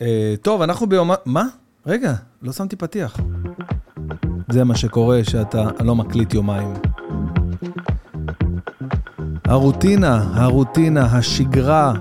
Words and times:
אה, 0.00 0.34
טוב, 0.42 0.62
אנחנו 0.62 0.86
ביום... 0.86 1.10
מה? 1.24 1.46
רגע, 1.86 2.14
לא 2.42 2.52
שמתי 2.52 2.76
פתיח. 2.76 3.16
זה 4.48 4.64
מה 4.64 4.76
שקורה 4.76 5.24
שאתה 5.24 5.68
לא 5.80 5.94
מקליט 5.94 6.34
יומיים. 6.34 6.74
הרוטינה, 9.44 10.24
הרוטינה, 10.34 11.04
השגרה 11.04 11.92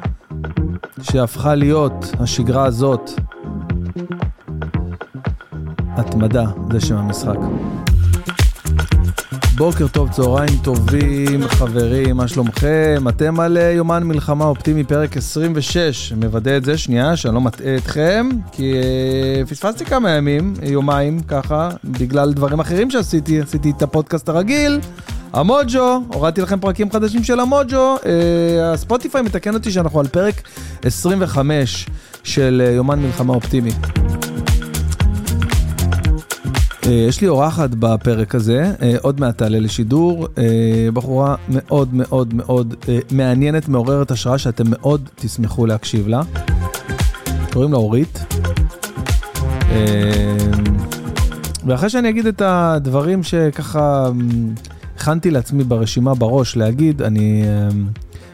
שהפכה 1.01 1.55
להיות 1.55 2.05
השגרה 2.19 2.65
הזאת. 2.65 3.11
התמדה, 5.97 6.45
זה 6.71 6.79
שם 6.79 6.97
המשחק. 6.97 7.37
בוקר 9.55 9.87
טוב, 9.87 10.09
צהריים 10.11 10.57
טובים, 10.63 11.47
חברים, 11.47 12.17
מה 12.17 12.27
שלומכם? 12.27 13.03
אתם 13.09 13.39
על 13.39 13.57
אה, 13.57 13.71
יומן 13.71 14.03
מלחמה 14.03 14.45
אופטימי, 14.45 14.83
פרק 14.83 15.17
26. 15.17 16.13
מוודא 16.17 16.57
את 16.57 16.65
זה, 16.65 16.77
שנייה, 16.77 17.15
שאני 17.15 17.35
לא 17.35 17.41
מטעה 17.41 17.75
אתכם, 17.75 18.29
כי 18.51 18.73
uh, 18.73 19.49
פספסתי 19.49 19.85
כמה 19.85 20.09
ימים, 20.09 20.53
יומיים, 20.63 21.19
ככה, 21.19 21.69
בגלל 21.83 22.33
דברים 22.33 22.59
אחרים 22.59 22.91
שעשיתי, 22.91 23.41
עשיתי 23.41 23.71
את 23.77 23.81
הפודקאסט 23.81 24.29
הרגיל. 24.29 24.79
המוג'ו, 25.33 25.99
הורדתי 26.13 26.41
לכם 26.41 26.59
פרקים 26.59 26.91
חדשים 26.91 27.23
של 27.23 27.39
המוג'ו, 27.39 27.95
uh, 27.95 28.05
הספוטיפיי 28.63 29.21
מתקן 29.21 29.53
אותי 29.53 29.71
שאנחנו 29.71 29.99
על 29.99 30.07
פרק 30.07 30.41
25 30.83 31.87
של 32.23 32.61
יומן 32.75 32.99
מלחמה 32.99 33.33
אופטימי. 33.33 33.71
אה, 36.85 36.91
יש 36.91 37.21
לי 37.21 37.27
אורחת 37.27 37.69
בפרק 37.69 38.35
הזה, 38.35 38.73
אה, 38.81 38.95
עוד 39.01 39.19
מעט 39.19 39.37
תעלה 39.37 39.59
לשידור, 39.59 40.27
אה, 40.37 40.43
בחורה 40.93 41.35
מאוד 41.49 41.93
מאוד 41.93 42.33
מאוד 42.33 42.75
מעניינת, 43.11 43.69
מעוררת 43.69 44.11
השראה, 44.11 44.37
שאתם 44.37 44.63
מאוד 44.67 45.09
תשמחו 45.15 45.65
להקשיב 45.65 46.07
לה. 46.07 46.21
קוראים 47.53 47.71
לה 47.71 47.77
אורית. 47.77 48.35
ואחרי 51.65 51.89
שאני 51.89 52.09
אגיד 52.09 52.25
את 52.25 52.41
הדברים 52.45 53.23
שככה 53.23 54.09
הכנתי 54.95 55.31
לעצמי 55.31 55.63
ברשימה 55.63 56.13
בראש 56.13 56.55
להגיד, 56.55 57.01
אני 57.01 57.43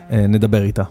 נדבר 0.10 0.64
איתה. 0.64 0.84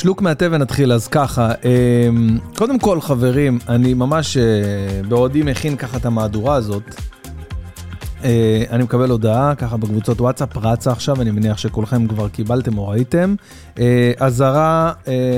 שלוק 0.00 0.22
מעטה 0.22 0.46
ונתחיל, 0.50 0.92
אז 0.92 1.08
ככה, 1.08 1.52
אמ, 1.64 2.38
קודם 2.56 2.78
כל 2.78 3.00
חברים, 3.00 3.58
אני 3.68 3.94
ממש 3.94 4.36
אה, 4.36 4.42
בעודי 5.08 5.42
מכין 5.42 5.76
ככה 5.76 5.96
את 5.96 6.06
המהדורה 6.06 6.54
הזאת. 6.54 6.82
אה, 8.24 8.64
אני 8.70 8.82
מקבל 8.84 9.10
הודעה 9.10 9.54
ככה 9.54 9.76
בקבוצות 9.76 10.20
וואטסאפ, 10.20 10.56
רצה 10.56 10.92
עכשיו, 10.92 11.22
אני 11.22 11.30
מניח 11.30 11.58
שכולכם 11.58 12.06
כבר 12.06 12.28
קיבלתם 12.28 12.78
או 12.78 12.88
ראיתם. 12.88 13.34
אה, 13.78 14.12
אזהרה 14.18 14.92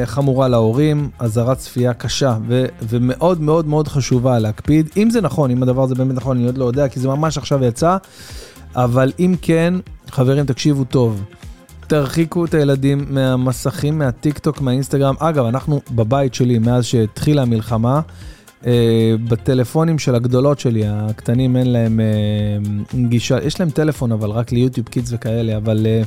חמורה 0.04 0.48
להורים, 0.48 1.10
אזהרת 1.18 1.58
צפייה 1.58 1.94
קשה 1.94 2.36
ו- 2.48 2.66
ומאוד 2.82 3.40
מאוד 3.40 3.66
מאוד 3.66 3.88
חשובה 3.88 4.38
להקפיד. 4.38 4.90
אם 4.96 5.10
זה 5.10 5.20
נכון, 5.20 5.50
אם 5.50 5.62
הדבר 5.62 5.82
הזה 5.82 5.94
באמת 5.94 6.14
נכון, 6.14 6.36
אני 6.36 6.46
עוד 6.46 6.58
לא 6.58 6.64
יודע, 6.64 6.88
כי 6.88 7.00
זה 7.00 7.08
ממש 7.08 7.38
עכשיו 7.38 7.64
יצא, 7.64 7.96
אבל 8.76 9.12
אם 9.18 9.34
כן, 9.42 9.74
חברים, 10.10 10.46
תקשיבו 10.46 10.84
טוב. 10.84 11.22
תרחיקו 11.86 12.44
את 12.44 12.54
הילדים 12.54 13.04
מהמסכים, 13.08 13.98
מהטיק 13.98 14.38
טוק, 14.38 14.60
מהאינסטגרם. 14.60 15.14
אגב, 15.18 15.44
אנחנו 15.44 15.80
בבית 15.90 16.34
שלי, 16.34 16.58
מאז 16.58 16.84
שהתחילה 16.84 17.42
המלחמה, 17.42 18.00
אה, 18.66 19.14
בטלפונים 19.28 19.98
של 19.98 20.14
הגדולות 20.14 20.58
שלי, 20.58 20.82
הקטנים 20.86 21.56
אין 21.56 21.72
להם 21.72 22.00
אה, 22.00 23.06
גישה, 23.08 23.38
יש 23.44 23.60
להם 23.60 23.70
טלפון 23.70 24.12
אבל 24.12 24.30
רק 24.30 24.52
ל 24.52 24.57
YouTube 24.57 24.88
Kids 24.88 25.12
וכאלה, 25.12 25.56
אבל 25.56 25.86
אה, 25.86 26.02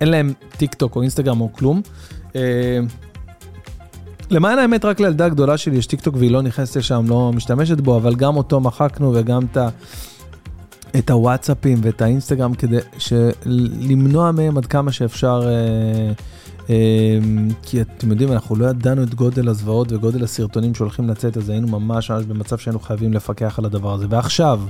אין 0.00 0.08
להם 0.08 0.32
טיק 0.56 0.74
טוק 0.74 0.96
או 0.96 1.02
אינסטגרם 1.02 1.40
או 1.40 1.52
כלום. 1.52 1.82
אה, 2.36 2.80
למען 4.30 4.58
האמת, 4.58 4.84
רק 4.84 5.00
לילדה 5.00 5.26
הגדולה 5.26 5.56
שלי 5.56 5.76
יש 5.76 5.86
טיק 5.86 6.00
טוק 6.00 6.16
והיא 6.18 6.30
לא 6.30 6.42
נכנסת 6.42 6.76
לשם, 6.76 7.04
לא 7.08 7.30
משתמשת 7.34 7.80
בו, 7.80 7.96
אבל 7.96 8.14
גם 8.14 8.36
אותו 8.36 8.60
מחקנו 8.60 9.12
וגם 9.14 9.42
את 9.52 9.56
ה... 9.56 9.68
את 10.98 11.10
הוואטסאפים 11.10 11.78
ואת 11.82 12.02
האינסטגרם 12.02 12.54
כדי 12.54 12.78
למנוע 13.80 14.32
מהם 14.32 14.58
עד 14.58 14.66
כמה 14.66 14.92
שאפשר, 14.92 15.42
אה, 15.46 16.12
אה, 16.70 17.18
כי 17.62 17.80
אתם 17.80 18.10
יודעים, 18.10 18.32
אנחנו 18.32 18.56
לא 18.56 18.66
ידענו 18.66 19.02
את 19.02 19.14
גודל 19.14 19.48
הזוועות 19.48 19.92
וגודל 19.92 20.24
הסרטונים 20.24 20.74
שהולכים 20.74 21.08
לצאת, 21.08 21.36
אז 21.36 21.48
היינו 21.48 21.68
ממש 21.68 22.10
ממש 22.10 22.24
במצב 22.24 22.58
שהיינו 22.58 22.80
חייבים 22.80 23.12
לפקח 23.12 23.58
על 23.58 23.64
הדבר 23.64 23.94
הזה. 23.94 24.06
ועכשיו, 24.10 24.60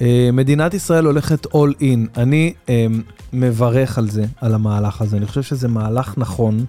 אה, 0.00 0.30
מדינת 0.32 0.74
ישראל 0.74 1.04
הולכת 1.04 1.46
all 1.46 1.80
in. 1.80 2.18
אני 2.20 2.52
אה, 2.68 2.86
מברך 3.32 3.98
על 3.98 4.10
זה, 4.10 4.24
על 4.40 4.54
המהלך 4.54 5.02
הזה. 5.02 5.16
אני 5.16 5.26
חושב 5.26 5.42
שזה 5.42 5.68
מהלך 5.68 6.14
נכון. 6.16 6.64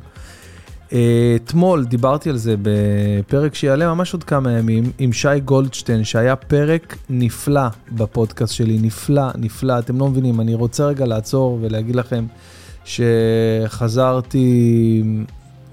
אתמול 1.36 1.86
דיברתי 1.86 2.30
על 2.30 2.38
זה 2.38 2.56
בפרק 2.62 3.56
שיעלה 3.56 3.94
ממש 3.94 4.14
עוד 4.14 4.24
כמה 4.24 4.52
ימים 4.52 4.92
עם 5.00 5.14
שי 5.14 5.40
גולדשטיין, 5.46 6.04
שהיה 6.04 6.36
פרק 6.36 6.98
נפלא 7.10 7.68
בפודקאסט 7.92 8.54
שלי, 8.54 8.78
נפלא, 8.82 9.24
נפלא, 9.38 9.80
אתם 9.80 10.00
לא 10.00 10.08
מבינים, 10.08 10.42
אני 10.42 10.56
רוצה 10.56 10.86
רגע 10.86 11.06
לעצור 11.06 11.60
ולהגיד 11.62 11.96
לכם 11.96 12.26
שחזרתי 13.66 14.24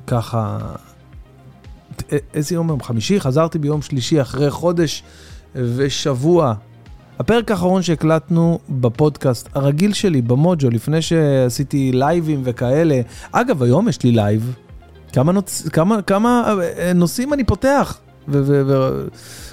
ככה, 0.06 0.58
איזה 2.34 2.54
יום 2.54 2.68
יום 2.68 2.82
חמישי? 2.82 3.20
חזרתי 3.20 3.58
ביום 3.58 3.82
שלישי 3.82 4.20
אחרי 4.20 4.50
חודש 4.50 5.02
ושבוע. 5.54 6.54
הפרק 7.18 7.50
האחרון 7.50 7.82
שהקלטנו 7.82 8.58
בפודקאסט 8.68 9.48
הרגיל 9.54 9.92
שלי, 9.92 10.22
במוג'ו, 10.22 10.70
לפני 10.70 11.02
שעשיתי 11.02 11.90
לייבים 11.92 12.40
וכאלה, 12.44 13.00
אגב, 13.32 13.62
היום 13.62 13.88
יש 13.88 14.02
לי 14.02 14.10
לייב. 14.10 14.54
כמה, 15.14 15.32
נוצ... 15.32 15.68
כמה, 15.68 16.02
כמה 16.02 16.54
אה, 16.78 16.92
נושאים 16.92 17.32
אני 17.32 17.44
פותח. 17.44 17.98
ו- 18.28 18.42
ו- 18.44 18.62
ו- 18.66 19.06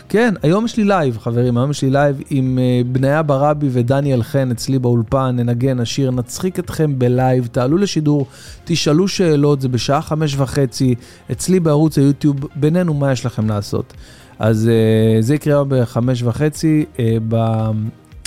כן, 0.09 0.33
היום 0.43 0.65
יש 0.65 0.77
לי 0.77 0.83
לייב, 0.83 1.17
חברים, 1.17 1.57
היום 1.57 1.71
יש 1.71 1.81
לי 1.81 1.89
לייב 1.89 2.21
עם 2.29 2.57
אה, 2.57 2.87
בניה 2.87 3.23
ברבי 3.23 3.67
ודניאל 3.71 4.23
חן 4.23 4.51
אצלי 4.51 4.79
באולפן, 4.79 5.35
ננגן, 5.35 5.79
נשיר, 5.79 6.11
נצחיק 6.11 6.59
אתכם 6.59 6.99
בלייב, 6.99 7.47
תעלו 7.51 7.77
לשידור, 7.77 8.27
תשאלו 8.65 9.07
שאלות, 9.07 9.61
זה 9.61 9.69
בשעה 9.69 10.01
חמש 10.01 10.35
וחצי, 10.37 10.95
אצלי 11.31 11.59
בערוץ 11.59 11.97
היוטיוב, 11.97 12.35
בינינו, 12.55 12.93
מה 12.93 13.11
יש 13.11 13.25
לכם 13.25 13.49
לעשות? 13.49 13.93
אז 14.39 14.69
uh, 14.69 15.23
זה 15.23 15.35
יקרה 15.35 15.63
בחמש 15.67 16.23
וחצי, 16.23 16.85
uh, 16.95 16.99
ב... 17.27 17.65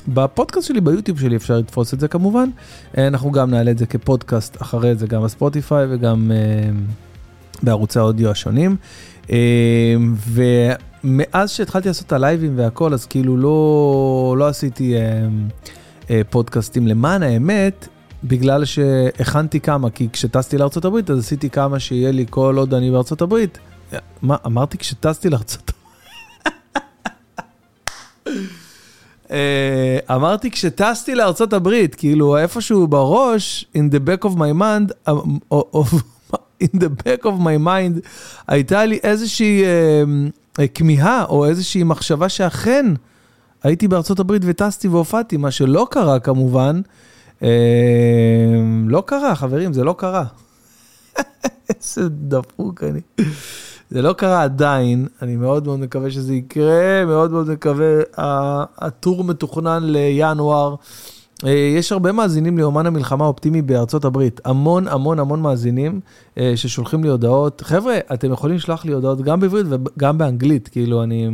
בפודקאסט 0.09 0.69
שלי, 0.69 0.81
ביוטיוב 0.81 1.21
שלי 1.21 1.37
אפשר 1.37 1.59
לתפוס 1.59 1.95
את 1.95 2.01
זה 2.01 2.09
כמובן. 2.09 2.49
אנחנו 2.99 3.33
גם 3.33 3.51
נעלה 3.51 3.71
את 3.71 3.79
זה 3.79 3.87
כפודקאסט 3.87 4.63
אחרי 4.63 4.95
זה, 4.95 5.07
גם 5.07 5.23
בספוטיפיי 5.23 5.87
וגם... 5.91 6.31
Uh, 6.31 7.04
בערוצי 7.63 7.99
האודיו 7.99 8.31
השונים. 8.31 8.77
אה, 9.31 9.95
ומאז 11.05 11.51
שהתחלתי 11.51 11.89
לעשות 11.89 12.07
את 12.07 12.13
הלייבים 12.13 12.59
והכל, 12.59 12.95
אז 12.95 13.07
כאילו 13.07 13.37
לא, 13.37 14.35
לא 14.39 14.49
עשיתי 14.49 14.95
אה, 14.97 15.01
אה, 16.11 16.21
פודקאסטים. 16.31 16.87
למען 16.87 17.23
האמת, 17.23 17.89
בגלל 18.25 18.65
שהכנתי 18.65 19.61
כמה, 19.61 19.91
כי 19.91 20.09
כשטסתי 20.13 20.59
לארה"ב 20.59 21.11
אז 21.11 21.19
עשיתי 21.19 21.51
כמה 21.51 21.79
שיהיה 21.79 22.13
לי 22.13 22.27
כל 22.31 22.55
עוד 22.59 22.75
אני 22.75 22.91
בארה"ב. 22.91 23.35
מה, 24.23 24.37
אמרתי 24.47 24.79
כשטסתי 24.79 25.31
לארה"ב? 25.31 25.71
אמרתי 30.11 30.51
כשטסתי 30.51 31.15
לארצות 31.15 31.53
הברית, 31.53 31.95
כאילו 31.95 32.37
איפשהו 32.37 32.87
בראש, 32.87 33.65
in 33.77 33.95
the 33.95 34.09
back 34.09 34.25
of 34.25 34.33
my 34.37 34.53
mind, 34.61 35.13
in 36.63 36.79
the 36.79 36.89
back 36.89 37.25
of 37.25 37.41
my 37.41 37.67
mind, 37.67 38.09
הייתה 38.49 38.85
לי 38.85 38.99
איזושהי 39.03 39.65
אה, 39.65 40.03
אה, 40.61 40.69
כמיהה 40.69 41.25
או 41.25 41.47
איזושהי 41.47 41.83
מחשבה 41.83 42.29
שאכן 42.29 42.87
הייתי 43.63 43.89
בארצות 43.89 44.21
הברית 44.21 44.43
וטסתי 44.45 44.89
והופעתי, 44.89 45.37
מה 45.37 45.51
שלא 45.51 45.87
קרה 45.91 46.21
כמובן. 46.21 46.81
אה, 47.43 47.49
לא 48.87 49.03
קרה, 49.07 49.35
חברים, 49.35 49.73
זה 49.73 49.85
לא 49.85 49.95
קרה. 49.99 50.25
איזה 51.71 52.09
דפוק 52.09 52.83
אני. 52.85 53.01
זה 53.91 54.03
לא 54.03 54.13
קרה 54.13 54.43
עדיין, 54.43 55.07
אני 55.23 55.37
מאוד 55.37 55.67
מאוד 55.67 55.81
מקווה 55.81 56.11
שזה 56.11 56.35
יקרה, 56.35 57.05
מאוד 57.07 57.31
מאוד 57.31 57.51
מקווה, 57.51 58.03
הטור 58.79 59.25
מתוכנן 59.25 59.83
לינואר. 59.85 60.75
אה, 61.45 61.51
יש 61.51 61.93
הרבה 61.93 62.13
מאזינים 62.13 62.57
ליומן 62.57 62.87
המלחמה 62.87 63.25
האופטימי 63.25 63.63
בארצות 63.63 64.05
הברית. 64.05 64.41
המון 64.45 64.89
המון 64.89 65.19
המון 65.19 65.41
מאזינים 65.41 66.01
אה, 66.39 66.53
ששולחים 66.57 67.05
לי 67.05 67.11
הודעות. 67.11 67.61
חבר'ה, 67.61 67.99
אתם 68.15 68.33
יכולים 68.33 68.57
לשלוח 68.57 68.85
לי 68.85 68.93
הודעות 68.93 69.21
גם 69.21 69.41
בעברית 69.41 69.67
וגם 69.69 70.19
באנגלית. 70.19 70.69
כאילו, 70.69 71.03
אני, 71.03 71.29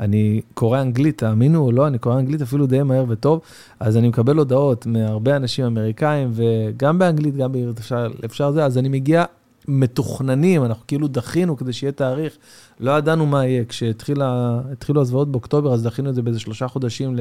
אני 0.00 0.40
קורא 0.54 0.80
אנגלית, 0.80 1.18
תאמינו 1.18 1.64
או 1.64 1.72
לא, 1.72 1.86
אני 1.86 1.98
קורא 1.98 2.18
אנגלית 2.18 2.42
אפילו 2.42 2.66
די 2.66 2.82
מהר 2.82 3.04
וטוב. 3.08 3.40
אז 3.80 3.96
אני 3.96 4.08
מקבל 4.08 4.36
הודעות 4.36 4.86
מהרבה 4.86 5.36
אנשים 5.36 5.64
אמריקאים, 5.64 6.30
וגם 6.32 6.98
באנגלית, 6.98 7.36
גם 7.36 7.52
בעברית 7.52 7.78
אפשר, 7.78 8.08
אפשר 8.24 8.52
זה. 8.52 8.64
אז 8.64 8.78
אני 8.78 8.88
מגיע 8.88 9.24
מתוכננים, 9.68 10.64
אנחנו 10.64 10.82
כאילו 10.86 11.08
דחינו 11.08 11.56
כדי 11.56 11.72
שיהיה 11.72 11.92
תאריך, 11.92 12.32
לא 12.80 12.90
ידענו 12.90 13.26
מה 13.26 13.46
יהיה. 13.46 13.64
כשהתחילו 13.64 15.00
הזוועות 15.00 15.32
באוקטובר, 15.32 15.74
אז 15.74 15.82
דחינו 15.82 16.10
את 16.10 16.14
זה 16.14 16.22
באיזה 16.22 16.40
שלושה 16.40 16.68
חודשים 16.68 17.16
ל... 17.16 17.20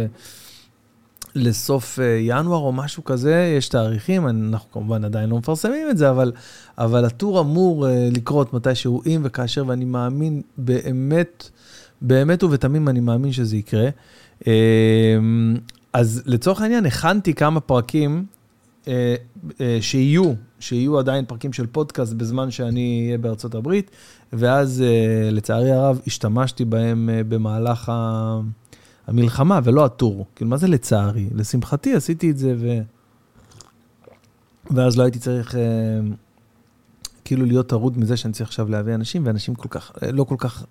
לסוף 1.36 2.00
אה, 2.00 2.18
ינואר 2.22 2.58
או 2.58 2.72
משהו 2.72 3.04
כזה, 3.04 3.54
יש 3.58 3.70
תאריכים, 3.70 4.28
אנחנו 4.28 4.72
כמובן 4.72 5.06
עדיין 5.06 5.30
לא 5.30 5.38
מפרסמים 5.38 5.90
את 5.90 5.98
זה, 5.98 6.10
אבל, 6.10 6.32
אבל 6.78 7.06
הטור 7.06 7.40
אמור 7.40 7.88
אה, 7.88 8.10
לקרות 8.12 8.54
מתישהו 8.54 9.02
אם 9.06 9.22
וכאשר, 9.24 9.64
ואני 9.68 9.86
מאמין 9.86 10.42
באמת, 10.58 11.50
באמת 12.02 12.44
ובתמים 12.44 12.90
אני 12.90 13.00
מאמין 13.00 13.32
שזה 13.32 13.58
יקרה. 13.58 13.90
אה, 14.48 14.54
אז 15.94 16.22
לצורך 16.26 16.62
העניין, 16.62 16.86
הכנתי 16.86 17.34
כמה 17.34 17.60
פרקים 17.60 18.26
שיהיו, 19.82 20.34
שיהיו 20.60 21.00
עדיין 21.00 21.26
פרקים 21.26 21.54
של 21.54 21.68
פודקאסט 21.68 22.14
בזמן 22.14 22.52
שאני 22.52 23.04
אהיה 23.06 23.18
בארצות 23.18 23.56
הברית, 23.56 23.92
ואז 24.34 24.84
לצערי 25.32 25.72
הרב 25.72 26.02
השתמשתי 26.08 26.66
בהם 26.66 27.10
במהלך 27.28 27.90
ה... 27.90 28.40
המלחמה 29.10 29.60
ולא 29.64 29.86
הטור. 29.86 30.26
כאילו, 30.36 30.50
מה 30.50 30.58
זה 30.58 30.68
לצערי? 30.68 31.28
לשמחתי 31.36 31.96
עשיתי 31.96 32.32
את 32.32 32.38
זה, 32.38 32.56
ו... 32.58 32.80
ואז 34.72 34.98
לא 34.98 35.04
הייתי 35.04 35.20
צריך 35.20 35.56
אה, 35.56 35.62
כאילו 37.26 37.46
להיות 37.46 37.68
טרוד 37.68 38.00
מזה 38.00 38.18
שאני 38.18 38.34
צריך 38.34 38.50
עכשיו 38.50 38.70
להביא 38.70 38.96
אנשים, 38.96 39.26
ואנשים 39.26 39.56
כל 39.56 39.68
כך, 39.70 39.92
אה, 40.04 40.12
לא 40.12 40.24
כל 40.24 40.36
כך 40.38 40.66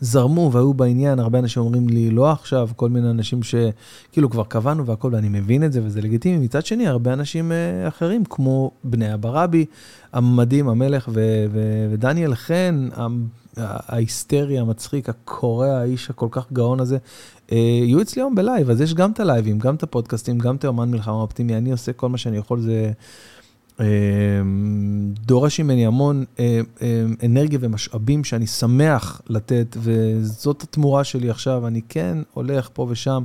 זרמו 0.00 0.50
והיו 0.52 0.74
בעניין. 0.74 1.18
הרבה 1.18 1.38
אנשים 1.38 1.62
אומרים 1.62 1.88
לי, 1.88 2.10
לא 2.10 2.30
עכשיו, 2.30 2.68
כל 2.76 2.88
מיני 2.88 3.10
אנשים 3.10 3.40
שכאילו 3.42 4.30
כבר 4.30 4.44
קבענו 4.44 4.86
והכל, 4.86 5.10
ואני 5.12 5.28
מבין 5.28 5.64
את 5.64 5.72
זה, 5.72 5.80
וזה 5.84 6.00
לגיטימי. 6.00 6.44
מצד 6.44 6.66
שני, 6.66 6.86
הרבה 6.86 7.12
אנשים 7.12 7.52
אה, 7.52 7.88
אחרים, 7.88 8.24
כמו 8.24 8.70
בניה 8.84 9.14
ברבי, 9.14 9.64
המדהים, 10.12 10.68
המלך 10.68 11.08
ו- 11.12 11.46
ו- 11.52 11.88
ודניאל 11.92 12.34
חן, 12.34 12.88
ההיסטרי, 13.56 14.58
המצחיק, 14.58 15.08
הקורע, 15.08 15.66
האיש 15.66 16.10
הכל 16.10 16.28
כך 16.30 16.52
גאון 16.52 16.80
הזה, 16.80 16.98
יהיו 17.50 18.02
אצלי 18.02 18.22
היום 18.22 18.34
בלייב, 18.34 18.70
אז 18.70 18.80
יש 18.80 18.94
גם 18.94 19.10
את 19.10 19.20
הלייבים, 19.20 19.58
גם 19.58 19.74
את 19.74 19.82
הפודקאסטים, 19.82 20.38
גם 20.38 20.56
את 20.56 20.64
היומן 20.64 20.90
מלחמה 20.90 21.14
אופטימי, 21.14 21.56
אני 21.56 21.72
עושה 21.72 21.92
כל 21.92 22.08
מה 22.08 22.18
שאני 22.18 22.36
יכול, 22.36 22.60
זה 22.60 22.92
אה, 23.80 23.86
דורש 25.26 25.60
ממני 25.60 25.86
המון 25.86 26.24
אה, 26.38 26.60
אנרגיה 27.24 27.58
ומשאבים 27.62 28.24
שאני 28.24 28.46
שמח 28.46 29.20
לתת, 29.28 29.76
וזאת 29.80 30.62
התמורה 30.62 31.04
שלי 31.04 31.30
עכשיו, 31.30 31.66
אני 31.66 31.80
כן 31.88 32.18
הולך 32.34 32.68
פה 32.72 32.86
ושם. 32.90 33.24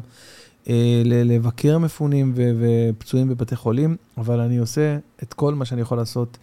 לבקר 1.06 1.78
מפונים 1.78 2.34
ופצועים 2.36 3.30
בבתי 3.30 3.56
חולים, 3.56 3.96
אבל 4.18 4.40
אני 4.40 4.58
עושה 4.58 4.98
את 5.24 5.34
כל 5.34 5.56
מה 5.56 5.66
שאני 5.66 5.82
יכול 5.82 5.98
לעשות 5.98 6.38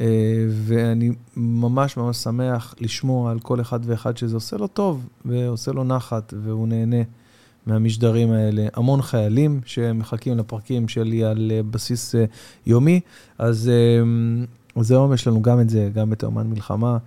אה, 0.00 0.06
ואני 0.48 1.10
ממש 1.36 1.96
ממש 1.96 2.16
שמח 2.16 2.74
לשמוע 2.80 3.30
על 3.30 3.40
כל 3.40 3.60
אחד 3.60 3.80
ואחד 3.82 4.16
שזה 4.16 4.36
עושה 4.36 4.56
לו 4.56 4.66
טוב 4.66 5.06
ועושה 5.24 5.72
לו 5.72 5.84
נחת 5.84 6.34
והוא 6.42 6.68
נהנה 6.68 7.02
מהמשדרים 7.66 8.32
האלה. 8.32 8.66
המון 8.74 9.02
חיילים 9.02 9.60
שמחכים 9.64 10.38
לפרקים 10.38 10.88
שלי 10.88 11.24
על 11.24 11.52
אה, 11.54 11.62
בסיס 11.62 12.14
אה, 12.14 12.24
יומי, 12.66 13.00
אז, 13.38 13.70
אז 14.76 14.90
היום 14.90 15.14
יש 15.14 15.26
לנו 15.26 15.42
גם 15.42 15.60
את 15.60 15.70
זה, 15.70 15.90
גם 15.94 16.12
את 16.12 16.22
האומן 16.22 16.46
מלחמה. 16.46 16.98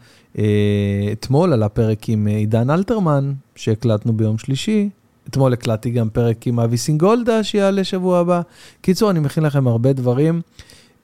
אתמול 1.11 1.53
עלה 1.53 1.69
פרק 1.69 2.09
עם 2.09 2.27
עידן 2.27 2.69
אלתרמן, 2.69 3.33
שהקלטנו 3.55 4.13
ביום 4.13 4.37
שלישי. 4.37 4.89
אתמול 5.29 5.53
הקלטתי 5.53 5.89
גם 5.89 6.09
פרק 6.09 6.47
עם 6.47 6.59
אבי 6.59 6.77
סינגולדה, 6.77 7.43
שיעלה 7.43 7.83
שבוע 7.83 8.19
הבא. 8.19 8.41
קיצור, 8.81 9.11
אני 9.11 9.19
מכין 9.19 9.43
לכם 9.43 9.67
הרבה 9.67 9.93
דברים. 9.93 10.41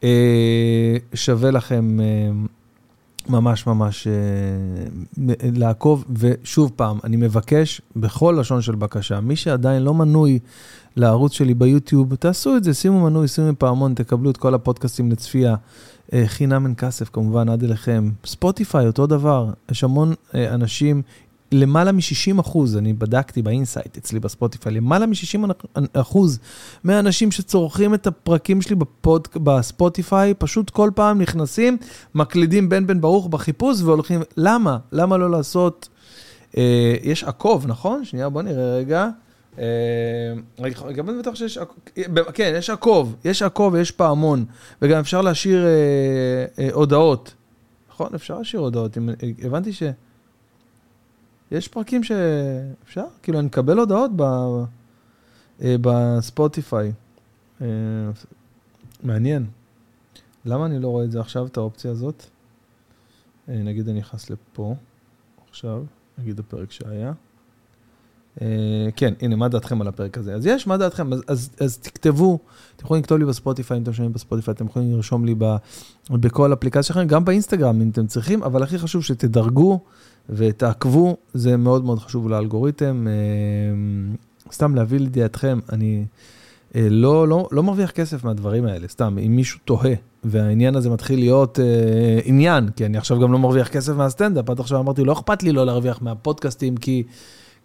אה, 0.03 0.97
שווה 1.13 1.51
לכם 1.51 1.99
אה, 1.99 2.05
ממש 3.29 3.67
ממש 3.67 4.07
אה, 4.07 4.13
לעקוב, 5.55 6.05
ושוב 6.15 6.71
פעם, 6.75 6.99
אני 7.03 7.17
מבקש 7.17 7.81
בכל 7.95 8.37
לשון 8.39 8.61
של 8.61 8.75
בקשה, 8.75 9.19
מי 9.19 9.35
שעדיין 9.35 9.83
לא 9.83 9.93
מנוי 9.93 10.39
לערוץ 10.95 11.31
שלי 11.31 11.53
ביוטיוב, 11.53 12.15
תעשו 12.15 12.57
את 12.57 12.63
זה, 12.63 12.73
שימו 12.73 13.03
מנוי, 13.03 13.27
שימו 13.27 13.51
פעמון, 13.57 13.93
תקבלו 13.93 14.31
את 14.31 14.37
כל 14.37 14.53
הפודקאסטים 14.53 15.11
לצפייה. 15.11 15.55
חינם 16.25 16.65
אין 16.65 16.75
כסף, 16.77 17.09
כמובן, 17.09 17.49
עד 17.49 17.63
אליכם. 17.63 18.09
ספוטיפיי, 18.25 18.87
אותו 18.87 19.07
דבר. 19.07 19.49
יש 19.71 19.83
המון 19.83 20.13
אנשים 20.35 21.01
למעלה 21.51 21.91
מ-60 21.91 22.41
אחוז, 22.41 22.77
אני 22.77 22.93
בדקתי 22.93 23.41
ב 23.41 23.48
insight 23.48 23.97
אצלי 23.97 24.19
בספוטיפיי, 24.19 24.71
למעלה 24.71 25.05
מ-60 25.05 25.51
אחוז 25.93 26.39
מהאנשים 26.83 27.31
שצורכים 27.31 27.93
את 27.93 28.07
הפרקים 28.07 28.61
שלי 28.61 28.75
בפוד, 28.75 29.27
בספוטיפיי, 29.35 30.33
פשוט 30.33 30.69
כל 30.69 30.91
פעם 30.95 31.21
נכנסים, 31.21 31.77
מקלידים 32.15 32.69
בן 32.69 32.87
בן 32.87 33.01
ברוך 33.01 33.27
בחיפוש 33.27 33.81
והולכים, 33.81 34.21
למה? 34.37 34.77
למה 34.91 35.17
לא 35.17 35.31
לעשות, 35.31 35.89
אה, 36.57 36.95
יש 37.03 37.23
עקוב, 37.23 37.67
נכון? 37.67 38.05
שנייה, 38.05 38.29
בוא 38.29 38.41
נראה 38.41 38.75
רגע. 38.75 39.09
אה, 39.59 40.33
גם 40.95 41.09
אני 41.09 41.19
בטוח 41.19 41.35
שיש, 41.35 41.59
כן, 42.33 42.53
יש 42.55 42.69
עקוב, 42.69 43.15
יש 43.25 43.41
עקוב 43.41 43.73
ויש 43.73 43.91
פעמון, 43.91 44.45
וגם 44.81 44.99
אפשר 44.99 45.21
להשאיר 45.21 45.65
אה, 45.65 46.45
אה, 46.59 46.69
הודעות. 46.73 47.33
נכון, 47.89 48.09
אפשר 48.15 48.37
להשאיר 48.37 48.61
הודעות, 48.61 48.97
הבנתי 49.43 49.73
ש... 49.73 49.83
יש 51.51 51.67
פרקים 51.67 52.03
שאפשר, 52.03 53.05
כאילו, 53.23 53.39
אני 53.39 53.47
מקבל 53.47 53.77
הודעות. 53.79 54.11
אה, 55.61 55.75
בספוטיפיי. 55.81 56.91
אה, 57.61 57.67
מעניין. 59.03 59.45
למה 60.45 60.65
אני 60.65 60.79
לא 60.79 60.87
רואה 60.87 61.05
את 61.05 61.11
זה 61.11 61.19
עכשיו, 61.19 61.47
את 61.47 61.57
האופציה 61.57 61.91
הזאת? 61.91 62.25
אה, 63.49 63.55
נגיד 63.55 63.89
אני 63.89 63.99
נכנס 63.99 64.29
לפה, 64.29 64.75
עכשיו, 65.49 65.83
נגיד 66.17 66.39
הפרק 66.39 66.71
שהיה. 66.71 67.13
כן, 68.95 69.13
הנה, 69.21 69.35
מה 69.35 69.49
דעתכם 69.49 69.81
על 69.81 69.87
הפרק 69.87 70.17
הזה? 70.17 70.35
אז 70.35 70.45
יש, 70.45 70.67
מה 70.67 70.77
דעתכם? 70.77 71.13
אז, 71.13 71.21
אז, 71.27 71.49
אז 71.59 71.77
תכתבו, 71.77 72.39
אתם 72.75 72.85
יכולים 72.85 73.03
לכתוב 73.03 73.17
לי 73.17 73.25
בספוטיפיי, 73.25 73.77
אם 73.77 73.83
אתם 73.83 73.93
שומעים 73.93 74.13
בספוטיפיי, 74.13 74.53
אתם 74.53 74.65
יכולים 74.65 74.93
לרשום 74.93 75.25
לי 75.25 75.35
ב, 75.37 75.55
בכל 76.11 76.53
אפליקציה 76.53 76.83
שלכם, 76.83 77.07
גם 77.07 77.25
באינסטגרם, 77.25 77.81
אם 77.81 77.89
אתם 77.89 78.07
צריכים, 78.07 78.43
אבל 78.43 78.63
הכי 78.63 78.77
חשוב 78.77 79.03
שתדרגו 79.03 79.79
ותעקבו, 80.29 81.17
זה 81.33 81.57
מאוד 81.57 81.85
מאוד 81.85 81.99
חשוב 81.99 82.29
לאלגוריתם. 82.29 83.07
אה, 83.07 83.13
סתם 84.51 84.75
להביא 84.75 84.99
לידיעתכם, 84.99 85.59
אני 85.71 86.05
אה, 86.75 86.87
לא, 86.89 87.27
לא, 87.27 87.47
לא 87.51 87.63
מרוויח 87.63 87.91
כסף 87.91 88.23
מהדברים 88.23 88.65
האלה, 88.65 88.87
סתם, 88.87 89.17
אם 89.25 89.35
מישהו 89.35 89.59
תוהה, 89.65 89.93
והעניין 90.23 90.75
הזה 90.75 90.89
מתחיל 90.89 91.19
להיות 91.19 91.59
אה, 91.59 92.19
עניין, 92.23 92.69
כי 92.69 92.85
אני 92.85 92.97
עכשיו 92.97 93.19
גם 93.19 93.31
לא 93.31 93.39
מרוויח 93.39 93.67
כסף 93.67 93.93
מהסטנדאפ, 93.93 94.49
עד 94.49 94.59
עכשיו 94.59 94.79
אמרתי, 94.79 95.03
לא 95.03 95.13
אכפת 95.13 95.43
לי 95.43 95.51
לא 95.51 95.65
להרוויח 95.65 96.01
מהפודקאסטים, 96.01 96.77
כי... 96.77 97.03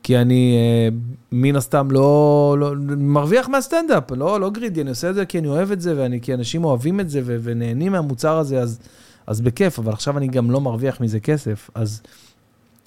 כי 0.02 0.18
אני 0.18 0.56
אה, 0.56 0.88
מן 1.32 1.56
הסתם 1.56 1.90
לא, 1.90 2.56
לא 2.58 2.72
מרוויח 2.96 3.48
מהסטנדאפ, 3.48 4.12
לא, 4.12 4.40
לא 4.40 4.50
גרידי, 4.50 4.80
אני 4.80 4.90
עושה 4.90 5.10
את 5.10 5.14
זה 5.14 5.26
כי 5.26 5.38
אני 5.38 5.48
אוהב 5.48 5.72
את 5.72 5.80
זה, 5.80 5.94
ואני, 5.96 6.20
כי 6.20 6.34
אנשים 6.34 6.64
אוהבים 6.64 7.00
את 7.00 7.10
זה 7.10 7.20
ו, 7.24 7.36
ונהנים 7.42 7.92
מהמוצר 7.92 8.38
הזה, 8.38 8.60
אז, 8.60 8.78
אז 9.26 9.40
בכיף, 9.40 9.78
אבל 9.78 9.92
עכשיו 9.92 10.18
אני 10.18 10.28
גם 10.28 10.50
לא 10.50 10.60
מרוויח 10.60 11.00
מזה 11.00 11.20
כסף, 11.20 11.70
אז 11.74 12.02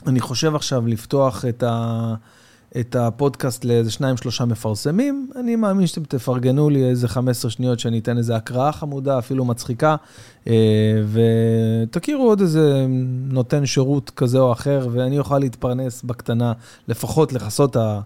אני 0.08 0.20
חושב 0.20 0.56
עכשיו 0.56 0.88
לפתוח 0.88 1.46
את, 1.46 1.63
ה, 1.63 2.13
את 2.79 2.96
הפודקאסט 2.96 3.65
לאיזה 3.65 3.91
שניים, 3.91 4.18
שלושה 4.18 4.46
מפרסמים. 4.46 5.29
אני 5.36 5.56
מאמין 5.56 5.88
שאתם 5.88 6.03
תפרגנו 6.03 6.70
לי 6.70 6.89
איזה 6.89 7.08
15 7.08 7.51
שניות 7.51 7.79
שאני 7.79 8.00
אתן 8.00 8.18
איזה 8.18 8.36
הקראה 8.36 8.72
חמודה, 8.72 9.20
אפילו 9.20 9.46
מצחיקה, 9.46 9.96
אה, 10.48 10.53
ותכירו 11.12 12.24
עוד 12.24 12.41
איזה 12.41 12.86
נותן 13.27 13.65
שירות 13.65 14.10
כזה 14.10 14.39
או 14.39 14.51
אחר, 14.51 14.88
ואני 14.91 15.20
אוכל 15.20 15.39
להתפרנס 15.39 16.03
בקטנה, 16.03 16.53
לפחות 16.88 17.34
לכסות 17.34 17.75
ה... 17.75 18.01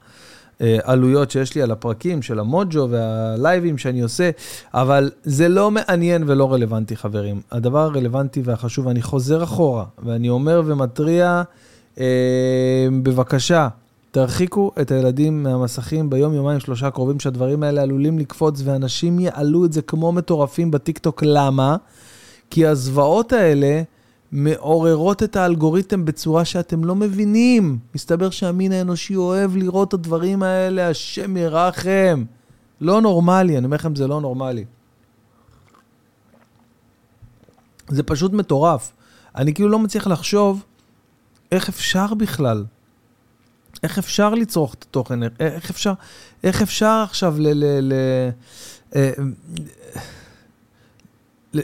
עלויות 0.83 1.31
שיש 1.31 1.55
לי 1.55 1.61
על 1.61 1.71
הפרקים 1.71 2.21
של 2.21 2.39
המוג'ו 2.39 2.87
והלייבים 2.89 3.77
שאני 3.77 4.01
עושה, 4.01 4.29
אבל 4.73 5.11
זה 5.23 5.49
לא 5.49 5.71
מעניין 5.71 6.23
ולא 6.27 6.53
רלוונטי, 6.53 6.95
חברים. 6.95 7.41
הדבר 7.51 7.79
הרלוונטי 7.79 8.41
והחשוב, 8.41 8.87
אני 8.87 9.01
חוזר 9.01 9.43
אחורה, 9.43 9.85
ואני 10.03 10.29
אומר 10.29 10.61
ומתריע, 10.65 11.25
אה, 11.27 11.43
בבקשה, 13.03 13.67
תרחיקו 14.11 14.71
את 14.81 14.91
הילדים 14.91 15.43
מהמסכים 15.43 16.09
ביום, 16.09 16.33
יומיים, 16.33 16.59
שלושה 16.59 16.91
קרובים, 16.91 17.19
שהדברים 17.19 17.63
האלה 17.63 17.81
עלולים 17.81 18.19
לקפוץ, 18.19 18.61
ואנשים 18.63 19.19
יעלו 19.19 19.65
את 19.65 19.73
זה 19.73 19.81
כמו 19.81 20.11
מטורפים 20.11 20.71
בטיקטוק. 20.71 21.23
למה? 21.25 21.75
כי 22.49 22.65
הזוועות 22.65 23.33
האלה 23.33 23.81
מעוררות 24.31 25.23
את 25.23 25.35
האלגוריתם 25.35 26.05
בצורה 26.05 26.45
שאתם 26.45 26.83
לא 26.83 26.95
מבינים. 26.95 27.77
מסתבר 27.95 28.29
שהמין 28.29 28.71
האנושי 28.71 29.15
אוהב 29.15 29.55
לראות 29.55 29.87
את 29.87 29.93
הדברים 29.93 30.43
האלה, 30.43 30.89
השם 30.89 31.37
ירחם. 31.37 32.23
לא 32.81 33.01
נורמלי, 33.01 33.57
אני 33.57 33.65
אומר 33.65 33.75
לכם, 33.75 33.95
זה 33.95 34.07
לא 34.07 34.21
נורמלי. 34.21 34.65
זה 37.89 38.03
פשוט 38.03 38.33
מטורף. 38.33 38.91
אני 39.35 39.53
כאילו 39.53 39.69
לא 39.69 39.79
מצליח 39.79 40.07
לחשוב 40.07 40.63
איך 41.53 41.69
אפשר 41.69 42.13
בכלל? 42.13 42.65
איך 43.83 43.97
אפשר 43.97 44.33
לצרוך 44.33 44.73
את 44.73 44.85
התוכן? 44.89 45.19
איך 45.39 45.69
אפשר, 45.69 45.93
איך 46.43 46.61
אפשר 46.61 47.03
עכשיו 47.09 47.35
ל... 47.39 47.47
ל, 47.47 47.63
ל 47.81 47.93
אה, 48.95 49.11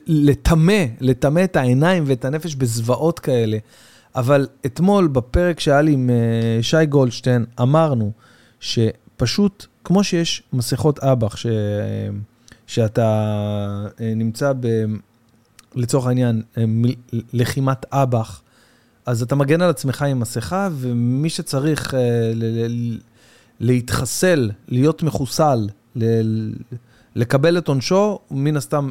לטמא, 0.07 0.83
לטמא 0.99 1.43
את 1.43 1.55
העיניים 1.55 2.03
ואת 2.07 2.25
הנפש 2.25 2.55
בזוועות 2.55 3.19
כאלה. 3.19 3.57
אבל 4.15 4.47
אתמול, 4.65 5.07
בפרק 5.07 5.59
שהיה 5.59 5.81
לי 5.81 5.91
עם 5.91 6.09
אה, 6.09 6.63
שי 6.63 6.85
גולדשטיין, 6.85 7.45
אמרנו 7.61 8.11
שפשוט, 8.59 9.65
כמו 9.83 10.03
שיש 10.03 10.43
מסכות 10.53 10.99
אב"ח, 10.99 11.35
ש... 11.35 11.45
שאתה 12.67 13.07
אה, 14.01 14.13
נמצא 14.15 14.53
ב... 14.59 14.67
לצורך 15.75 16.07
העניין, 16.07 16.41
אה, 16.57 16.63
לחימת 17.33 17.85
אב"ח, 17.93 18.41
אז 19.05 19.21
אתה 19.21 19.35
מגן 19.35 19.61
על 19.61 19.69
עצמך 19.69 20.01
עם 20.01 20.19
מסכה, 20.19 20.69
ומי 20.71 21.29
שצריך 21.29 21.93
להתחסל, 23.59 24.51
להיות 24.67 25.03
מחוסל, 25.03 25.67
לקבל 27.15 27.57
את 27.57 27.67
עונשו, 27.67 28.19
מן 28.31 28.57
הסתם 28.57 28.89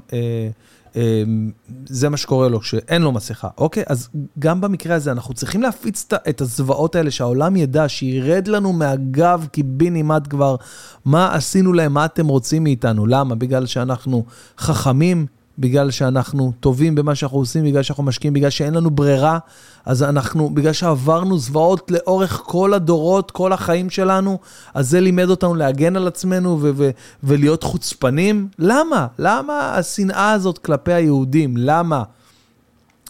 אמ, 0.97 1.51
זה 1.87 2.09
מה 2.09 2.17
שקורה 2.17 2.49
לו 2.49 2.61
כשאין 2.61 3.03
לו 3.03 3.13
מסכה, 3.13 3.49
אוקיי? 3.59 3.83
אז 3.87 4.09
גם 4.39 4.61
במקרה 4.61 4.97
הזה 4.97 5.13
אנחנו 5.13 5.35
צריכים 5.35 5.63
להפיץ 5.63 6.07
את 6.29 6.41
הזוועות 6.41 6.97
האלה, 6.97 7.11
שהעולם 7.11 7.57
ידע, 7.57 7.89
שירד 7.89 8.49
לנו 8.49 8.73
מהגב 8.73 9.47
קיבינימט 9.53 10.27
כבר 10.31 10.57
מה 11.05 11.35
עשינו 11.35 11.73
להם, 11.73 11.95
מה 11.95 12.05
אתם 12.05 12.29
רוצים 12.29 12.65
מאיתנו. 12.65 13.07
למה? 13.07 13.35
בגלל 13.35 13.67
שאנחנו 13.67 14.25
חכמים, 14.59 15.27
בגלל 15.59 15.91
שאנחנו 15.91 16.53
טובים 16.61 16.95
במה 16.95 17.15
שאנחנו 17.15 17.39
עושים, 17.39 17.65
בגלל 17.65 17.83
שאנחנו 17.83 18.03
משקיעים, 18.03 18.35
בגלל 18.35 18.51
שאין 18.51 18.75
לנו 18.75 18.91
ברירה, 18.91 19.39
אז 19.87 20.03
אנחנו, 20.03 20.51
בגלל 20.51 20.73
שעברנו 20.73 21.39
זוועות 21.39 21.91
לאורך 21.91 22.43
כל 22.45 22.75
הדורות, 22.75 23.31
כל 23.31 23.53
החיים 23.53 23.91
שלנו, 23.91 24.39
אז 24.75 24.91
זה 24.91 25.01
לימד 25.01 25.31
אותנו 25.31 25.55
להגן 25.55 25.97
על 25.97 26.09
עצמנו 26.09 26.59
ו- 26.61 26.71
ו- 26.77 26.91
ולהיות 27.23 27.63
חוצפנים? 27.63 28.49
למה? 28.59 29.07
למה 29.19 29.75
השנאה 29.75 30.33
הזאת 30.33 30.59
כלפי 30.59 30.93
היהודים? 30.93 31.55
למה? 31.57 32.03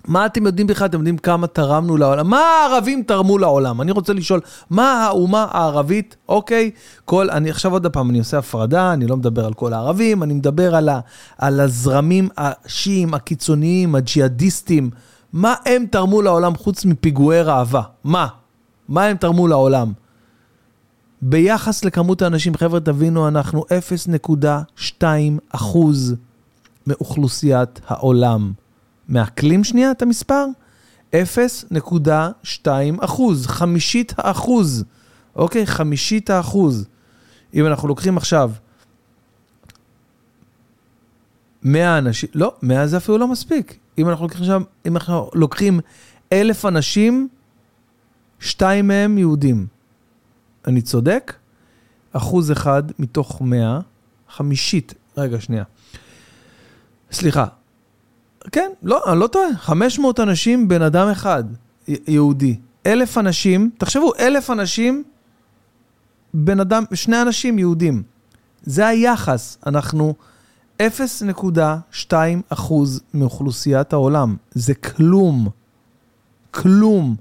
מה 0.09 0.27
אתם 0.27 0.47
יודעים 0.47 0.67
בכלל? 0.67 0.87
אתם 0.87 0.99
יודעים 0.99 1.19
כמה 1.19 1.47
תרמנו 1.47 1.97
לעולם? 1.97 2.31
מה 2.31 2.41
הערבים 2.41 3.03
תרמו 3.03 3.39
לעולם? 3.39 3.81
אני 3.81 3.93
רוצה 3.93 4.13
לשאול, 4.13 4.41
מה 4.71 5.05
האומה 5.05 5.47
הערבית, 5.51 6.17
אוקיי? 6.29 6.71
כל, 7.05 7.31
אני 7.31 7.51
עכשיו 7.51 7.73
עוד 7.73 7.87
פעם, 7.87 8.11
אני 8.11 8.19
עושה 8.19 8.39
הפרדה, 8.39 8.93
אני 8.93 9.07
לא 9.07 9.17
מדבר 9.17 9.47
על 9.47 9.55
כל 9.55 9.73
הערבים, 9.73 10.23
אני 10.23 10.35
מדבר 10.35 10.75
על, 10.75 10.89
ה, 10.89 11.01
על 11.39 11.61
הזרמים 11.61 12.29
השיעים, 12.37 13.15
הקיצוניים, 13.15 13.95
הג'יהאדיסטים. 13.95 14.91
מה 15.33 15.55
הם 15.67 15.87
תרמו 15.91 16.23
לעולם 16.23 16.57
חוץ 16.57 16.85
מפיגועי 16.85 17.43
ראווה? 17.43 17.83
מה? 18.05 18.27
מה 18.89 19.05
הם 19.05 19.17
תרמו 19.17 19.49
לעולם? 19.49 19.93
ביחס 21.23 21.85
לכמות 21.85 22.23
האנשים, 22.23 22.57
חבר'ה, 22.57 22.81
תבינו, 22.81 23.29
אנחנו 23.29 23.65
0.2 24.99 25.05
אחוז 25.53 26.15
מאוכלוסיית 26.87 27.81
העולם. 27.87 28.53
מעכלים 29.09 29.65
שנייה 29.65 29.91
את 29.91 30.03
המספר? 30.03 30.47
0.2 31.13 32.69
אחוז, 33.01 33.47
חמישית 33.47 34.15
האחוז, 34.19 34.85
אוקיי? 35.37 35.67
חמישית 35.67 36.31
האחוז. 36.31 36.87
אם 37.55 37.67
אנחנו 37.67 37.89
לוקחים 37.89 38.17
עכשיו 38.17 38.51
100 41.63 41.99
אנשים, 41.99 42.29
לא, 42.35 42.55
100 42.63 42.87
זה 42.87 42.97
אפילו 42.97 43.19
לא 43.19 43.29
מספיק. 43.29 43.79
אם 43.99 44.09
אנחנו 44.09 44.25
לוקחים 44.25 44.43
עכשיו, 44.43 44.63
אם 44.87 44.97
אנחנו 44.97 45.31
לוקחים 45.35 45.81
1,000 46.33 46.67
אנשים, 46.67 47.29
שתיים 48.41 48.89
מהם 48.89 49.19
יהודים. 49.19 49.67
אני 50.67 50.83
צודק? 50.83 51.35
אחוז 52.13 52.53
אחד 52.53 52.83
מתוך 52.99 53.43
100, 53.43 53.81
חמישית, 54.29 54.95
רגע, 55.17 55.41
שנייה. 55.41 55.65
סליחה, 57.13 57.47
כן, 58.53 58.71
לא, 58.83 59.03
אני 59.13 59.21
לא 59.21 59.27
טועה. 59.27 59.49
500 59.57 60.21
אנשים, 60.21 60.69
בן 60.69 60.83
אדם 60.83 61.09
אחד, 61.09 61.45
יהודי. 61.89 62.57
אלף 62.87 63.19
אנשים, 63.19 63.71
תחשבו, 63.79 64.13
אלף 64.19 64.51
אנשים, 64.51 65.03
בן 66.35 66.61
אדם, 66.61 66.85
שני 66.95 67.23
אנשים 67.23 67.59
יהודים. 67.59 68.03
זה 68.63 68.87
היחס. 68.87 69.59
אנחנו 69.67 70.15
0.2 70.83 72.13
אחוז 72.49 73.01
מאוכלוסיית 73.15 73.93
העולם. 73.93 74.37
זה 74.53 74.75
כלום. 74.75 75.49
כלום. 76.51 77.17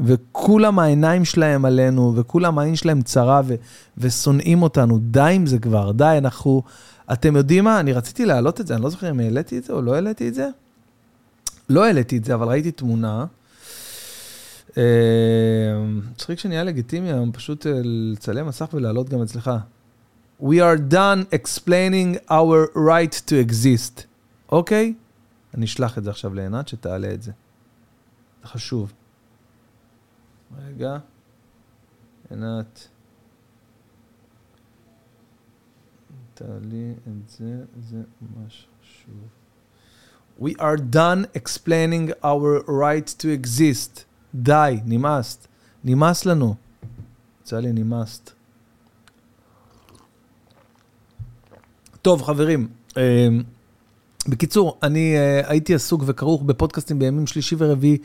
וכולם 0.00 0.78
העיניים 0.78 1.24
שלהם 1.24 1.64
עלינו, 1.64 2.12
וכולם 2.16 2.58
העין 2.58 2.76
שלהם 2.76 3.02
צרה 3.02 3.40
ו- 3.44 3.54
ושונאים 3.98 4.62
אותנו. 4.62 4.98
די 4.98 5.32
עם 5.34 5.46
זה 5.46 5.58
כבר, 5.58 5.92
די, 5.92 6.14
אנחנו... 6.18 6.62
אתם 7.12 7.36
יודעים 7.36 7.64
מה? 7.64 7.80
אני 7.80 7.92
רציתי 7.92 8.26
להעלות 8.26 8.60
את 8.60 8.66
זה, 8.66 8.74
אני 8.74 8.82
לא 8.82 8.90
זוכר 8.90 9.10
אם 9.10 9.20
העליתי 9.20 9.58
את 9.58 9.64
זה 9.64 9.72
או 9.72 9.82
לא 9.82 9.94
העליתי 9.94 10.28
את 10.28 10.34
זה. 10.34 10.48
לא 11.68 11.84
העליתי 11.84 12.16
את 12.16 12.24
זה, 12.24 12.34
אבל 12.34 12.48
ראיתי 12.48 12.72
תמונה. 12.72 13.24
אה, 14.78 14.82
שנהיה 16.36 16.64
לגיטימי 16.64 17.12
היום, 17.12 17.32
פשוט 17.32 17.66
אה, 17.66 17.80
לצלם 17.84 18.46
מסך 18.46 18.68
ולהעלות 18.74 19.08
גם 19.08 19.22
אצלך. 19.22 19.50
We 20.42 20.56
are 20.56 20.92
done 20.92 21.34
explaining 21.34 22.30
our 22.30 22.76
right 22.76 23.14
to 23.28 23.48
exist. 23.48 24.02
אוקיי? 24.52 24.94
אני 25.54 25.66
אשלח 25.66 25.98
את 25.98 26.04
זה 26.04 26.10
עכשיו 26.10 26.34
לעינת 26.34 26.68
שתעלה 26.68 27.14
את 27.14 27.22
זה. 27.22 27.32
זה 28.42 28.48
חשוב. 28.48 28.92
רגע. 30.66 30.98
עינת. 32.30 32.88
תעלי 36.40 36.92
את 37.08 37.30
זה, 37.38 37.56
זה 37.90 37.96
ממש 38.22 38.66
חשוב. 38.82 39.14
We 40.40 40.52
are 40.58 40.94
done 40.94 41.38
explaining 41.38 42.24
our 42.24 42.64
right 42.66 43.08
to 43.22 43.26
exist. 43.26 44.00
די, 44.34 44.80
נמאסת. 44.84 45.46
נמאס 45.84 46.26
לנו. 46.26 46.54
יצא 47.42 47.60
לי 47.60 47.72
נמאסת. 47.72 48.30
טוב, 52.02 52.22
חברים, 52.22 52.68
אה, 52.96 53.28
בקיצור, 54.28 54.78
אני 54.82 55.16
אה, 55.16 55.40
הייתי 55.50 55.74
עסוק 55.74 56.02
וכרוך 56.06 56.42
בפודקאסטים 56.42 56.98
בימים 56.98 57.26
שלישי 57.26 57.56
ורביעי 57.58 57.98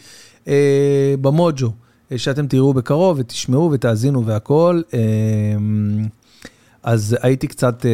אה, 0.48 1.16
במוג'ו, 1.22 1.72
שאתם 2.18 2.48
תראו 2.48 2.74
בקרוב 2.74 3.20
ותשמעו 3.20 3.72
ותאזינו 3.72 4.26
והכול. 4.26 4.84
אז 6.86 7.18
הייתי 7.22 7.48
קצת, 7.48 7.86
אה, 7.86 7.92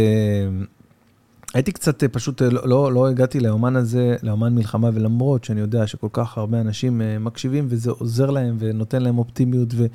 הייתי 1.53 1.71
קצת 1.71 2.03
אה, 2.03 2.07
פשוט, 2.07 2.41
אה, 2.41 2.49
לא, 2.49 2.61
לא, 2.65 2.93
לא 2.93 3.07
הגעתי 3.07 3.39
לאומן 3.39 3.75
הזה, 3.75 4.15
לאומן 4.23 4.55
מלחמה, 4.55 4.89
ולמרות 4.93 5.43
שאני 5.43 5.59
יודע 5.59 5.87
שכל 5.87 6.07
כך 6.13 6.37
הרבה 6.37 6.61
אנשים 6.61 7.01
מקשיבים 7.19 7.65
וזה 7.69 7.91
עוזר 7.91 8.29
להם 8.29 8.55
ונותן 8.59 9.01
להם 9.01 9.17
אופטימיות 9.17 9.73
ו, 9.73 9.85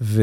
ו, 0.00 0.22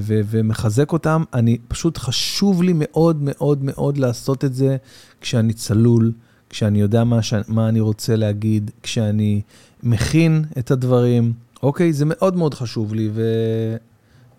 ו, 0.00 0.20
ומחזק 0.30 0.92
אותם, 0.92 1.24
אני 1.34 1.58
פשוט 1.68 1.98
חשוב 1.98 2.62
לי 2.62 2.72
מאוד 2.74 3.16
מאוד 3.20 3.64
מאוד 3.64 3.98
לעשות 3.98 4.44
את 4.44 4.54
זה 4.54 4.76
כשאני 5.20 5.52
צלול, 5.52 6.12
כשאני 6.50 6.80
יודע 6.80 7.04
מה, 7.04 7.22
ש, 7.22 7.34
מה 7.48 7.68
אני 7.68 7.80
רוצה 7.80 8.16
להגיד, 8.16 8.70
כשאני 8.82 9.40
מכין 9.82 10.44
את 10.58 10.70
הדברים. 10.70 11.32
אוקיי, 11.62 11.92
זה 11.92 12.04
מאוד 12.08 12.36
מאוד 12.36 12.54
חשוב 12.54 12.94
לי, 12.94 13.10
ו... 13.12 13.22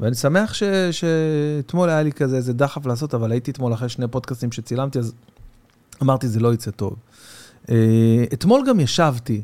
ואני 0.02 0.16
שמח 0.16 0.54
ש, 0.54 0.64
שאתמול 0.92 1.90
היה 1.90 2.04
לי 2.04 2.12
כזה 2.12 2.36
איזה 2.36 2.54
דחף 2.54 2.86
לעשות, 2.86 3.14
אבל 3.14 3.32
הייתי 3.32 3.52
אתמול 3.52 3.74
אחרי 3.74 3.90
שני 3.90 4.08
פודקאסטים 4.08 4.52
שצילמתי, 4.52 5.00
אז 5.00 5.14
אמרתי, 6.02 6.28
זה 6.28 6.40
לא 6.40 6.54
יצא 6.54 6.72
טוב. 6.72 6.96
אה, 7.70 8.24
אתמול 8.34 8.64
גם 8.68 8.80
ישבתי, 8.80 9.42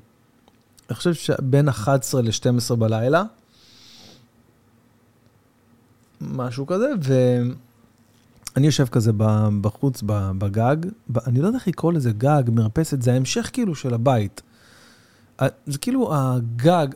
אני 0.89 0.95
חושב 0.95 1.13
שבין 1.13 1.69
11 1.69 2.21
ל-12 2.21 2.75
בלילה, 2.75 3.23
משהו 6.21 6.65
כזה, 6.65 6.91
ואני 7.01 8.65
יושב 8.65 8.85
כזה 8.87 9.11
בחוץ, 9.61 10.03
בגג, 10.37 10.75
אני 11.27 11.41
לא 11.41 11.47
יודע 11.47 11.57
איך 11.57 11.67
לקרוא 11.67 11.93
לזה 11.93 12.11
גג, 12.11 12.43
מרפסת, 12.51 13.01
זה 13.01 13.13
ההמשך 13.13 13.49
כאילו 13.53 13.75
של 13.75 13.93
הבית. 13.93 14.41
זה 15.67 15.77
כאילו 15.81 16.15
הגג, 16.15 16.87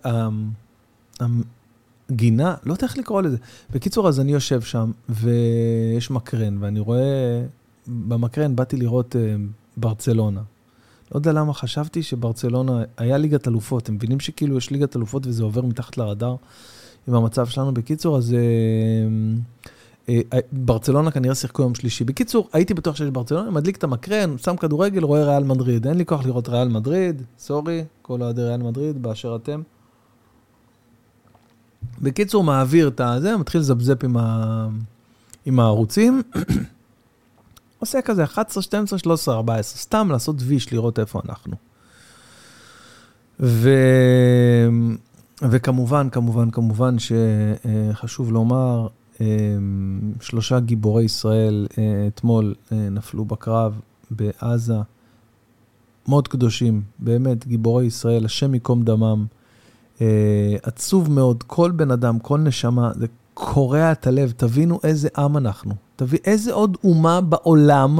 גינה, 2.12 2.56
לא 2.66 2.74
יודע 2.74 2.84
איך 2.84 2.98
לקרוא 2.98 3.22
לזה. 3.22 3.38
בקיצור, 3.74 4.08
אז 4.08 4.20
אני 4.20 4.32
יושב 4.32 4.62
שם, 4.62 4.92
ויש 5.10 6.12
מקרן, 6.12 6.58
ואני 6.60 6.80
רואה, 6.80 7.44
במקרן 7.88 8.56
באתי 8.56 8.78
לראות 8.78 9.16
uh, 9.16 9.18
ברצלונה. 9.78 10.42
לא 11.12 11.18
יודע 11.18 11.32
למה 11.32 11.54
חשבתי 11.54 12.04
שברצלונה, 12.04 12.84
היה 12.98 13.18
ליגת 13.18 13.48
אלופות, 13.48 13.90
הם 13.90 13.96
מבינים 13.96 14.20
שכאילו 14.20 14.58
יש 14.58 14.72
ליגת 14.72 14.96
אלופות 14.96 15.28
וזה 15.28 15.44
עובר 15.44 15.62
מתחת 15.62 15.98
לרדאר 15.98 16.36
עם 17.08 17.16
המצב 17.16 17.48
שלנו. 17.48 17.74
בקיצור, 17.74 18.18
אז 18.18 18.36
uh, 20.06 20.08
uh, 20.08 20.10
ברצלונה 20.52 21.12
כנראה 21.12 21.36
שיחקו 21.36 21.62
יום 21.62 21.76
שלישי. 21.76 22.04
בקיצור, 22.04 22.50
הייתי 22.54 22.74
בטוח 22.74 22.96
שיש 22.96 23.10
ברצלונה, 23.10 23.52
מדליק 23.52 23.78
את 23.78 23.84
המקרן, 23.84 24.38
שם 24.38 24.56
כדורגל, 24.56 25.04
רואה 25.04 25.26
ריאל 25.26 25.44
מדריד. 25.44 25.88
אין 25.88 25.98
לי 25.98 26.06
כוח 26.06 26.26
לראות 26.26 26.50
ריאל 26.50 26.68
מדריד, 26.68 27.22
סורי, 27.40 27.84
כל 28.02 28.22
אוהדי 28.22 28.44
ריאל 28.44 28.64
מדריד 28.64 29.02
באשר 29.02 29.36
אתם. 29.36 29.62
בקיצור, 32.02 32.44
מעביר 32.44 32.88
את 32.88 33.00
הזה, 33.00 33.38
מתחיל 33.38 33.62
לזפזפ 33.62 34.04
עם, 34.04 34.18
ה... 34.18 34.68
עם 35.46 35.60
הערוצים. 35.60 36.22
עושה 37.80 38.02
כזה 38.02 38.24
11, 38.24 38.64
12, 38.64 39.00
13, 39.00 39.36
14, 39.36 39.78
סתם 39.78 40.08
לעשות 40.12 40.36
ויש, 40.40 40.74
לראות 40.74 41.00
איפה 41.00 41.22
אנחנו. 41.26 41.56
ו... 43.40 43.70
וכמובן, 45.50 46.10
כמובן, 46.10 46.50
כמובן 46.50 46.96
שחשוב 47.00 48.32
לומר, 48.32 48.88
שלושה 50.22 50.60
גיבורי 50.60 51.04
ישראל 51.04 51.68
אתמול 52.08 52.56
נפלו 52.72 53.26
בקרב 53.26 53.80
בעזה, 54.12 54.78
מאוד 56.08 56.28
קדושים, 56.28 56.82
באמת, 57.00 57.48
גיבורי 57.48 57.86
ישראל, 57.86 58.26
השם 58.26 58.54
ייקום 58.54 58.84
דמם. 58.84 59.26
עצוב 60.64 61.12
מאוד, 61.12 61.44
כל 61.48 61.72
בן 61.72 61.92
אדם, 61.92 62.20
כל 62.20 62.38
נשמה, 62.40 62.92
זה 62.96 63.08
קורע 63.34 63.92
את 63.92 64.08
הלב, 64.08 64.34
תבינו 64.38 64.80
איזה 64.84 65.10
עם 65.18 65.38
אנחנו. 65.38 65.74
תבין, 65.96 66.20
איזה 66.26 66.54
עוד 66.54 66.78
אומה 66.84 67.22
בעולם, 67.22 68.00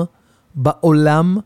בעולם, 0.56 1.38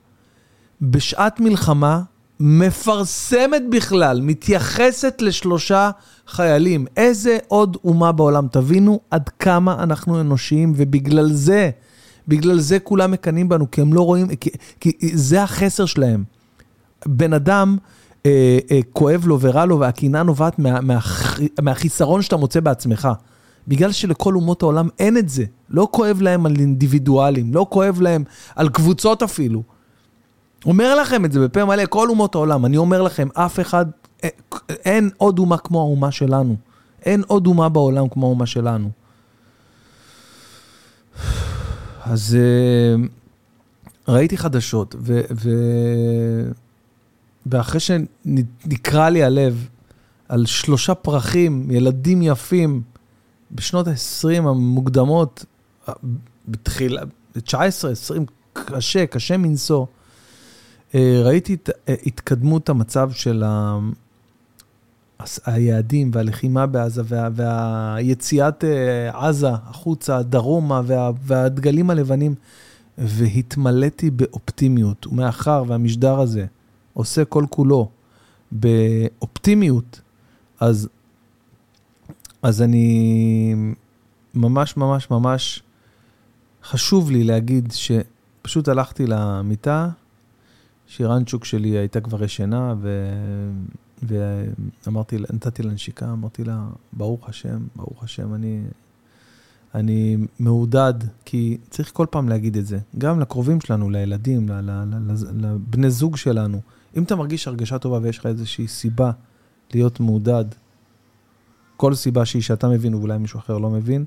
בשעת 0.81 1.39
מלחמה, 1.39 2.01
מפרסמת 2.39 3.61
בכלל, 3.71 4.21
מתייחסת 4.21 5.21
לשלושה 5.21 5.91
חיילים. 6.27 6.85
איזה 6.97 7.37
עוד 7.47 7.77
אומה 7.83 8.11
בעולם? 8.11 8.47
תבינו 8.51 8.99
עד 9.11 9.29
כמה 9.29 9.83
אנחנו 9.83 10.21
אנושיים, 10.21 10.73
ובגלל 10.75 11.33
זה, 11.33 11.69
בגלל 12.27 12.59
זה 12.59 12.79
כולם 12.79 13.11
מקנאים 13.11 13.49
בנו, 13.49 13.71
כי 13.71 13.81
הם 13.81 13.93
לא 13.93 14.01
רואים, 14.01 14.35
כי, 14.35 14.49
כי 14.79 15.11
זה 15.13 15.43
החסר 15.43 15.85
שלהם. 15.85 16.23
בן 17.05 17.33
אדם, 17.33 17.77
אה, 17.77 17.83
אה, 17.83 18.04
כואב 18.93 19.27
לו 19.27 19.39
ורע 19.41 19.65
לו, 19.65 19.79
והקנאה 19.79 20.23
נובעת 20.23 20.59
מה, 20.59 20.81
מה, 20.81 20.99
מהחיסרון 21.61 22.21
שאתה 22.21 22.37
מוצא 22.37 22.59
בעצמך. 22.59 23.07
בגלל 23.67 23.91
שלכל 23.91 24.35
אומות 24.35 24.61
העולם 24.61 24.89
אין 24.99 25.17
את 25.17 25.29
זה. 25.29 25.45
לא 25.69 25.87
כואב 25.91 26.21
להם 26.21 26.45
על 26.45 26.55
אינדיבידואלים, 26.59 27.53
לא 27.53 27.65
כואב 27.69 28.01
להם 28.01 28.23
על 28.55 28.69
קבוצות 28.69 29.23
אפילו. 29.23 29.63
אומר 30.65 30.95
לכם 30.95 31.25
את 31.25 31.31
זה 31.31 31.39
בפה 31.39 31.65
מלא, 31.65 31.85
כל 31.85 32.09
אומות 32.09 32.35
העולם. 32.35 32.65
אני 32.65 32.77
אומר 32.77 33.01
לכם, 33.01 33.27
אף 33.33 33.59
אחד, 33.59 33.85
אה, 34.23 34.29
אין 34.69 35.09
עוד 35.17 35.39
אומה 35.39 35.57
כמו 35.57 35.79
האומה 35.79 36.11
שלנו. 36.11 36.55
אין 37.05 37.23
עוד 37.27 37.47
אומה 37.47 37.69
בעולם 37.69 38.09
כמו 38.09 38.25
האומה 38.25 38.45
שלנו. 38.45 38.89
אז 42.03 42.37
אה, 42.39 43.05
ראיתי 44.07 44.37
חדשות, 44.37 44.95
ו, 44.99 45.21
ו, 45.31 45.49
ואחרי 47.45 47.79
שנקרע 47.79 49.09
לי 49.09 49.23
הלב 49.23 49.67
על 50.29 50.45
שלושה 50.45 50.95
פרחים, 50.95 51.71
ילדים 51.71 52.21
יפים, 52.21 52.81
בשנות 53.51 53.87
ה-20 53.87 54.37
המוקדמות, 54.37 55.45
בתחילה, 56.47 57.01
19, 57.43 57.91
20, 57.91 58.25
קשה, 58.53 59.05
קשה 59.05 59.37
מנשוא. 59.37 59.85
אה, 60.95 61.21
ראיתי 61.23 61.53
את 61.53 61.69
אה, 61.89 61.95
התקדמות 62.05 62.69
המצב 62.69 63.11
של 63.11 63.43
היעדים 65.45 66.11
והלחימה 66.13 66.65
בעזה 66.65 67.01
וה, 67.05 67.29
והיציאת 67.35 68.63
אה, 68.63 69.27
עזה 69.27 69.49
החוצה, 69.49 70.21
דרומה 70.23 70.81
וה, 70.85 71.11
והדגלים 71.21 71.89
הלבנים, 71.89 72.35
והתמלאתי 72.97 74.09
באופטימיות. 74.09 75.07
ומאחר 75.07 75.63
והמשדר 75.67 76.19
הזה 76.19 76.45
עושה 76.95 77.25
כל 77.25 77.45
כולו 77.49 77.89
באופטימיות, 78.51 80.01
אז 80.59 80.89
אז 82.41 82.61
אני 82.61 83.55
ממש 84.33 84.77
ממש 84.77 85.11
ממש 85.11 85.63
חשוב 86.63 87.11
לי 87.11 87.23
להגיד 87.23 87.71
שפשוט 87.71 88.67
הלכתי 88.67 89.05
למיטה, 89.07 89.89
שירנצ'וק 90.87 91.45
שלי 91.45 91.69
הייתה 91.69 92.01
כבר 92.01 92.23
ישנה, 92.23 92.73
ו... 92.81 93.09
ואמרתי, 94.03 95.17
נתתי 95.33 95.63
לה 95.63 95.73
נשיקה, 95.73 96.11
אמרתי 96.11 96.43
לה, 96.43 96.67
ברוך 96.93 97.29
השם, 97.29 97.59
ברוך 97.75 98.03
השם, 98.03 98.33
אני, 98.33 98.61
אני 99.75 100.17
מעודד, 100.39 100.93
כי 101.25 101.57
צריך 101.69 101.91
כל 101.93 102.05
פעם 102.09 102.29
להגיד 102.29 102.57
את 102.57 102.65
זה, 102.65 102.79
גם 102.97 103.19
לקרובים 103.19 103.61
שלנו, 103.61 103.89
לילדים, 103.89 104.49
לבני 105.33 105.89
זוג 105.89 106.17
שלנו. 106.17 106.61
אם 106.95 107.03
אתה 107.03 107.15
מרגיש 107.15 107.47
הרגשה 107.47 107.79
טובה 107.79 107.99
ויש 108.01 108.17
לך 108.17 108.25
איזושהי 108.25 108.67
סיבה 108.67 109.11
להיות 109.73 109.99
מעודד, 109.99 110.45
כל 111.77 111.95
סיבה 111.95 112.25
שהיא 112.25 112.41
שאתה 112.41 112.67
מבין 112.67 112.93
ואולי 112.93 113.17
מישהו 113.17 113.39
אחר 113.39 113.57
לא 113.57 113.69
מבין, 113.69 114.05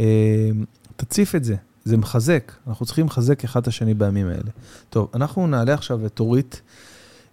אה, 0.00 0.50
תציף 0.96 1.34
את 1.34 1.44
זה, 1.44 1.56
זה 1.84 1.96
מחזק, 1.96 2.52
אנחנו 2.66 2.86
צריכים 2.86 3.06
לחזק 3.06 3.44
אחד 3.44 3.60
את 3.60 3.66
השני 3.66 3.94
בימים 3.94 4.26
האלה. 4.26 4.50
טוב, 4.90 5.10
אנחנו 5.14 5.46
נעלה 5.46 5.74
עכשיו 5.74 6.06
את 6.06 6.20
אורית. 6.20 6.62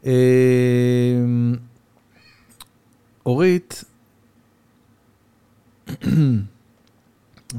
אה, 0.06 0.12
אורית, 3.26 3.84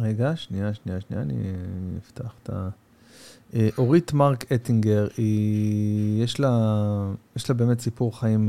רגע, 0.00 0.36
שנייה, 0.36 0.74
שנייה, 0.74 1.00
שנייה, 1.00 1.22
אני 1.22 1.34
אפתח 1.98 2.32
את 2.42 2.50
ה... 2.50 2.68
אה, 3.54 3.68
אורית 3.78 4.12
מרק 4.12 4.52
אטינגר, 4.52 5.08
היא, 5.16 6.24
יש, 6.24 6.40
לה, 6.40 7.12
יש 7.36 7.48
לה 7.48 7.54
באמת 7.54 7.80
סיפור 7.80 8.20
חיים 8.20 8.48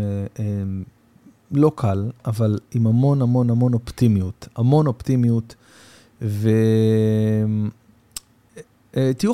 לא 1.52 1.72
קל, 1.76 2.12
אבל 2.26 2.60
עם 2.72 2.88
המון 2.88 3.22
המון 3.22 3.50
המון 3.50 3.74
אופטימיות. 3.74 4.48
המון 4.56 4.88
אופטימיות. 4.88 5.56
ותהיו 6.22 6.54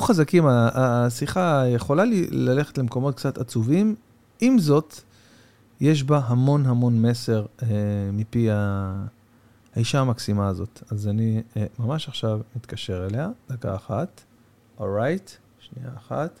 חזקים, 0.00 0.44
השיחה 0.48 1.64
יכולה 1.68 2.04
ללכת 2.30 2.78
למקומות 2.78 3.14
קצת 3.14 3.38
עצובים. 3.38 3.94
עם 4.40 4.58
זאת, 4.58 4.94
יש 5.80 6.02
בה 6.02 6.20
המון 6.24 6.66
המון 6.66 7.02
מסר 7.02 7.46
אה, 7.62 7.68
מפי 8.12 8.48
האישה 9.74 10.00
המקסימה 10.00 10.48
הזאת. 10.48 10.82
אז 10.90 11.08
אני 11.08 11.42
אה, 11.56 11.66
ממש 11.78 12.08
עכשיו 12.08 12.40
מתקשר 12.56 13.06
אליה, 13.06 13.28
דקה 13.50 13.74
אחת. 13.74 14.20
אורייט, 14.78 15.28
right. 15.28 15.47
שנייה 15.68 15.90
אחת. 15.96 16.40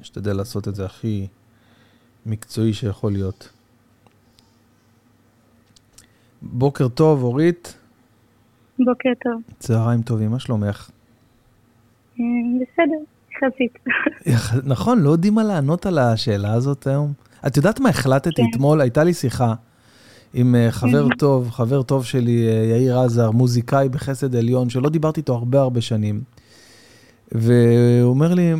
אשתדל 0.00 0.32
לעשות 0.32 0.68
את 0.68 0.74
זה 0.74 0.84
הכי 0.84 1.26
מקצועי 2.26 2.72
שיכול 2.72 3.12
להיות. 3.12 3.48
בוקר 6.42 6.88
טוב, 6.88 7.22
אורית. 7.22 7.78
בוקר 8.78 9.10
טוב. 9.22 9.42
צהריים 9.58 10.02
טובים, 10.02 10.30
מה 10.30 10.38
שלומך? 10.38 10.90
אה, 12.20 12.24
בסדר, 12.60 13.02
יחסית. 13.32 13.78
נכון, 14.72 15.00
לא 15.00 15.10
יודעים 15.10 15.34
מה 15.34 15.44
לענות 15.44 15.86
על 15.86 15.98
השאלה 15.98 16.52
הזאת 16.52 16.86
היום. 16.86 17.12
את 17.46 17.56
יודעת 17.56 17.80
מה 17.80 17.88
החלטתי 17.88 18.30
כן. 18.36 18.42
אתמול? 18.50 18.80
הייתה 18.80 19.04
לי 19.04 19.14
שיחה 19.14 19.54
עם 20.34 20.54
אה, 20.54 20.70
חבר 20.70 21.08
טוב, 21.18 21.50
חבר 21.50 21.82
טוב 21.82 22.04
שלי, 22.04 22.48
אה, 22.48 22.64
יאיר 22.64 22.98
עזר, 22.98 23.30
מוזיקאי 23.30 23.88
בחסד 23.88 24.36
עליון, 24.36 24.70
שלא 24.70 24.90
דיברתי 24.90 25.20
איתו 25.20 25.34
הרבה 25.34 25.60
הרבה 25.60 25.80
שנים. 25.80 26.20
והוא 27.32 28.10
אומר 28.10 28.34
לי, 28.34 28.52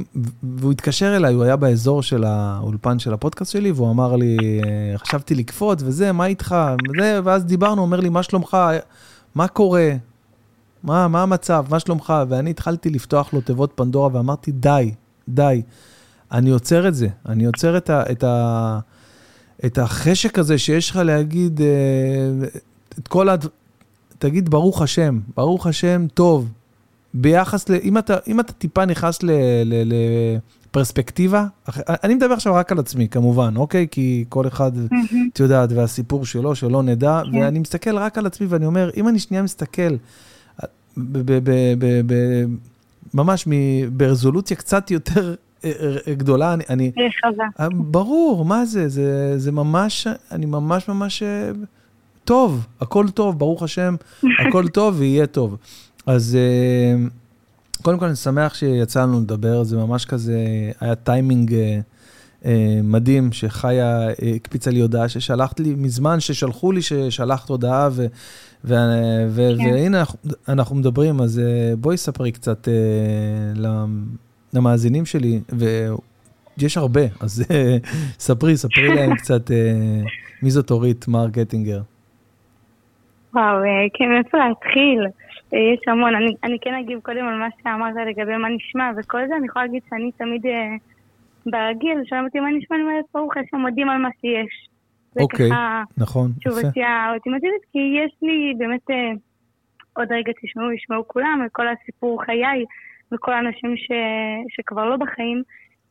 והוא 0.42 0.72
התקשר 0.72 1.16
אליי, 1.16 1.34
הוא 1.34 1.44
היה 1.44 1.56
באזור 1.56 2.02
של 2.02 2.24
האולפן 2.24 2.98
של 2.98 3.12
הפודקאסט 3.12 3.52
שלי, 3.52 3.72
והוא 3.72 3.90
אמר 3.90 4.16
לי, 4.16 4.36
חשבתי 4.96 5.34
לקפוץ 5.34 5.82
וזה, 5.82 6.12
מה 6.12 6.26
איתך? 6.26 6.56
וזה, 6.88 7.20
ואז 7.24 7.44
דיברנו, 7.44 7.80
הוא 7.80 7.86
אומר 7.86 8.00
לי, 8.00 8.08
מה 8.08 8.22
שלומך? 8.22 8.56
מה 9.34 9.48
קורה? 9.48 9.92
מה, 10.82 11.08
מה 11.08 11.22
המצב? 11.22 11.66
מה 11.70 11.80
שלומך? 11.80 12.12
ואני 12.28 12.50
התחלתי 12.50 12.90
לפתוח 12.90 13.32
לו 13.32 13.40
תיבות 13.40 13.72
פנדורה 13.74 14.08
ואמרתי, 14.12 14.52
די, 14.52 14.94
די. 15.28 15.62
אני 16.32 16.50
עוצר 16.50 16.88
את 16.88 16.94
זה, 16.94 17.08
אני 17.28 17.44
עוצר 17.44 17.76
את, 17.76 17.90
ה, 17.90 18.02
את, 18.10 18.24
ה, 18.24 18.78
את 19.64 19.78
החשק 19.78 20.38
הזה 20.38 20.58
שיש 20.58 20.90
לך 20.90 20.96
להגיד 20.96 21.60
אה, 21.60 22.46
את 22.98 23.08
כל 23.08 23.28
ה... 23.28 23.34
תגיד 24.18 24.48
ברוך 24.48 24.82
השם, 24.82 25.20
ברוך 25.36 25.66
השם, 25.66 26.06
טוב, 26.14 26.50
ביחס 27.14 27.68
ל... 27.68 27.74
אם 27.82 27.98
אתה, 27.98 28.16
אם 28.28 28.40
אתה 28.40 28.52
טיפה 28.52 28.84
נכנס 28.84 29.18
לפרספקטיבה, 29.64 31.46
אני 31.88 32.14
מדבר 32.14 32.32
עכשיו 32.32 32.54
רק 32.54 32.72
על 32.72 32.78
עצמי, 32.78 33.08
כמובן, 33.08 33.54
אוקיי? 33.56 33.86
כי 33.90 34.24
כל 34.28 34.46
אחד, 34.46 34.72
את 35.32 35.40
יודעת, 35.40 35.72
והסיפור 35.72 36.26
שלו, 36.26 36.54
שלא 36.54 36.82
נדע, 36.82 37.20
כן. 37.32 37.38
ואני 37.38 37.58
מסתכל 37.58 37.98
רק 37.98 38.18
על 38.18 38.26
עצמי 38.26 38.46
ואני 38.46 38.66
אומר, 38.66 38.90
אם 38.96 39.08
אני 39.08 39.18
שנייה 39.18 39.42
מסתכל, 39.42 39.96
ממש 43.14 43.48
ברזולוציה 43.92 44.56
קצת 44.56 44.90
יותר 44.90 45.34
אה, 45.64 45.72
אה, 46.06 46.14
גדולה, 46.14 46.54
אני... 46.54 46.64
אני. 46.70 46.92
ברור, 47.74 48.44
מה 48.44 48.64
זה? 48.64 48.88
זה, 48.88 49.38
זה 49.38 49.52
ממש, 49.52 50.06
אני 50.32 50.46
ממש 50.46 50.88
ממש 50.88 51.22
אה, 51.22 51.50
טוב, 52.24 52.66
הכל 52.80 53.08
טוב, 53.08 53.38
ברוך 53.38 53.62
השם, 53.62 53.94
הכל 54.48 54.68
טוב 54.78 54.94
ויהיה 54.98 55.26
טוב. 55.26 55.56
אז 56.06 56.36
אה, 56.36 57.06
קודם 57.82 57.98
כל 57.98 58.06
אני 58.06 58.16
שמח 58.16 58.54
שיצא 58.54 59.02
לנו 59.02 59.20
לדבר, 59.20 59.62
זה 59.62 59.76
ממש 59.76 60.04
כזה, 60.04 60.38
היה 60.80 60.94
טיימינג 60.94 61.54
אה, 62.44 62.80
מדהים, 62.82 63.32
שחיה 63.32 64.08
הקפיצה 64.36 64.70
לי 64.70 64.80
הודעה 64.80 65.08
ששלחת 65.08 65.60
לי 65.60 65.74
מזמן, 65.76 66.20
ששלחו 66.20 66.72
לי 66.72 66.82
ששלחת 66.82 67.48
הודעה, 67.48 67.88
ו, 67.92 68.06
ו, 68.64 68.74
ו, 69.28 69.50
כן. 69.58 69.64
והנה 69.72 70.00
אנחנו, 70.00 70.18
אנחנו 70.48 70.76
מדברים, 70.76 71.20
אז 71.20 71.40
בואי 71.80 71.96
ספרי 71.96 72.32
קצת 72.32 72.68
למאזינים 74.52 75.06
שלי, 75.06 75.40
ויש 76.58 76.76
הרבה, 76.76 77.00
אז 77.20 77.44
ספרי, 78.18 78.56
ספרי 78.56 78.94
להם 78.94 79.16
קצת 79.20 79.50
מי 80.42 80.50
זאת 80.50 80.70
אורית 80.70 81.08
מרקטינגר. 81.08 81.80
וואו, 83.34 83.56
כן, 83.94 84.04
איפה 84.24 84.38
להתחיל? 84.38 85.25
אה, 85.54 85.58
יש 85.58 85.80
המון. 85.86 86.14
אני, 86.14 86.34
אני 86.44 86.58
כן 86.60 86.74
אגיב 86.74 87.00
קודם 87.00 87.24
על 87.28 87.38
מה 87.38 87.48
שאמרת 87.62 87.94
לגבי 88.06 88.36
מה 88.36 88.48
נשמע 88.48 88.90
וכל 88.96 89.28
זה, 89.28 89.36
אני 89.36 89.46
יכולה 89.46 89.64
להגיד 89.64 89.82
שאני 89.90 90.12
תמיד 90.12 90.46
אה, 90.46 90.74
ברגיל, 91.46 91.98
שואלים 92.04 92.26
אותי 92.26 92.40
מה 92.40 92.50
נשמע, 92.50 92.76
אני 92.76 92.84
אומרת, 92.84 93.04
ברוך 93.14 93.36
השם, 93.36 93.56
מודים 93.56 93.88
על 93.88 93.98
מה 93.98 94.08
שיש. 94.20 94.68
אוקיי, 95.20 95.50
נכון, 95.98 96.30
יפה. 96.30 96.50
תשובתי 96.50 96.82
האולטימטיבית, 96.82 97.64
כי 97.72 97.78
יש 97.78 98.12
לי 98.22 98.54
באמת, 98.58 98.90
אה, 98.90 99.12
עוד 99.96 100.12
רגע 100.12 100.32
תשמעו, 100.42 100.72
ישמעו 100.72 101.08
כולם, 101.08 101.42
את 101.46 101.50
כל 101.52 101.66
הסיפור 101.68 102.22
חיי, 102.24 102.64
וכל 103.12 103.32
האנשים 103.32 103.76
ש, 103.76 103.88
שכבר 104.48 104.84
לא 104.84 104.96
בחיים. 104.96 105.42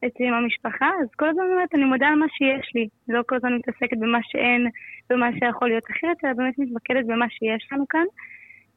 אצלי 0.08 0.28
עם 0.28 0.34
המשפחה, 0.34 0.90
אז 1.02 1.08
כל 1.16 1.30
הזמן 1.30 1.44
אומרת, 1.52 1.70
אני 1.76 1.84
מודה 1.84 2.08
על 2.08 2.16
מה 2.16 2.26
שיש 2.30 2.76
לי. 2.76 2.88
לא 3.08 3.22
כל 3.28 3.36
הזמן 3.36 3.54
מתעסקת 3.56 3.98
במה 3.98 4.20
שאין, 4.24 4.68
במה 5.10 5.30
שיכול 5.40 5.68
להיות 5.68 5.84
אחרת, 5.92 6.18
אלא 6.24 6.34
באמת 6.34 6.54
מתמקדת 6.58 7.06
במה 7.06 7.26
שיש 7.30 7.70
לנו 7.72 7.86
כאן. 7.90 8.06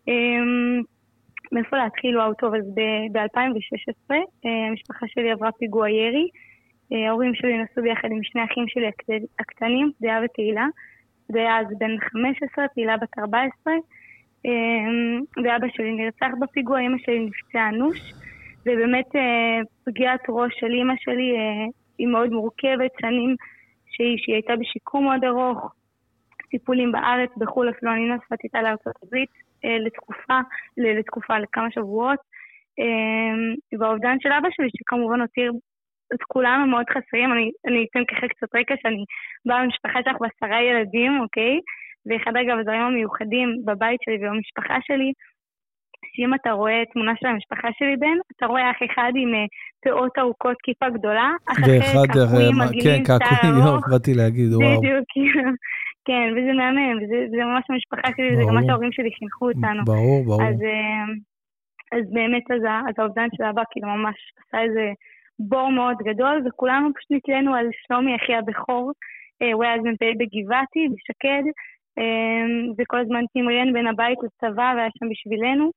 אמ, 0.09 0.83
מאיפה 1.53 1.77
להתחיל? 1.77 2.19
וואו, 2.19 2.35
טוב, 2.35 2.55
אז 2.55 2.65
ב-2016 3.13 4.11
אה, 4.11 4.69
המשפחה 4.69 5.07
שלי 5.09 5.31
עברה 5.31 5.53
פיגוע 5.53 5.91
ירי. 5.91 6.29
אה, 6.93 7.09
ההורים 7.09 7.35
שלי 7.35 7.59
נסעו 7.59 7.83
ביחד 7.83 8.09
עם 8.11 8.23
שני 8.23 8.45
אחים 8.45 8.65
שלי 8.69 8.87
הקטנים, 9.39 9.91
דעה 10.01 10.21
ותהילה. 10.25 10.67
זה 11.29 11.39
היה 11.39 11.61
אז 11.61 11.67
בן 11.79 11.99
15, 11.99 12.69
תהילה 12.75 12.97
בת 12.97 13.19
14. 13.19 13.75
אמ, 14.45 15.21
ואבא 15.45 15.67
שלי 15.77 15.93
נרצח 15.93 16.31
בפיגוע, 16.41 16.81
אמא 16.81 16.99
שלי 16.99 17.27
נפצעה 17.27 17.69
אנוש. 17.69 18.13
ובאמת 18.61 19.17
אה, 19.17 19.61
פגיעת 19.85 20.21
ראש 20.29 20.53
של 20.61 20.73
אימא 20.73 20.95
שלי 20.99 21.33
היא 21.99 22.07
מאוד 22.07 22.31
מורכבת, 22.31 22.91
שנים 23.01 23.37
שהיא, 23.87 24.19
שהיא 24.19 24.35
הייתה 24.35 24.57
בשיקום 24.57 25.05
מאוד 25.05 25.25
ארוך, 25.25 25.75
טיפולים 26.51 26.93
בארץ, 26.93 27.31
בחו"ל, 27.37 27.71
אפילו 27.71 27.93
אני 27.93 28.09
נסעתי 28.09 28.47
איתה 28.47 28.63
לארצות 28.63 28.95
הברית. 29.03 29.48
אה, 29.65 29.79
לתקופה, 29.79 30.39
לתקופה, 30.77 31.39
לכמה 31.39 31.71
שבועות. 31.71 32.19
אה, 32.81 33.79
והאובדן 33.79 34.17
של 34.21 34.33
אבא 34.33 34.49
שלי, 34.51 34.69
שכמובן 34.77 35.21
הותיר 35.21 35.53
את 36.15 36.23
כולנו 36.23 36.67
מאוד 36.67 36.85
חסרים, 36.91 37.33
אני, 37.33 37.51
אני 37.67 37.87
אתן 37.91 38.05
ככה 38.11 38.29
קצת 38.29 38.55
רקע 38.55 38.75
שאני 38.83 39.05
באה 39.47 39.65
ממשפחה 39.65 39.99
שלך 40.05 40.17
בעשרה 40.21 40.63
ילדים, 40.63 41.21
אוקיי? 41.21 41.61
ואחד 42.07 42.37
אגב 42.37 42.59
הדברים 42.59 42.81
המיוחדים 42.81 43.49
בבית 43.65 44.01
שלי 44.05 44.17
ובמשפחה 44.17 44.77
שלי, 44.83 45.13
שאם 46.15 46.35
אתה 46.35 46.51
רואה 46.51 46.83
תמונה 46.93 47.13
של 47.21 47.27
המשפחה 47.27 47.69
שלי 47.79 47.97
בן, 47.97 48.19
אתה 48.37 48.47
רואה 48.47 48.71
אח 48.71 48.77
אחד 48.91 49.13
עם 49.17 49.35
uh, 49.35 49.49
פאות 49.83 50.19
ארוכות, 50.19 50.57
כיפה 50.63 50.89
גדולה, 50.91 51.31
אח 51.49 51.59
אחר 51.59 52.07
קעקועים 52.07 52.57
מגעילים, 52.59 53.05
כן, 53.05 53.19
קעקועים, 53.19 53.81
באתי 53.91 54.15
להגיד, 54.15 54.55
וואו. 54.55 54.79
בדיוק, 54.79 55.09
כן, 56.09 56.27
וזה 56.33 56.53
מהמם, 56.53 56.97
וזה 57.03 57.45
ממש 57.45 57.65
המשפחה 57.71 58.09
שלי, 58.17 58.37
זה 58.37 58.43
גם 58.49 58.55
מה 58.55 58.61
שההורים 58.67 58.93
שלי 58.93 59.11
חינכו 59.19 59.49
אותנו. 59.49 59.85
ברור, 59.85 60.25
ברור. 60.25 60.43
אז, 60.43 60.57
אה, 60.63 62.01
באמת, 62.13 62.51
אז, 62.51 62.63
האובדן 62.99 63.29
של 63.37 63.45
אבא 63.45 63.63
כאילו 63.71 63.89
ממש 63.89 64.17
עשה 64.41 64.63
איזה 64.63 64.93
בור 65.39 65.71
מאוד 65.71 65.97
גדול, 66.05 66.43
וכולנו 66.47 66.89
פשוט 66.95 67.11
נתלינו 67.11 67.55
על 67.55 67.67
שלומי, 67.87 68.17
אחי 68.17 68.35
הבכור. 68.35 68.93
אה, 69.43 69.53
הוא 69.53 69.65
היה 69.65 69.75
אז 69.75 69.81
מ"פ 69.81 70.03
בגבעתי, 70.21 70.89
בשקד, 70.93 71.45
אה, 71.99 72.47
וכל 72.79 72.99
הזמן 72.99 73.25
תמריין 73.35 73.73
בין 73.73 73.87
הבית 73.87 74.19
לצבא, 74.25 74.73
והיה 74.77 74.91
שם 74.99 75.07
בשבילנו. 75.11 75.71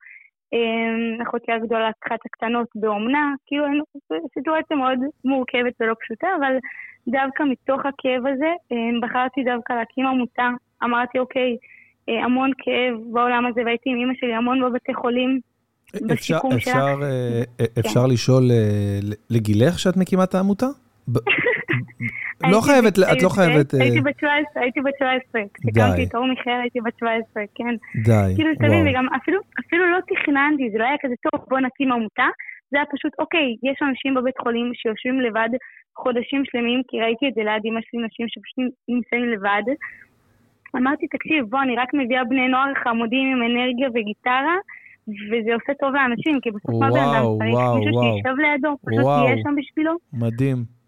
אחותי 1.23 1.51
הגדולה 1.51 1.89
לקחה 1.89 2.15
את 2.15 2.19
הקטנות 2.25 2.67
באומנה, 2.75 3.33
כאילו 3.47 3.65
סיטואציה 4.33 4.77
מאוד 4.77 4.99
מורכבת 5.25 5.73
ולא 5.79 5.93
פשוטה, 6.03 6.27
אבל 6.39 6.53
דווקא 7.07 7.43
מתוך 7.43 7.79
הכאב 7.79 8.27
הזה 8.27 8.51
אה, 8.71 8.77
בחרתי 9.01 9.43
דווקא 9.43 9.73
להקים 9.73 10.05
עמותה. 10.05 10.49
אמרתי, 10.83 11.19
אוקיי, 11.19 11.57
אה, 12.09 12.23
המון 12.25 12.51
כאב 12.57 13.13
בעולם 13.13 13.45
הזה, 13.45 13.61
והייתי 13.65 13.89
עם 13.89 13.97
אמא 13.97 14.13
שלי 14.19 14.33
המון 14.33 14.61
בבתי 14.61 14.93
חולים. 14.93 15.39
בשיקום 16.07 16.59
שלה. 16.59 16.73
אפשר, 16.73 16.95
כן. 17.57 17.63
אפשר 17.79 18.05
לשאול 18.07 18.43
לגילך 19.29 19.79
שאת 19.79 19.97
מקימה 19.97 20.23
את 20.23 20.35
העמותה? 20.35 20.65
לא 22.53 22.59
חייבת, 22.61 22.93
את 22.99 23.23
לא 23.23 23.29
חייבת... 23.29 23.73
הייתי 23.73 24.01
בת 24.01 24.19
17, 24.19 24.63
הייתי 24.63 24.81
בת 24.81 24.97
17. 24.99 25.41
כשקמתי 25.53 26.03
את 26.03 26.15
אור 26.15 26.25
מיכאל 26.27 26.59
הייתי 26.61 26.79
בת 26.81 26.97
17, 26.99 27.43
כן. 27.55 27.73
די, 28.03 28.33
כאילו, 28.35 28.51
תבין, 28.55 28.87
וגם 28.87 29.05
אפילו 29.67 29.85
לא 29.93 29.99
תכננתי, 30.09 30.69
זה 30.71 30.77
לא 30.77 30.83
היה 30.83 30.97
כזה 31.01 31.15
טוב, 31.25 31.45
בוא 31.49 31.59
נקים 31.59 31.91
עמותה. 31.91 32.27
זה 32.71 32.77
היה 32.77 32.85
פשוט, 32.95 33.13
אוקיי, 33.19 33.47
יש 33.69 33.77
אנשים 33.87 34.13
בבית 34.15 34.37
חולים 34.43 34.71
שיושבים 34.73 35.19
לבד 35.19 35.49
חודשים 36.01 36.41
שלמים, 36.49 36.81
כי 36.87 36.95
ראיתי 37.01 37.25
את 37.27 37.33
זה 37.35 37.41
ליד 37.47 37.63
אמא 37.65 37.79
שלי, 37.85 37.99
נשים 38.07 38.25
שפשוט 38.33 38.57
נמצאים 38.93 39.25
לבד. 39.33 39.65
אמרתי, 40.77 41.07
תקשיב, 41.07 41.45
בוא, 41.49 41.61
אני 41.61 41.75
רק 41.75 41.89
מביאה 41.93 42.23
בני 42.23 42.47
נוער 42.47 42.71
חמודים 42.83 43.25
עם 43.31 43.39
אנרגיה 43.47 43.87
וגיטרה, 43.93 44.57
וזה 45.29 45.51
עושה 45.53 45.73
טוב 45.81 45.93
לאנשים, 45.93 46.39
כי 46.41 46.51
בסוף 46.51 46.75
מה 46.81 46.89
בן 46.91 47.05
אדם 47.09 47.23
צריך 47.39 47.55
מישהו 47.77 47.93
שישב 48.01 48.35
לידו, 48.43 48.71
פשוט 48.85 49.05
תהיה 49.23 49.35
שם 49.43 49.53
בשבילו. 49.57 49.93
מדהים. 50.13 50.80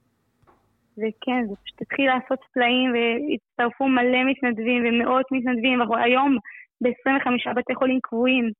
וכן, 0.97 1.41
זה 1.49 1.55
פשוט 1.63 1.81
התחיל 1.81 2.05
לעשות 2.05 2.39
פלאים, 2.53 2.89
והצטרפו 2.93 3.87
מלא 3.87 4.21
מתנדבים 4.31 4.79
ומאות 4.85 5.25
מתנדבים, 5.31 5.81
אנחנו 5.81 5.95
היום 5.97 6.37
ב-25 6.81 7.53
בתי 7.55 7.75
חולים 7.75 7.99
קבועים 8.03 8.51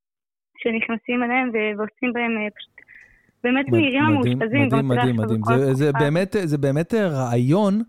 שנכנסים 0.58 1.24
אליהם 1.24 1.50
ועושים 1.54 2.14
בהם 2.14 2.32
אה, 2.38 2.48
פשוט 2.58 2.74
באמת 3.44 3.66
מהירים 3.70 4.04
המאושפזים. 4.04 4.66
מדהים, 4.66 4.88
מדהים, 4.88 5.16
מדהים. 5.16 5.42
זה, 5.46 5.74
זה, 5.74 5.92
באמת, 6.00 6.36
זה 6.44 6.58
באמת 6.58 6.94
רעיון 6.94 7.82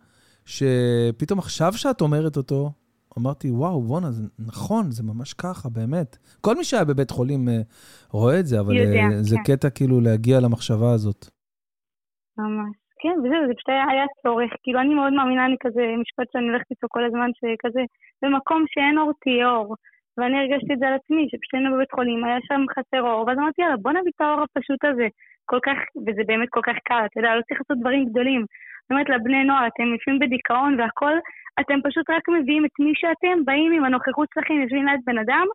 שפתאום 0.44 1.38
עכשיו 1.38 1.72
שאת 1.72 2.00
אומרת 2.00 2.37
אותו, 2.37 2.70
אמרתי, 3.18 3.50
וואו, 3.50 3.83
בואנה, 3.83 4.11
זה 4.11 4.22
נכון, 4.38 4.90
זה 4.90 5.02
ממש 5.02 5.35
ככה, 5.35 5.68
באמת. 5.68 6.16
כל 6.40 6.57
מי 6.57 6.64
שהיה 6.64 6.85
בבית 6.85 7.11
חולים 7.11 7.48
אה, 7.48 7.61
רואה 8.11 8.40
את 8.40 8.46
זה, 8.46 8.61
אבל 8.61 8.76
יודע, 8.76 9.00
אה, 9.00 9.22
זה 9.22 9.37
כן. 9.44 9.57
קטע 9.57 9.70
כאילו 9.70 10.00
להגיע 10.00 10.40
למחשבה 10.40 10.92
הזאת. 10.92 11.26
ממש. 12.38 12.84
כן, 13.05 13.17
וזהו, 13.19 13.47
זה 13.49 13.55
פשוט 13.55 13.69
היה, 13.69 13.85
היה 13.90 14.07
צורך. 14.23 14.51
כאילו, 14.62 14.81
אני 14.81 14.95
מאוד 14.95 15.12
מאמינה, 15.12 15.47
אני 15.47 15.57
כזה, 15.61 15.85
משפט 16.03 16.29
שאני 16.33 16.49
הולכת 16.49 16.71
איתו 16.71 16.87
כל 16.90 17.05
הזמן, 17.05 17.31
שכזה, 17.38 17.83
במקום 18.23 18.64
שאין 18.73 18.99
אור 18.99 19.12
תהיה 19.23 19.51
אור. 19.51 19.77
ואני 20.17 20.37
הרגשתי 20.38 20.73
את 20.75 20.79
זה 20.79 20.87
על 20.88 20.95
עצמי, 20.95 21.23
שפשוט 21.31 21.55
היינו 21.55 21.75
בבית 21.75 21.93
חולים, 21.93 22.25
היה 22.25 22.38
שם 22.49 22.61
חסר 22.75 23.03
אור, 23.09 23.25
ואז 23.27 23.38
אמרתי, 23.38 23.62
יאללה, 23.62 23.77
בוא 23.77 23.93
נביא 23.93 24.12
את 24.17 24.21
האור 24.21 24.40
הפשוט 24.43 24.85
הזה. 24.85 25.07
כל 25.51 25.61
כך, 25.67 25.79
וזה 26.07 26.23
באמת 26.27 26.49
כל 26.51 26.64
כך 26.69 26.77
קל, 26.85 27.03
אתה 27.07 27.21
יודע, 27.21 27.35
לא 27.37 27.43
צריך 27.47 27.61
לעשות 27.61 27.81
דברים 27.81 28.05
גדולים. 28.09 28.43
זאת 28.83 28.90
אומרת, 28.90 29.09
לבני 29.09 29.45
נוער, 29.45 29.67
אתם 29.67 29.87
יושבים 29.95 30.19
בדיכאון 30.19 30.81
והכל, 30.81 31.17
אתם 31.61 31.79
פשוט 31.85 32.11
רק 32.11 32.29
מביאים 32.29 32.64
את 32.64 32.75
מי 32.85 32.93
שאתם, 32.95 33.45
באים 33.45 33.73
עם 33.73 33.85
הנוכחות 33.85 34.29
שלכם, 34.35 34.55
יושבים 34.55 34.87
ליד 34.87 35.01
בן 35.07 35.19
אדם, 35.19 35.47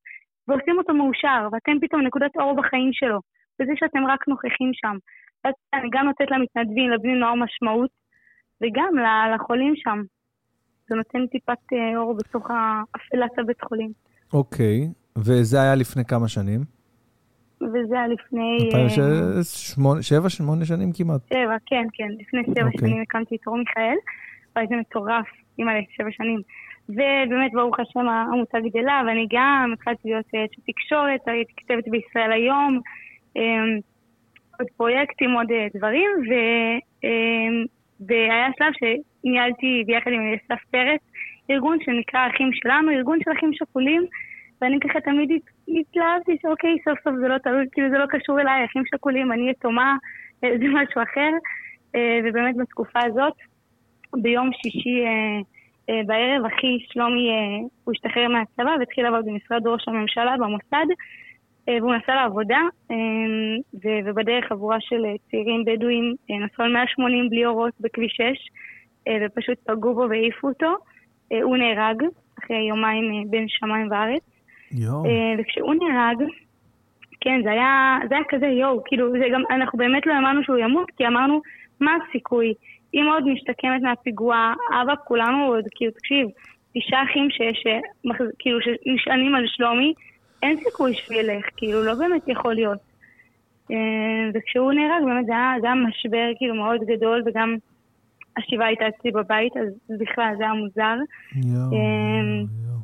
ועושים 0.48 0.78
אותו 0.78 0.94
מאושר, 0.94 1.48
ואתם 1.52 1.80
פתאום 1.82 2.02
נקודת 2.02 2.34
אור 2.38 2.56
בחיים 2.56 2.94
שלו, 2.94 3.20
בזה 3.60 3.74
שאתם 3.80 4.06
רק 4.06 4.28
נוכחים 4.28 4.72
שם. 4.74 4.96
אני 5.46 5.90
גם 5.92 6.06
נותנת 6.06 6.32
למתנדבים, 6.32 6.90
לבני 6.90 7.16
נוער 7.16 7.36
משמעות, 7.36 7.90
וגם 8.62 8.94
לחולים 9.36 9.74
שם. 9.76 10.02
זה 10.90 10.96
נותן 10.96 11.28
טיפת 11.28 11.74
אה, 11.74 11.98
אור 11.98 12.14
בתוך 12.14 12.48
אפלת 12.96 13.40
הבית 13.40 13.62
חולים. 13.62 13.92
אוקיי, 14.34 14.88
וזה 15.18 15.62
היה 15.62 15.76
לפני 15.76 16.06
כמה 16.06 16.28
שנים? 16.28 16.60
וזה 17.62 17.96
היה 17.96 18.08
לפני... 18.08 18.70
שבע, 20.02 20.30
שמונה 20.30 20.66
שנים 20.66 20.92
כמעט. 20.94 21.22
שבע, 21.34 21.56
כן, 21.66 21.86
כן. 21.94 22.08
לפני 22.20 22.42
שבע 22.44 22.62
okay. 22.62 22.66
אוקיי. 22.66 22.90
שנים 22.90 23.02
הקמתי 23.02 23.36
את 23.36 23.48
אור 23.48 23.58
מיכאל, 23.58 23.96
וזה 24.52 24.76
מטורף, 24.76 25.26
אימא 25.60 25.72
שבע 25.98 26.12
שנים. 26.12 26.42
ובאמת, 26.90 27.52
ברוך 27.54 27.80
השם, 27.80 28.10
העמותה 28.10 28.58
גדלה, 28.60 29.02
ואני 29.08 29.28
גם 29.32 29.72
התחלתי 29.74 30.10
להיות 30.10 30.26
אשת 30.26 30.62
תקשורת, 30.68 31.28
הייתי 31.28 31.54
כתבת 31.58 31.88
בישראל 31.88 32.32
היום, 32.32 32.80
אמ, 33.36 33.80
עוד 34.60 34.68
פרויקטים, 34.78 35.32
עוד 35.32 35.52
אה, 35.52 35.68
דברים, 35.76 36.10
ו... 36.30 36.34
אמ, 37.04 37.66
והיה 38.08 38.48
שלב 38.58 38.74
שניהלתי 38.80 39.84
ביחד 39.88 40.12
עם 40.12 40.34
אסף 40.34 40.64
פרץ, 40.72 41.02
ארגון 41.52 41.78
שנקרא 41.86 42.28
אחים 42.28 42.50
שלנו, 42.54 42.92
ארגון 42.92 43.20
של 43.24 43.32
אחים 43.38 43.54
שכולים, 43.54 44.06
ואני 44.62 44.80
ככה 44.80 45.02
תמיד 45.02 45.30
התלהבתי 45.68 46.38
שאוקיי, 46.42 46.78
סוף 46.86 47.00
סוף 47.04 47.14
זה 47.22 47.28
לא 47.28 47.38
תלוי, 47.38 47.66
כאילו 47.72 47.90
זה 47.90 47.98
לא 47.98 48.06
קשור 48.10 48.40
אליי, 48.40 48.66
אחים 48.66 48.84
שכולים, 48.86 49.32
אני 49.32 49.50
יתומה, 49.50 49.96
אה, 50.44 50.50
זה 50.60 50.66
משהו 50.68 51.02
אחר. 51.04 51.32
אה, 51.96 52.20
ובאמת 52.24 52.58
בתקופה 52.58 53.00
הזאת, 53.06 53.34
ביום 54.14 54.50
שישי 54.54 55.04
אה, 55.06 56.02
בערב, 56.06 56.46
אחי 56.46 56.78
שלומי, 56.80 57.30
הוא 57.84 57.94
השתחרר 57.94 58.28
מהצבא 58.28 58.76
והתחיל 58.80 59.04
לעבוד 59.04 59.26
במשרד 59.26 59.68
ראש 59.68 59.88
הממשלה 59.88 60.38
במוסד, 60.38 60.86
והוא 61.68 61.96
נסע 61.96 62.16
לעבודה, 62.16 62.62
ובדרך 64.06 64.46
חבורה 64.50 64.78
של 64.80 65.04
צעירים 65.32 65.66
בדואים 65.66 66.16
נסעו 66.30 66.66
על 66.66 66.74
180 66.74 67.30
בלי 67.30 67.46
אורות 67.46 67.74
בכביש 67.80 68.14
6, 68.14 68.24
ופשוט 69.22 69.58
פגעו 69.66 69.94
בו 69.94 70.06
והעיפו 70.10 70.48
אותו. 70.48 70.76
הוא 71.44 71.58
נהרג 71.58 72.04
אחרי 72.40 72.68
יומיים 72.70 73.32
בין 73.32 73.46
שמיים 73.48 73.92
וארץ. 73.92 74.22
יואו. 74.72 75.04
וכשהוא 75.40 75.76
נהרג, 75.76 76.24
כן, 77.22 77.42
זה 77.44 77.52
היה, 77.52 77.98
זה 78.10 78.16
היה 78.16 78.24
כזה 78.30 78.46
יואו, 78.46 78.84
כאילו, 78.86 79.12
זה 79.12 79.26
גם, 79.34 79.42
אנחנו 79.52 79.78
באמת 79.78 80.06
לא 80.06 80.14
האמנו 80.14 80.44
שהוא 80.44 80.58
ימות, 80.58 80.92
כי 80.98 81.08
אמרנו, 81.08 81.42
מה 81.80 81.92
הסיכוי? 81.96 82.54
אמא 82.94 83.10
עוד 83.10 83.24
משתקמת 83.28 83.82
מהפיגוע, 83.82 84.54
אבא, 84.82 84.94
כולנו 85.08 85.46
עוד, 85.46 85.64
כאילו, 85.76 85.92
תקשיב, 85.92 86.28
תשעה 86.76 87.04
אחים 87.04 87.30
שיש, 87.30 87.64
כאילו, 88.40 88.60
שנשענים 88.62 89.36
על 89.36 89.44
שלומי, 89.48 89.94
אין 90.44 90.60
סיכוי 90.64 90.94
שהוא 90.94 91.18
ילך, 91.18 91.46
כאילו, 91.58 91.84
לא 91.84 91.94
באמת 91.94 92.28
יכול 92.28 92.54
להיות. 92.54 92.80
אה, 93.72 94.30
וכשהוא 94.34 94.74
נהרג, 94.74 95.04
באמת 95.06 95.26
זה 95.26 95.32
היה, 95.32 95.54
זה 95.62 95.68
היה 95.68 95.76
משבר 95.76 96.32
כאילו 96.38 96.56
מאוד 96.56 96.82
גדול, 96.88 97.24
וגם 97.26 97.56
השבעה 98.38 98.68
הייתה 98.68 98.88
אצלי 98.88 99.12
בבית, 99.12 99.58
אז 99.58 99.98
בכלל 100.00 100.34
זה 100.38 100.44
היה 100.44 100.54
מוזר. 100.54 100.96
יואו, 101.36 101.74
אה, 101.74 102.40
יואו. 102.66 102.80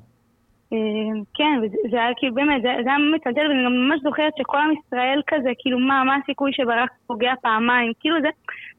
אה, 0.74 1.22
כן, 1.34 1.60
וזה 1.62 1.98
היה 1.98 2.12
כאילו 2.18 2.34
באמת, 2.34 2.62
זה, 2.62 2.70
זה 2.84 2.90
היה 2.90 2.98
מטלטל, 3.16 3.48
ואני 3.48 3.66
גם 3.66 3.74
ממש 3.74 4.00
זוכרת 4.04 4.34
שכל 4.38 4.58
עם 4.58 4.72
ישראל 4.72 5.22
כזה, 5.28 5.50
כאילו 5.60 5.80
מה, 5.80 6.04
מה 6.04 6.16
הסיכוי 6.24 6.52
שברק 6.54 6.90
פוגע 7.08 7.34
פעמיים, 7.42 7.92
כאילו 8.00 8.22
זה, 8.22 8.30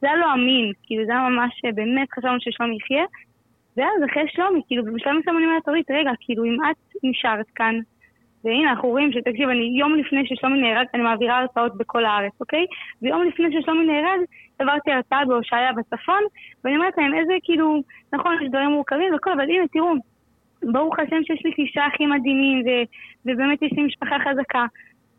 זה 0.01 0.07
היה 0.07 0.17
לא 0.17 0.35
אמין, 0.35 0.73
כאילו 0.83 1.07
זה 1.07 1.13
היה 1.13 1.29
ממש, 1.29 1.63
באמת 1.75 2.09
חשבנו 2.13 2.37
ששלומי 2.41 2.77
יחיה. 2.77 3.05
ואז 3.77 4.11
אחרי 4.11 4.23
שלומי, 4.29 4.61
כאילו 4.67 4.85
בשלב 4.85 5.13
מסוים 5.13 5.37
אני 5.37 5.47
אומרת, 5.47 5.69
אורית, 5.69 5.91
רגע, 5.91 6.11
כאילו 6.21 6.45
אם 6.45 6.57
את 6.71 6.77
נשארת 7.03 7.47
כאן, 7.55 7.75
והנה 8.47 8.71
אנחנו 8.71 8.89
רואים 8.89 9.13
שתקשיב, 9.13 9.49
אני 9.49 9.75
יום 9.79 9.95
לפני 9.95 10.27
ששלומי 10.27 10.61
נהרג, 10.61 10.87
אני 10.95 11.03
מעבירה 11.03 11.39
הרצאות 11.39 11.77
בכל 11.77 12.05
הארץ, 12.05 12.33
אוקיי? 12.41 12.67
ויום 13.03 13.23
לפני 13.23 13.47
ששלומי 13.53 13.87
נהרג, 13.87 14.21
עברתי 14.59 14.93
הרצאה 14.93 15.25
בהושעיה 15.25 15.73
בצפון, 15.73 16.23
ואני 16.65 16.77
אומרת 16.77 16.99
להם, 16.99 17.15
איזה 17.15 17.33
כאילו, 17.43 17.83
נכון, 18.13 18.37
יש 18.43 18.49
דברים 18.49 18.69
מורכבים 18.69 19.15
וכל, 19.15 19.33
אבל 19.33 19.51
הנה, 19.51 19.69
תראו, 19.73 19.95
ברוך 20.63 20.99
השם 20.99 21.25
שיש 21.25 21.43
לי 21.45 21.67
תשעה 21.67 21.89
אחים 21.89 22.11
מדהימים, 22.11 22.59
ו- 22.67 22.87
ובאמת 23.27 23.63
יש 23.63 23.73
לי 23.73 23.83
משפחה 23.83 24.17
חזקה. 24.19 24.67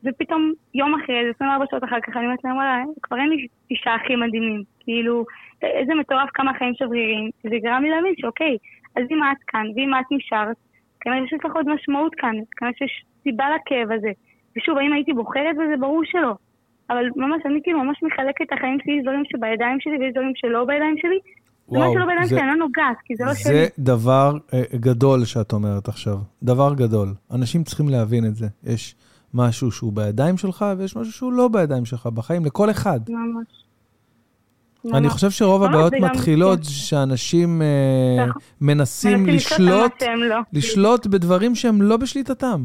ופתאום 0.04 0.54
יום 0.74 0.96
אחרי 0.96 1.24
זה, 1.26 1.30
24 1.36 1.66
שעות 1.72 1.84
אחר 1.84 2.00
כך, 2.04 2.18
אני 2.18 2.26
אומרת 2.26 2.44
להם, 2.44 2.56
וואלה, 2.56 2.84
כבר 3.04 3.18
אין 3.18 3.30
לי 3.30 3.48
תשעה 3.70 3.96
אחים 3.96 4.20
מדהימים. 4.20 4.64
כאילו, 4.80 5.26
איזה 5.62 5.96
מטורף 5.96 6.30
כמה 6.34 6.54
חיים 6.54 6.74
שברירים. 6.74 7.30
זה 7.44 7.56
גרם 7.64 7.84
לי 7.84 7.90
להבין 7.90 8.14
שאוקיי, 8.18 8.58
אז 8.96 9.04
אם 9.12 9.24
את 9.24 9.44
כאן, 9.48 9.66
ואם 9.76 9.94
את 9.94 10.06
נשארת, 10.12 10.56
כנראה 11.02 11.28
שיש 11.30 11.40
לך 11.46 11.56
עוד 11.56 11.70
משמעות 11.70 12.16
כאן, 12.16 12.36
כנראה 12.58 12.74
שיש 12.78 13.04
סיבה 13.30 13.46
לכאב 13.56 13.88
הזה. 13.98 14.12
ושוב, 14.58 14.78
האם 14.78 14.94
הייתי 14.94 15.14
בוחרת 15.14 15.56
בזה? 15.60 15.76
ברור 15.80 16.02
שלא. 16.12 16.34
אבל 16.90 17.06
ממש, 17.16 17.42
אני 17.46 17.60
כאילו 17.64 17.84
ממש 17.84 17.98
מחלקת 18.04 18.42
את 18.48 18.54
החיים 18.54 18.78
שלי, 18.84 18.94
יש 18.98 19.04
דברים 19.04 19.24
שבידיים 19.32 19.78
שלי 19.80 19.98
ויש 20.00 20.12
דברים 20.14 20.32
שלא 20.36 20.66
בידיים 20.66 20.96
שלי. 21.02 21.20
וואו, 21.70 21.94
שלא 21.94 22.06
בידיים 22.06 22.24
זה- 22.24 22.30
שלי, 22.30 22.40
אני 22.42 22.48
לא 22.48 22.56
נוגעת, 22.56 22.98
כי 23.06 23.16
זה 23.16 23.24
לא 23.26 23.34
שלי. 23.34 23.54
זה 23.54 23.68
דבר 23.80 24.38
אה, 24.54 24.62
גדול 24.76 25.26
שאת 25.26 25.54
אומרת 25.54 25.88
עכשיו. 25.88 26.18
דבר 26.44 26.74
גדול. 26.74 27.08
אנשים 27.32 27.64
צריכים 27.64 27.90
להבין 27.90 28.26
את 28.26 28.36
זה. 28.36 28.48
יש 28.64 28.96
משהו 29.34 29.72
שהוא 29.72 29.94
בידיים 29.94 30.38
שלך, 30.38 30.66
ויש 30.78 30.96
משהו 30.98 31.14
שהוא 31.14 31.34
לא 31.34 31.48
בידיים 31.48 31.86
שלך 31.86 32.08
בחיים, 32.08 32.46
לכל 32.46 32.70
אחד. 32.70 33.00
ממש. 33.10 33.48
אני. 34.94 35.10
חושב 35.10 35.30
שרוב 35.30 35.64
הבעיות 35.64 35.94
מתחילות 35.94 36.60
כן. 36.60 36.64
שאנשים 36.64 37.62
אה, 37.62 38.26
נכון. 38.26 38.42
מנסים 38.62 39.26
לא. 39.60 39.86
לשלוט 40.54 41.08
בדברים 41.08 41.56
שהם 41.56 41.82
לא 41.82 41.98
בשליטתם. 41.98 42.64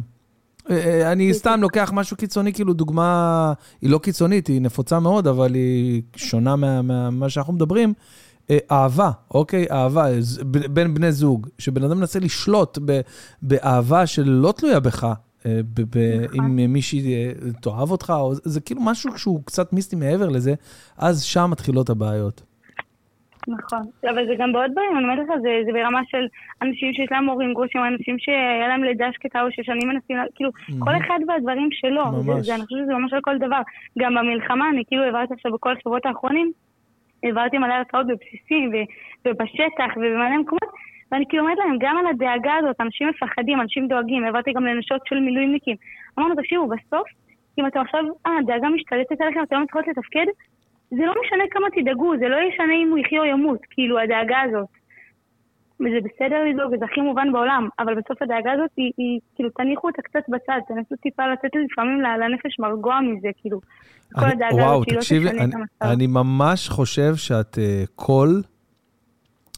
אה, 0.71 0.77
אה, 0.77 1.13
אני. 1.13 1.35
סתם 1.35 1.59
לוקח 1.63 1.91
משהו 1.95 2.17
קיצוני, 2.17 2.53
כאילו 2.53 2.73
דוגמה, 2.73 3.53
היא 3.83 3.91
לא 3.91 3.99
קיצונית, 3.99 4.47
היא 4.47 4.61
נפוצה 4.61 5.01
מאוד, 5.01 5.27
אבל 5.27 5.55
היא 5.55 6.03
שונה 6.17 6.57
מה- 6.57 6.83
מה- 6.83 7.11
ממה 7.11 7.29
שאנחנו 7.29 7.53
מדברים. 7.53 7.93
אה, 8.51 8.59
אהבה, 8.71 9.11
אוקיי? 9.35 9.67
אהבה, 9.71 10.07
בין 10.73 10.95
בני 10.95 11.13
זוג, 11.13 11.47
שבן 11.59 11.85
אדם 11.85 11.99
מנסה 11.99 12.19
לשלוט 12.19 12.79
ב- 12.85 13.01
באהבה 13.43 14.07
שלא 14.07 14.53
תלויה 14.57 14.81
בך, 14.81 15.07
ב- 15.47 15.51
ב- 15.91 16.21
נכון. 16.25 16.59
אם 16.59 16.73
מישהי 16.73 17.15
אה, 17.15 17.33
תאהב 17.61 17.91
אותך, 17.91 18.13
או, 18.17 18.33
זה 18.45 18.61
כאילו 18.61 18.81
משהו 18.83 19.19
שהוא 19.19 19.41
קצת 19.45 19.73
מיסטי 19.73 19.97
מעבר 19.97 20.29
לזה, 20.29 20.55
אז 20.99 21.23
שם 21.23 21.49
מתחילות 21.51 21.91
הבעיות. 21.91 22.43
נכון. 23.49 23.83
אבל 24.11 24.27
זה 24.27 24.35
גם 24.39 24.53
בעוד 24.53 24.71
דברים, 24.73 24.97
אני 24.97 25.05
אומרת 25.05 25.19
לך, 25.19 25.35
זה, 25.43 25.63
זה 25.67 25.73
ברמה 25.73 26.01
של 26.07 26.27
אנשים 26.63 26.93
שיש 26.93 27.09
להם 27.11 27.29
הורים 27.29 27.55
גרושים, 27.55 27.81
אנשים 27.85 28.19
שהיה 28.19 28.69
להם 28.69 28.85
לידה 28.85 29.07
שקטה 29.13 29.43
או 29.43 29.47
ששנים 29.51 29.89
מנסים, 29.89 30.17
כאילו, 30.35 30.51
כל 30.79 30.97
אחד 30.97 31.19
והדברים 31.29 31.69
שלו. 31.73 32.05
ממש. 32.05 32.25
זה, 32.25 32.43
זה, 32.43 32.55
אני 32.55 32.63
חושבת 32.63 32.81
שזה 32.83 32.95
ממש 32.95 33.13
על 33.13 33.21
כל 33.23 33.39
דבר. 33.39 33.61
גם 33.99 34.15
במלחמה, 34.15 34.69
אני 34.69 34.83
כאילו 34.87 35.03
העברתי 35.03 35.35
עכשיו 35.35 35.53
בכל 35.53 35.73
השבועות 35.77 36.07
האחרונים, 36.07 36.53
העברתי 37.23 37.59
מלא 37.59 37.75
הרצאות 37.75 38.07
בבסיסים 38.07 38.71
ו- 38.73 38.89
ובשטח 39.29 39.91
ובמלא 39.97 40.39
מקומות, 40.39 40.71
ואני 41.13 41.25
כאילו 41.29 41.43
אומרת 41.43 41.59
להם, 41.59 41.77
גם 41.81 41.97
על 41.99 42.07
הדאגה 42.07 42.55
הזאת, 42.59 42.81
אנשים 42.81 43.09
מפחדים, 43.09 43.61
אנשים 43.61 43.89
דואגים, 43.89 44.25
העברתי 44.25 44.53
גם 44.53 44.65
לנשות 44.65 45.01
של 45.07 45.21
מילואימניקים. 45.21 45.77
אמרנו, 46.19 46.35
תקשיבו, 46.35 46.67
בסוף, 46.69 47.09
אם 47.59 47.67
אתם 47.67 47.81
עכשיו, 47.81 48.05
אה, 48.27 48.39
הדאגה 48.39 48.69
משתלטת 48.69 49.21
עליכם, 49.21 49.43
אתם 49.43 49.57
לא 49.57 49.63
מצליחות 49.63 49.89
לתפקד, 49.89 50.27
זה 50.97 51.03
לא 51.09 51.15
משנה 51.25 51.45
כמה 51.51 51.67
תדאגו, 51.77 52.13
זה 52.21 52.29
לא 52.29 52.37
ישנה 52.49 52.75
אם 52.83 52.89
הוא 52.91 52.99
יחיה 52.99 53.21
או 53.21 53.25
ימות, 53.25 53.61
כאילו, 53.71 53.99
הדאגה 53.99 54.41
הזאת. 54.47 54.69
וזה 55.81 55.99
בסדר 56.07 56.37
לדאוג, 56.51 56.73
וזה 56.73 56.85
הכי 56.85 57.01
מובן 57.01 57.33
בעולם, 57.33 57.69
אבל 57.79 57.95
בסוף 57.95 58.23
הדאגה 58.23 58.53
הזאת 58.53 58.71
היא, 58.77 58.93
היא 58.99 59.21
כאילו, 59.35 59.51
תניחו 59.51 59.87
אותה 59.89 60.03
קצת 60.03 60.25
בצד, 60.29 60.59
תנסו 60.69 60.95
טיפה 61.03 61.23
לתת 61.33 61.49
לפעמים 61.65 62.01
לנפש 62.01 62.59
מרגוע 62.59 63.01
מזה, 63.01 63.29
כאילו. 63.37 63.61
כל 64.15 64.21
אני- 64.25 64.33
הדאגה 64.33 64.55
וואו, 64.63 64.75
הזאת 64.75 64.85
שהיא 64.89 64.95
לא 64.97 65.01
תקשיבי, 65.01 65.29
תשנה 65.29 65.45
את 65.45 65.55
המצב. 65.55 65.87
אני 65.95 66.07
ממש 66.07 66.69
חושב 66.69 67.17
שאת 67.17 67.59
אה, 67.59 67.85
קול, 67.97 68.43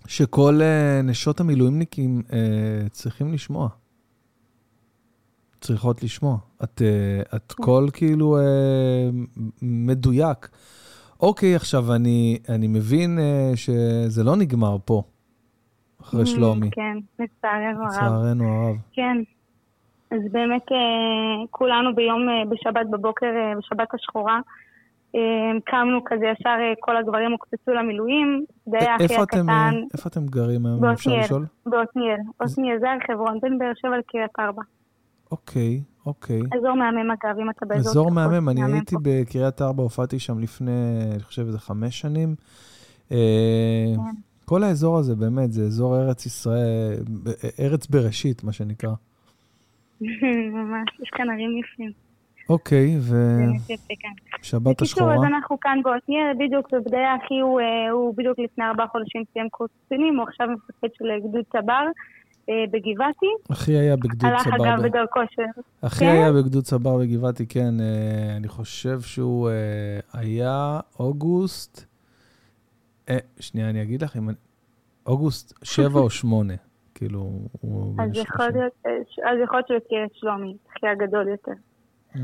שכל 0.07 0.55
אה, 0.63 1.01
נשות 1.05 1.41
המילואימניקים 1.41 2.23
אה, 2.33 2.39
צריכים 2.91 3.33
לשמוע. 3.33 3.69
צריכות 5.61 6.03
לשמוע. 6.03 6.37
את, 6.65 6.83
אה, 6.83 7.37
את 7.37 7.53
כן. 7.53 7.63
קול 7.63 7.91
כאילו 7.93 8.37
מ- 9.13 9.27
מדויק. 9.87 10.49
אוקיי, 11.21 11.55
עכשיו 11.57 11.95
אני, 11.95 12.39
אני 12.49 12.67
מבין 12.69 13.19
אה, 13.19 13.53
שזה 13.57 14.25
לא 14.25 14.37
נגמר 14.37 14.77
פה, 14.85 15.03
אחרי 16.03 16.27
שלומי, 16.27 16.71
כן, 16.71 16.99
לצערנו 17.19 17.83
הרב. 17.83 17.91
לצערנו 17.91 18.45
הרב. 18.45 18.77
כן. 18.93 19.17
אז 20.11 20.21
באמת 20.33 20.73
אה, 20.73 21.47
כולנו 21.51 21.95
ביום, 21.95 22.29
אה, 22.29 22.43
בשבת 22.51 22.87
בבוקר, 22.91 23.27
אה, 23.27 23.53
בשבת 23.59 23.95
השחורה, 23.95 24.41
קמנו 25.65 26.05
כזה 26.05 26.25
ישר, 26.27 26.57
כל 26.81 26.97
הגברים 26.97 27.33
הוקפצו 27.33 27.71
למילואים, 27.71 28.45
זה 28.67 28.77
היה 28.81 28.97
אה, 29.01 29.23
הקטן, 29.23 29.47
איפה 29.95 30.09
אתם 30.09 30.27
גרים 30.27 30.67
היום, 30.67 30.85
אפשר 30.85 31.11
בעתניאל. 31.11 31.25
לשאול? 31.25 31.47
בעתניאל. 31.67 32.17
עתניאל 32.39 32.79
זה 32.81 32.91
הר 32.91 32.99
חברון, 33.07 33.39
בין 33.43 33.59
באר 33.59 33.73
שבע 33.75 33.99
לקריית 33.99 34.31
ארבע. 34.39 34.63
אוקיי, 35.31 35.81
אוקיי. 36.07 36.41
אזור 36.59 36.75
מהמם 36.75 37.11
אגב, 37.11 37.39
אם 37.39 37.51
אתה 37.51 37.67
באזור... 37.67 37.91
אזור 37.91 38.11
מהמם, 38.11 38.49
אני 38.49 38.73
הייתי. 38.73 38.97
בקריית 39.03 39.63
ארבע, 39.63 39.83
הופעתי 39.83 40.19
שם 40.19 40.39
לפני, 40.39 41.01
אני 41.15 41.23
חושב, 41.23 41.47
איזה 41.47 41.59
חמש 41.59 42.01
שנים. 42.01 42.35
אה, 43.13 43.17
כן. 43.97 44.21
כל 44.45 44.63
האזור 44.63 44.99
הזה, 44.99 45.17
באמת, 45.17 45.53
זה 45.53 45.63
אזור 45.63 45.97
ארץ 45.97 46.27
ישראל, 46.27 47.03
ב- 47.23 47.61
ארץ 47.61 47.87
בראשית, 47.87 48.45
מה 48.45 48.53
שנקרא. 48.53 48.91
ממש, 50.55 50.89
יש 51.03 51.11
כאן 51.11 51.31
ערים 51.31 51.59
יפים. 51.59 51.93
אוקיי, 52.49 52.97
באמת 53.11 53.71
יפה 53.71 53.95
כאן. 54.01 54.11
ושבת 54.41 54.63
בקיצור, 54.63 54.83
אז 54.83 54.89
השחורה? 54.89 55.27
אנחנו 55.27 55.61
כאן 55.61 55.79
בעתניאל, 55.85 56.33
בדיוק, 56.39 56.69
ובדיה 56.73 57.17
אחי 57.17 57.41
הוא, 57.41 57.61
אה, 57.61 57.91
הוא 57.91 58.15
בדיוק 58.17 58.39
לפני 58.39 58.65
ארבעה 58.65 58.87
חודשים 58.87 59.23
סיים 59.33 59.49
קורס 59.49 59.71
קצינים, 59.85 60.17
הוא 60.17 60.27
עכשיו 60.29 60.49
מפקד 60.49 60.95
של 60.99 61.11
אה, 61.11 61.19
גדוד 61.19 61.45
צבר 61.53 61.73
אה, 61.73 61.91
בגבעתי. 62.71 63.27
אחי 63.53 63.73
היה 63.73 63.97
בגדוד 63.97 64.25
הלך 64.31 64.45
צבר. 64.45 64.55
אגב 64.57 64.83
ב- 64.83 64.87
בדרכו 64.87 65.21
של... 65.31 65.43
אחי 65.81 65.99
כן? 66.05 66.11
היה 66.11 66.33
בגדוד 66.33 66.65
צבר 66.65 66.99
בגבעתי, 66.99 67.47
כן. 67.47 67.81
אה, 67.81 68.37
אני 68.37 68.49
חושב 68.49 69.01
שהוא 69.01 69.49
אה, 69.51 69.55
היה 70.13 70.81
אוגוסט... 71.01 71.85
אה, 73.09 73.19
שנייה, 73.41 73.71
אני 73.71 73.83
אגיד 73.83 74.03
לך 74.03 74.17
אם... 74.17 74.29
אני- 74.29 74.37
אוגוסט 75.07 75.59
שבע 75.63 76.01
או 76.01 76.11
שמונה. 76.11 76.55
כאילו, 76.95 77.21
הוא... 77.61 77.95
אז 78.03 78.11
יכול 78.15 78.25
30. 78.47 78.61
להיות, 78.61 78.73
אה, 78.87 78.91
אז 79.33 79.39
יכול 79.45 79.57
להיות 79.57 79.67
שהוא 79.69 79.77
הכיר 79.87 79.99
את 80.05 80.15
שלומי, 80.15 80.57
אחי 80.73 80.87
הגדול 80.89 81.29
יותר. 81.29 81.53
אה, 82.17 82.21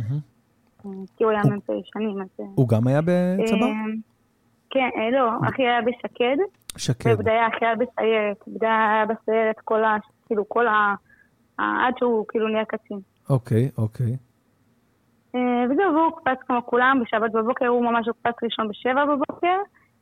כי 1.17 1.25
הוא 1.25 1.31
היה 1.33 1.43
מ"פ 1.45 1.71
שנים, 1.85 2.23
אז... 2.23 2.29
אה, 2.41 2.45
הוא 2.55 2.69
גם 2.69 2.87
היה 2.87 3.01
בצבא? 3.01 3.67
אה, 4.77 4.91
כן, 4.91 5.01
אה, 5.01 5.11
לא, 5.11 5.49
אחי 5.49 5.63
היה 5.63 5.81
בשקד, 5.83 6.37
שקד. 6.77 7.11
ובדיה 7.13 7.49
אחי 7.49 7.65
היה 7.65 7.75
בסיירת. 7.75 8.37
בדיה 8.47 8.93
היה 8.93 9.07
בסיירת 9.07 9.57
כל 9.65 9.85
ה... 9.85 9.97
כאילו, 10.27 10.49
כל 10.49 10.67
ה... 10.67 10.95
עד 11.59 11.95
שהוא 11.99 12.25
כאילו 12.29 12.49
נהיה 12.49 12.65
קצין. 12.65 12.99
אוקיי, 13.31 13.71
אוקיי. 13.79 14.17
אה, 15.35 15.65
וזהו, 15.71 15.95
והוא 15.95 16.05
הוקפץ 16.05 16.39
כמו 16.47 16.67
כולם, 16.67 17.03
בשבת 17.03 17.33
בבוקר 17.33 17.67
הוא 17.67 17.85
ממש 17.85 18.07
הוקפץ 18.07 18.43
ראשון 18.43 18.69
בשבע 18.69 19.05
בבוקר, 19.05 19.57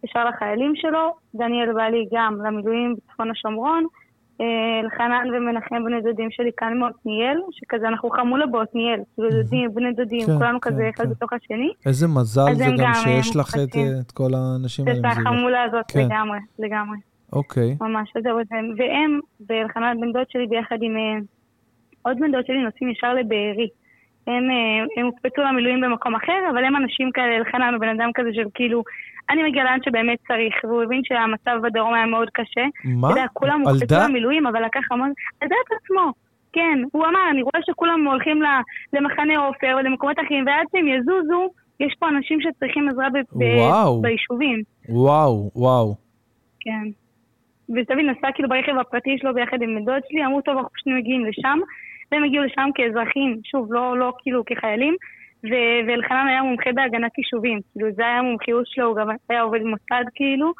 ישר 0.04 0.24
לחיילים 0.24 0.72
שלו, 0.76 1.14
דניאל 1.34 1.72
בעלי 1.72 2.08
גם 2.12 2.38
למילואים 2.46 2.94
בצפון 2.94 3.30
השומרון, 3.30 3.86
אה, 4.40 4.80
לחנן 4.86 5.34
ומנחם 5.34 5.84
בני 5.84 6.00
דודים 6.00 6.30
שלי 6.30 6.50
כאן 6.56 6.78
מעתניאל, 6.78 7.36
שכזה 7.50 7.88
אנחנו 7.88 8.10
חמולה 8.10 8.46
בעתניאל, 8.46 9.00
כאילו 9.14 9.30
דודים, 9.30 9.74
בני 9.74 9.92
דודים, 9.92 10.26
כן, 10.26 10.38
כולנו 10.38 10.60
כן, 10.60 10.70
כזה 10.70 10.90
אחד 10.94 11.04
כן. 11.04 11.10
בתוך 11.10 11.32
השני, 11.32 11.72
איזה 11.86 12.06
מזל 12.08 12.54
זה 12.54 12.64
גם 12.78 12.94
שיש 12.94 13.36
אה, 13.36 13.40
לך 13.40 13.54
את. 13.54 13.76
אה, 13.76 14.00
את 14.00 14.10
כל 14.10 14.30
האנשים 14.34 14.88
האלה 14.88 14.98
מסביבך. 14.98 15.26
החמולה 15.26 15.62
הזאת 15.62 15.84
כן. 15.88 16.00
לגמרי, 16.00 16.38
לגמרי. 16.58 16.98
אוקיי. 17.32 17.76
ממש, 17.80 18.12
זהו, 18.22 18.38
והם, 18.76 19.20
ואלחנן 19.48 20.00
בן 20.00 20.12
דוד 20.12 20.26
שלי 20.28 20.46
ביחד 20.46 20.76
עם 20.80 20.96
אה, 20.96 21.18
עוד 22.02 22.16
בן 22.20 22.32
דוד 22.32 22.46
שלי 22.46 22.62
נוסעים 22.64 22.90
ישר 22.90 23.14
לבארי. 23.14 23.68
הם, 24.26 24.50
אה, 24.50 24.84
הם 24.96 25.06
הוקפצו 25.06 25.42
למילואים 25.42 25.80
במקום 25.80 26.14
אחר, 26.14 26.40
אבל 26.50 26.64
הם 26.64 26.76
אנשים 26.76 27.10
כאלה, 27.12 27.36
אלחנן 27.36 27.74
הוא 27.74 27.80
בן 27.80 27.88
אדם 27.88 28.10
כזה 28.14 28.28
של 28.32 28.44
כאילו, 28.54 28.82
אני 29.30 29.42
מגיע 29.42 29.64
לאן 29.64 29.78
שבאמת 29.84 30.18
צריך, 30.28 30.54
והוא 30.64 30.82
הבין 30.82 31.00
שהמצב 31.04 31.58
בדרום 31.62 31.94
היה 31.94 32.06
מאוד 32.06 32.28
קשה. 32.32 32.64
מה? 32.84 33.08
אתה 33.10 33.18
יודע, 33.18 33.28
כולם 33.32 33.60
הוקפצו 33.60 33.86
דעת? 33.86 34.08
למילואים, 34.10 34.46
אבל 34.46 34.64
לקח 34.64 34.80
המון... 34.90 35.12
על 35.40 35.48
דעת 35.48 35.78
עצמו. 35.82 36.12
כן, 36.52 36.78
הוא 36.92 37.06
אמר, 37.06 37.20
אני 37.30 37.42
רואה 37.42 37.60
שכולם 37.70 38.06
הולכים 38.06 38.42
למחנה 38.92 39.38
עופר 39.38 39.74
או 39.74 39.78
למקומות 39.78 40.16
אחרים, 40.26 40.46
ועד 40.46 40.66
שהם 40.72 40.88
יזוזו, 40.88 41.50
יש 41.80 41.94
פה 41.98 42.08
אנשים 42.08 42.40
שצריכים 42.40 42.88
עזרה 42.88 43.08
ב- 43.10 43.18
ב- 43.18 43.58
וואו. 43.58 44.02
ביישובים. 44.02 44.62
וואו, 44.88 45.50
וואו. 45.56 45.94
כן. 46.60 46.88
ותבין, 47.76 48.10
נסע 48.10 48.28
כאילו 48.34 48.48
ברכב 48.48 48.78
הפרטי 48.80 49.16
שלו 49.18 49.34
ביחד 49.34 49.62
עם 49.62 49.84
דוד 49.84 50.02
שלי, 50.08 50.26
אמרו, 50.26 50.40
טוב, 50.40 50.56
אנחנו 50.56 50.70
פשוט 50.74 50.86
מגיעים 50.86 51.24
לשם, 51.24 51.58
והם 52.12 52.24
הגיעו 52.24 52.44
לשם 52.44 52.68
כאזרחים, 52.74 53.40
שוב, 53.44 53.72
לא, 53.72 53.98
לא 53.98 54.12
כאילו 54.18 54.44
כחיילים, 54.46 54.96
ו- 55.44 55.80
ואלחנן 55.86 56.26
היה 56.28 56.42
מומחה 56.42 56.72
בהגנת 56.72 57.18
יישובים, 57.18 57.60
כאילו, 57.72 57.92
זה 57.92 58.02
היה 58.02 58.18
המומחיות 58.18 58.66
שלו, 58.66 58.86
הוא 58.86 58.96
גם 58.96 59.08
היה 59.28 59.40
עובד 59.42 59.62
מוסד, 59.62 60.04
כאילו, 60.14 60.52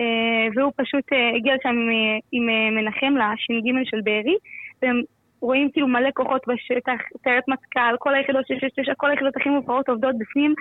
אה, 0.00 0.46
והוא 0.54 0.72
פשוט 0.76 1.12
אה, 1.12 1.30
הגיע 1.36 1.54
לשם 1.54 1.68
עם, 1.68 1.88
אה, 1.90 2.18
עם 2.32 2.48
אה, 2.48 2.70
מנחם 2.70 3.14
לש"ג 3.16 3.90
של 3.90 4.00
בארי, 4.04 4.36
והם 4.82 5.02
רואים 5.40 5.70
כאילו 5.72 5.88
מלא 5.88 6.10
כוחות 6.14 6.42
בשטח, 6.48 7.00
סיירת 7.22 7.48
מטכ"ל, 7.48 7.96
כל 7.98 8.14
היחידות 8.14 8.46
של 8.46 8.54
669, 8.54 8.94
כל 8.96 9.10
היחידות 9.10 9.36
הכי 9.36 9.48
מובחרות 9.48 9.88
עובדות 9.88 10.18
בפנים, 10.18 10.54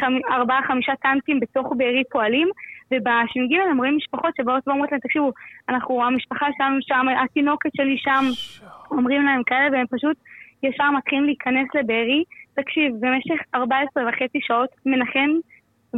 חמ- 0.00 0.32
ארבעה, 0.32 0.60
חמישה 0.68 0.92
טנקים 1.02 1.40
בתוך 1.40 1.72
בארי 1.76 2.02
פועלים, 2.10 2.48
ובש"ג 2.90 3.54
הם 3.70 3.78
רואים 3.78 3.96
משפחות 3.96 4.36
שבאות 4.36 4.68
ואומרות 4.68 4.92
להם, 4.92 5.00
תקשיבו, 5.00 5.32
אנחנו, 5.68 6.04
המשפחה 6.04 6.46
שלנו 6.58 6.78
שם, 6.80 7.06
התינוקת 7.24 7.70
שלי 7.76 7.96
שם, 7.98 8.24
אומרים 8.90 9.22
להם 9.22 9.42
כאלה, 9.42 9.68
והם 9.72 9.86
פשוט 9.90 10.16
ישר 10.62 10.90
מתחילים 10.90 11.24
להיכנס 11.24 11.68
לבארי. 11.74 12.24
תקשיב, 12.56 12.92
במשך 13.00 13.40
14 13.54 14.08
וחצי 14.08 14.38
שעות 14.40 14.70
מנחם 14.86 15.30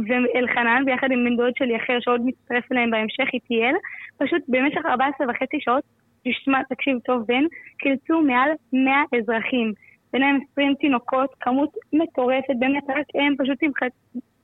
ואלחנן, 0.07 0.83
ביחד 0.85 1.11
עם 1.11 1.25
בן 1.25 1.35
דוד 1.37 1.53
שלי 1.55 1.75
אחר, 1.75 1.97
שעוד 1.99 2.21
מצטרף 2.25 2.71
אליהם 2.71 2.91
בהמשך, 2.91 3.33
איטיאל, 3.33 3.75
פשוט 4.17 4.41
במשך 4.47 4.81
14 4.85 5.27
וחצי 5.29 5.57
שעות, 5.59 5.83
תשמע, 6.23 6.63
תקשיב 6.63 6.99
טוב, 7.05 7.23
בן, 7.27 7.43
חילצו 7.81 8.21
מעל 8.21 8.49
100 8.73 9.03
אזרחים. 9.19 9.73
ביניהם 10.13 10.39
20 10.51 10.75
תינוקות, 10.75 11.29
כמות 11.39 11.69
מטורפת, 11.93 12.55
באמת 12.59 12.83
רק 12.89 13.05
הם 13.15 13.35
פשוט 13.37 13.57
עם 13.61 13.71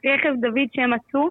רכב 0.06 0.34
דוד 0.42 0.68
שהם 0.74 0.94
מצאו, 0.94 1.30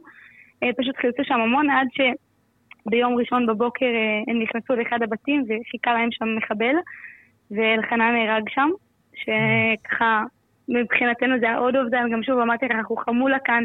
אה, 0.63 0.69
פשוט 0.79 0.97
חילצו 0.97 1.25
שם 1.25 1.41
המון 1.41 1.71
עד 1.71 1.87
שביום 1.97 3.15
ראשון 3.15 3.47
בבוקר 3.47 3.87
אה, 3.87 4.23
הם 4.29 4.43
נכנסו 4.43 4.75
לאחד 4.75 5.03
הבתים 5.03 5.43
וחיכה 5.43 5.93
להם 5.93 6.09
שם 6.13 6.37
מחבל, 6.37 6.75
ואלחנן 7.51 8.15
נהרג 8.15 8.49
שם, 8.49 8.69
שככה 9.15 10.23
מבחינתנו 10.69 11.39
זה 11.41 11.47
היה 11.47 11.59
עוד 11.59 11.77
אובדן, 11.77 12.11
גם 12.13 12.23
שוב 12.23 12.39
אמרתי 12.39 12.67
לך, 12.67 12.73
אנחנו 12.73 12.97
חמולה 12.97 13.39
כאן, 13.39 13.65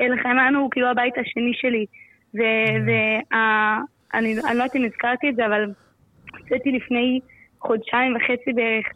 אלחנן 0.00 0.54
הוא 0.54 0.70
כאילו 0.70 0.88
הבית 0.88 1.18
השני 1.18 1.52
שלי, 1.54 1.86
ואני 2.34 4.34
לא 4.34 4.50
יודעת 4.50 4.76
אם 4.76 4.84
הזכרתי 4.84 5.30
את 5.30 5.36
זה, 5.36 5.46
אבל 5.46 5.70
הוצאתי 6.38 6.72
לפני 6.72 7.20
חודשיים 7.60 8.16
וחצי 8.16 8.52
בערך 8.52 8.86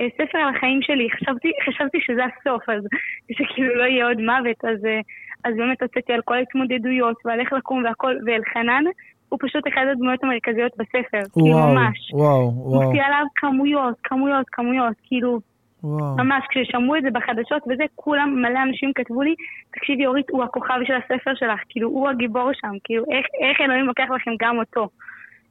אה, 0.00 0.06
ספר 0.14 0.38
על 0.38 0.56
החיים 0.56 0.82
שלי, 0.82 1.08
חשבתי, 1.10 1.52
חשבתי 1.66 1.98
שזה 2.00 2.22
הסוף, 2.24 2.68
אז 2.68 2.82
שכאילו 3.36 3.74
לא 3.74 3.84
יהיה 3.84 4.06
עוד 4.06 4.20
מוות, 4.20 4.64
אז, 4.64 4.84
אה, 4.84 5.00
אז 5.44 5.54
באמת 5.56 5.82
הוצאתי 5.82 6.12
על 6.12 6.20
כל 6.24 6.34
ההתמודדויות 6.34 7.16
ועל 7.24 7.40
איך 7.40 7.52
לקום 7.52 7.84
והכל, 7.84 8.16
ואלחנן 8.26 8.84
הוא 9.28 9.38
פשוט 9.42 9.68
אחד 9.68 9.82
הדמויות 9.92 10.24
המרכזיות 10.24 10.72
בספר, 10.76 11.20
כאילו 11.32 11.46
וואו, 11.46 11.74
ממש. 11.74 12.10
וואו, 12.12 12.52
וואו, 12.54 12.82
מופיע 12.82 13.06
עליו 13.06 13.24
כמויות, 13.36 13.94
כמויות, 14.02 14.46
כמויות, 14.52 14.94
כאילו, 15.04 15.40
וואו. 15.82 16.16
ממש, 16.16 16.44
כששמעו 16.50 16.96
את 16.96 17.02
זה 17.02 17.10
בחדשות 17.10 17.62
וזה, 17.62 17.84
כולם, 17.94 18.42
מלא 18.42 18.62
אנשים 18.62 18.92
כתבו 18.94 19.22
לי, 19.22 19.34
תקשיבי 19.70 20.06
אורית, 20.06 20.30
הוא 20.30 20.44
הכוכב 20.44 20.78
של 20.84 20.94
הספר 20.94 21.34
שלך, 21.34 21.60
כאילו, 21.68 21.88
הוא 21.88 22.08
הגיבור 22.08 22.50
שם, 22.54 22.72
כאילו, 22.84 23.04
איך, 23.10 23.26
איך 23.40 23.60
אלוהים 23.60 23.86
לוקח 23.86 24.06
לכם 24.14 24.30
גם 24.40 24.58
אותו. 24.58 24.88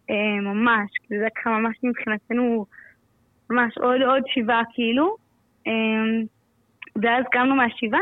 אה, 0.09 0.41
ממש, 0.41 0.89
כאילו, 1.03 1.21
זה 1.21 1.27
ככה 1.35 1.49
ממש 1.49 1.75
מבחינתנו, 1.83 2.65
ממש 3.49 3.77
עוד 3.77 4.01
עוד 4.01 4.23
שבעה 4.27 4.61
כאילו. 4.73 5.15
אה, 5.67 5.71
ואז 7.01 7.25
קמנו 7.31 7.55
מהשבעה, 7.55 8.01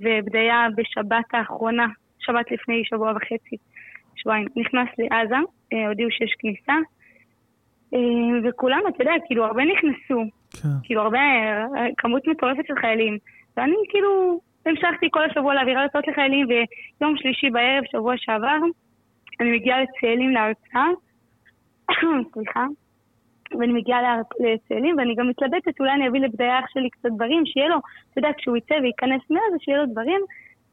ובדיה 0.00 0.66
בשבת 0.76 1.24
האחרונה, 1.32 1.86
שבת 2.18 2.50
לפני 2.50 2.82
שבוע 2.84 3.12
וחצי, 3.16 3.56
שבועיים, 4.16 4.46
נכנס 4.56 4.88
לעזה, 4.98 5.36
אה, 5.72 5.88
הודיעו 5.88 6.10
שיש 6.10 6.34
כניסה, 6.38 6.74
וכולם, 8.44 8.80
אתה 8.88 9.02
יודע, 9.02 9.12
כאילו, 9.26 9.44
הרבה 9.44 9.62
נכנסו, 9.64 10.22
כן. 10.62 10.68
כאילו 10.82 11.02
הרבה, 11.02 11.18
אה, 11.18 11.86
כמות 11.98 12.26
מטורפת 12.26 12.66
של 12.66 12.74
חיילים. 12.80 13.18
ואני 13.56 13.74
כאילו 13.88 14.40
המשכתי 14.66 15.08
כל 15.10 15.24
השבוע 15.24 15.54
להעביר 15.54 15.78
הרצאות 15.78 16.08
לחיילים, 16.08 16.46
ויום 16.48 17.16
שלישי 17.16 17.50
בערב, 17.50 17.84
שבוע 17.92 18.14
שעבר, 18.16 18.58
אני 19.40 19.52
מגיעה 19.52 19.78
לצאלים 19.82 20.30
להרצאה, 20.30 20.86
סליחה, 22.32 22.66
ואני 23.58 23.72
מגיעה 23.72 24.00
לצאלים, 24.40 24.96
ואני 24.98 25.14
גם 25.14 25.28
מתלבטת, 25.28 25.80
אולי 25.80 25.92
אני 25.92 26.08
אביא 26.08 26.20
לבדיה 26.20 26.58
אח 26.58 26.64
שלי 26.68 26.90
קצת 26.90 27.08
דברים, 27.14 27.46
שיהיה 27.46 27.68
לו, 27.68 27.76
אתה 28.10 28.18
יודע, 28.18 28.28
כשהוא 28.38 28.56
יצא 28.56 28.74
וייכנס 28.82 29.22
מעזה, 29.30 29.56
שיהיה 29.60 29.78
לו 29.78 29.86
דברים, 29.86 30.20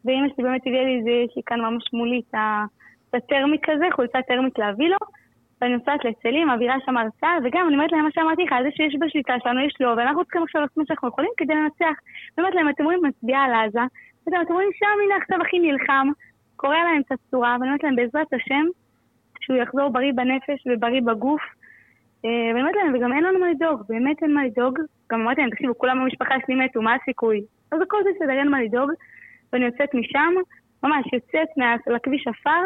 ואמא 0.05 0.27
שלי 0.35 0.43
באמת 0.43 0.61
הביאה 0.67 0.83
לי, 0.83 1.03
זה, 1.03 1.09
יש 1.09 1.33
לי 1.35 1.41
כאן 1.45 1.61
ממש 1.61 1.83
מולי 1.93 2.21
את 2.29 2.35
הטרמיק 3.13 3.69
הזה, 3.69 3.85
חולצה 3.95 4.21
טרמית 4.27 4.59
להביא 4.59 4.89
לו, 4.89 4.97
ואני 5.63 5.75
נוסעת 5.75 6.05
לצאלים, 6.05 6.47
מעבירה 6.47 6.75
שם 6.85 6.97
הרצאה, 6.97 7.37
וגם 7.43 7.67
אני 7.67 7.75
אומרת 7.75 7.91
להם 7.91 8.03
מה 8.03 8.11
שאמרתי 8.11 8.43
לך, 8.43 8.55
זה 8.63 8.69
שיש 8.71 8.95
בשליטה 8.99 9.33
שלנו, 9.43 9.59
יש 9.65 9.75
לו, 9.79 9.89
ואנחנו 9.97 10.23
צריכים 10.23 10.43
עכשיו 10.43 10.61
לעשות 10.61 10.77
מה 10.77 10.83
שאנחנו 10.87 11.07
יכולים 11.07 11.29
כדי 11.37 11.53
לנצח. 11.55 11.95
ואומרת 12.37 12.55
להם, 12.55 12.69
אתם 12.69 12.83
רואים, 12.83 12.99
מצביעה 13.03 13.43
על 13.43 13.53
עזה, 13.53 13.79
ואתם 14.27 14.41
אתם 14.41 14.53
רואים 14.53 14.69
שם, 14.73 14.95
הנה 15.03 15.15
עכשיו 15.21 15.41
הכי 15.41 15.59
נלחם, 15.59 16.07
קורע 16.55 16.83
להם 16.83 17.01
את 17.05 17.11
הצורה, 17.11 17.55
ואני 17.59 17.67
אומרת 17.67 17.83
להם, 17.83 17.95
בעזרת 17.95 18.33
השם, 18.33 18.65
שהוא 19.39 19.57
יחזור 19.57 19.89
בריא 19.89 20.13
בנפש 20.15 20.67
ובריא 20.67 21.01
בגוף. 21.01 21.41
אה, 22.25 22.29
ואני 22.49 22.61
אומרת 22.61 22.75
להם, 22.75 22.95
וגם 22.95 23.13
אין 23.13 23.23
לנו 23.23 23.39
מה 23.39 23.49
לדאוג, 23.49 23.81
באמת 23.89 24.23
אין 24.23 24.33
מה 24.33 24.45
לדאוג. 24.45 24.79
גם 25.11 25.21
אמרתי 25.21 25.41
להם, 25.41 25.49
תקשיבו, 25.49 25.77
כולם 25.77 25.99
במשפחה 25.99 26.35
שלי 26.45 26.55
מתו, 26.55 26.81
מה 26.81 26.95
הסיכוי? 26.95 27.41
אז 27.71 27.81
הכל 27.81 27.97
בסדר, 28.09 28.31
אין 28.31 28.49
מה 28.49 28.61
לדאוג. 28.61 28.91
ואני 29.53 29.65
יוצאת 29.65 29.93
משם, 29.93 30.33
ממש 30.83 31.05
יוצאת 31.13 31.47
לכביש 31.87 32.27
עפר, 32.27 32.61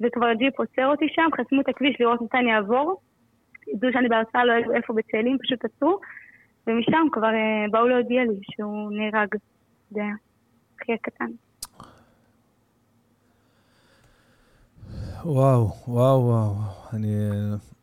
וכבר 0.00 0.26
הג'יפ 0.26 0.58
עוצר 0.58 0.86
אותי 0.86 1.06
שם, 1.08 1.28
חסמו 1.40 1.60
את 1.60 1.68
הכביש 1.68 1.96
לראות 2.00 2.22
מתי 2.22 2.38
אני 2.38 2.54
אעבור. 2.54 3.00
ידעו 3.68 3.90
שאני 3.92 4.08
בהרצאה 4.08 4.44
לא 4.44 4.52
ידעו 4.52 4.74
איפה 4.74 4.92
בצאלים, 4.92 5.38
פשוט 5.42 5.64
עצרו. 5.64 6.00
ומשם 6.66 7.06
כבר 7.12 7.34
אה, 7.34 7.66
באו 7.70 7.88
להודיע 7.88 8.22
לי 8.24 8.40
שהוא 8.42 8.90
נהרג. 8.92 9.28
זה 9.90 10.00
אחי 10.82 10.92
הקטן. 10.92 11.30
וואו, 15.24 15.68
וואו, 15.88 16.24
וואו. 16.24 16.54
אני, 16.92 17.14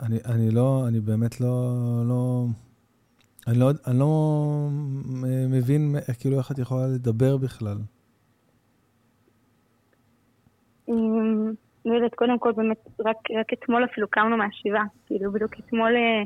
אני, 0.02 0.18
אני 0.26 0.52
לא, 0.52 0.84
אני 0.88 1.00
באמת 1.00 1.42
לא, 1.42 1.76
לא, 2.08 2.46
אני 3.48 3.60
לא, 3.60 3.72
אני 3.88 4.00
לא 4.00 4.68
מבין 5.50 5.96
כאילו 6.20 6.38
איך 6.38 6.52
את 6.52 6.60
יכולה 6.60 6.88
לדבר 6.88 7.38
בכלל. 7.38 7.78
לא 12.02 12.06
יודעת, 12.06 12.18
קודם 12.20 12.40
כל 12.40 12.52
באמת, 12.52 12.78
רק, 13.06 13.18
רק 13.40 13.54
אתמול 13.54 13.86
אפילו 13.86 14.08
קמנו 14.08 14.38
מהשבעה. 14.38 14.84
כאילו, 15.08 15.32
בדיוק 15.32 15.54
אתמול 15.60 15.96
אה, 15.96 16.24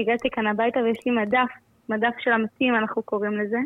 הגעתי 0.00 0.30
כאן 0.30 0.46
הביתה 0.46 0.80
ויש 0.80 0.98
לי 1.06 1.12
מדף, 1.12 1.50
מדף 1.88 2.14
של 2.18 2.32
המתים, 2.32 2.74
אנחנו 2.74 3.02
קוראים 3.02 3.32
לזה. 3.32 3.58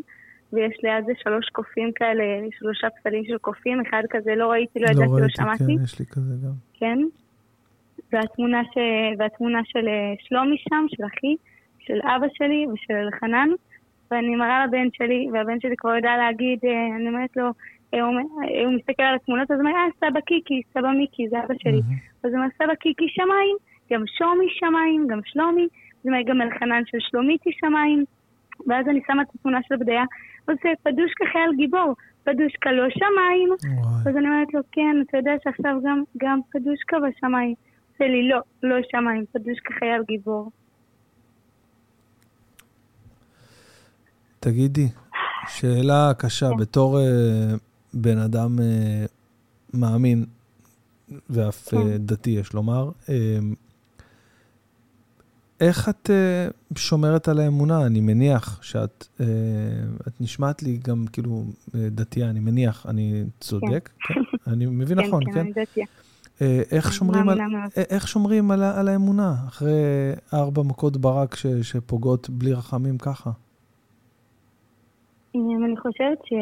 ויש 0.53 0.77
ליד 0.83 1.05
זה 1.05 1.11
שלוש 1.23 1.49
קופים 1.49 1.91
כאלה, 1.91 2.23
שלושה 2.59 2.87
פסלים 2.89 3.25
של 3.25 3.37
קופים, 3.37 3.81
אחד 3.81 4.03
כזה 4.09 4.35
לא 4.35 4.47
ראיתי, 4.51 4.79
לא 4.79 4.85
ידעתי, 4.85 5.07
לא 5.07 5.15
ראיתי, 5.15 5.33
שמעתי. 5.37 5.63
כן, 5.77 5.83
יש 5.83 5.99
לי 5.99 6.05
כזה 6.05 6.33
גם. 6.45 6.53
כן. 6.73 6.99
והתמונה, 8.13 8.61
ש... 8.63 8.77
והתמונה 9.17 9.59
של 9.65 9.87
אה, 9.87 10.13
שלומי 10.19 10.57
שם, 10.69 10.85
של 10.87 11.03
אחי, 11.05 11.35
של 11.79 11.99
אבא 12.15 12.27
שלי 12.33 12.65
ושל 12.73 12.93
אלחנן, 12.93 13.49
ואני 14.11 14.35
מראה 14.35 14.65
לבן 14.65 14.87
שלי, 14.93 15.29
והבן 15.33 15.59
שלי 15.59 15.75
כבר 15.77 15.95
יודע 15.95 16.17
להגיד, 16.17 16.59
אה, 16.63 16.95
אני 16.95 17.07
אומרת 17.07 17.37
לו, 17.37 17.49
הוא, 17.91 18.01
אומר- 18.01 18.21
אה, 18.43 18.65
הוא 18.65 18.73
מסתכל 18.73 19.03
על 19.03 19.15
התמונות, 19.15 19.51
אז 19.51 19.59
הוא 19.59 19.67
אומר, 19.67 19.77
אה, 19.77 20.09
סבא 20.09 20.19
קיקי, 20.19 20.61
סבא 20.73 20.91
מיקי, 20.91 21.29
זה 21.29 21.37
אבא 21.45 21.53
שלי. 21.63 21.81
אז 22.23 22.29
הוא 22.31 22.35
אומר, 22.37 22.47
סבא 22.57 22.75
קיקי 22.75 23.07
שמיים, 23.09 23.55
גם 23.91 24.03
שומי 24.17 24.47
שמיים, 24.59 25.07
גם 25.07 25.19
שלומי, 25.25 25.67
הוא 26.01 26.11
אומר, 26.11 26.21
גם 26.21 26.41
אלחנן 26.41 26.81
של 26.85 26.97
שלומיתי 26.99 27.49
שמיים, 27.59 28.05
ואז 28.67 28.87
אני 28.87 29.01
שמה 29.07 29.21
את 29.21 29.27
התמונה 29.35 29.59
של 29.67 29.75
בדיה, 29.75 30.03
ועושה 30.47 30.69
פדושקה 30.83 31.25
חייל 31.31 31.51
גיבור, 31.55 31.95
פדושקה 32.23 32.71
לא 32.71 32.89
שמיים. 32.89 33.49
אז 34.05 34.17
אני 34.17 34.27
אומרת 34.27 34.53
לו, 34.53 34.61
כן, 34.71 34.95
אתה 35.09 35.17
יודע 35.17 35.31
שעכשיו 35.43 35.79
גם, 35.85 36.03
גם 36.17 36.39
פדושקה 36.51 36.97
בשמיים. 36.99 37.53
עושה 37.91 38.07
לי, 38.07 38.29
לא, 38.29 38.39
לא 38.63 38.75
שמיים, 38.91 39.25
פדושקה 39.33 39.73
חייל 39.79 40.01
גיבור. 40.07 40.51
תגידי, 44.39 44.87
שאלה 45.47 46.11
קשה, 46.19 46.49
כן. 46.49 46.57
בתור 46.57 46.97
אה, 46.99 47.55
בן 47.93 48.17
אדם 48.17 48.59
אה, 48.59 49.05
מאמין, 49.73 50.25
ואף 51.29 51.69
כן. 51.69 51.97
דתי, 51.97 52.29
יש 52.29 52.53
לומר. 52.53 52.89
איך 55.61 55.89
את 55.89 56.09
uh, 56.09 56.79
שומרת 56.79 57.27
על 57.27 57.39
האמונה? 57.39 57.85
אני 57.85 58.01
מניח 58.01 58.59
שאת 58.61 59.07
uh, 59.17 59.21
את 60.07 60.21
נשמעת 60.21 60.63
לי 60.63 60.79
גם 60.87 61.05
כאילו 61.13 61.43
דתייה, 61.73 62.29
אני 62.29 62.39
מניח, 62.39 62.85
אני 62.89 63.23
צודק? 63.39 63.89
כן. 64.07 64.13
כן? 64.13 64.21
אני 64.47 64.65
מבין 64.79 65.01
כן, 65.01 65.07
נכון, 65.07 65.25
כן? 65.25 65.31
כן, 65.31 65.39
אני 65.39 65.51
דתייה. 65.51 65.85
Uh, 65.85 66.41
איך 66.71 66.93
שומרים, 66.93 67.29
על, 67.29 67.39
איך 67.89 68.07
שומרים 68.07 68.51
על, 68.51 68.63
על 68.63 68.87
האמונה 68.87 69.35
אחרי 69.47 69.81
ארבע 70.33 70.63
מכות 70.63 70.97
ברק 70.97 71.35
ש, 71.35 71.47
שפוגעות 71.47 72.29
בלי 72.29 72.53
רחמים 72.53 72.97
ככה? 72.97 73.31
אני 75.35 75.77
חושבת 75.81 76.17
ש... 76.25 76.33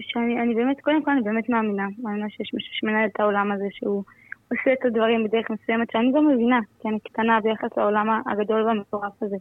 שאני 0.00 0.42
אני 0.42 0.54
באמת, 0.54 0.80
קודם 0.80 1.02
כל 1.02 1.10
אני 1.10 1.22
באמת 1.22 1.48
מאמינה, 1.48 1.86
מאמינה 2.02 2.26
שיש 2.30 2.54
מישהו 2.54 2.70
שמנהל 2.74 3.08
את 3.12 3.20
העולם 3.20 3.52
הזה 3.52 3.66
שהוא... 3.70 4.02
עושה 4.52 4.72
את 4.72 4.84
הדברים 4.86 5.24
בדרך 5.24 5.46
מסוימת, 5.50 5.88
שאני 5.92 6.12
גם 6.16 6.28
מבינה, 6.28 6.60
כי 6.80 6.88
אני 6.88 6.98
קטנה 7.00 7.40
ביחס 7.40 7.76
לעולם 7.76 8.06
הגדול 8.26 8.62
והמטורף 8.66 9.22
הזה. 9.22 9.36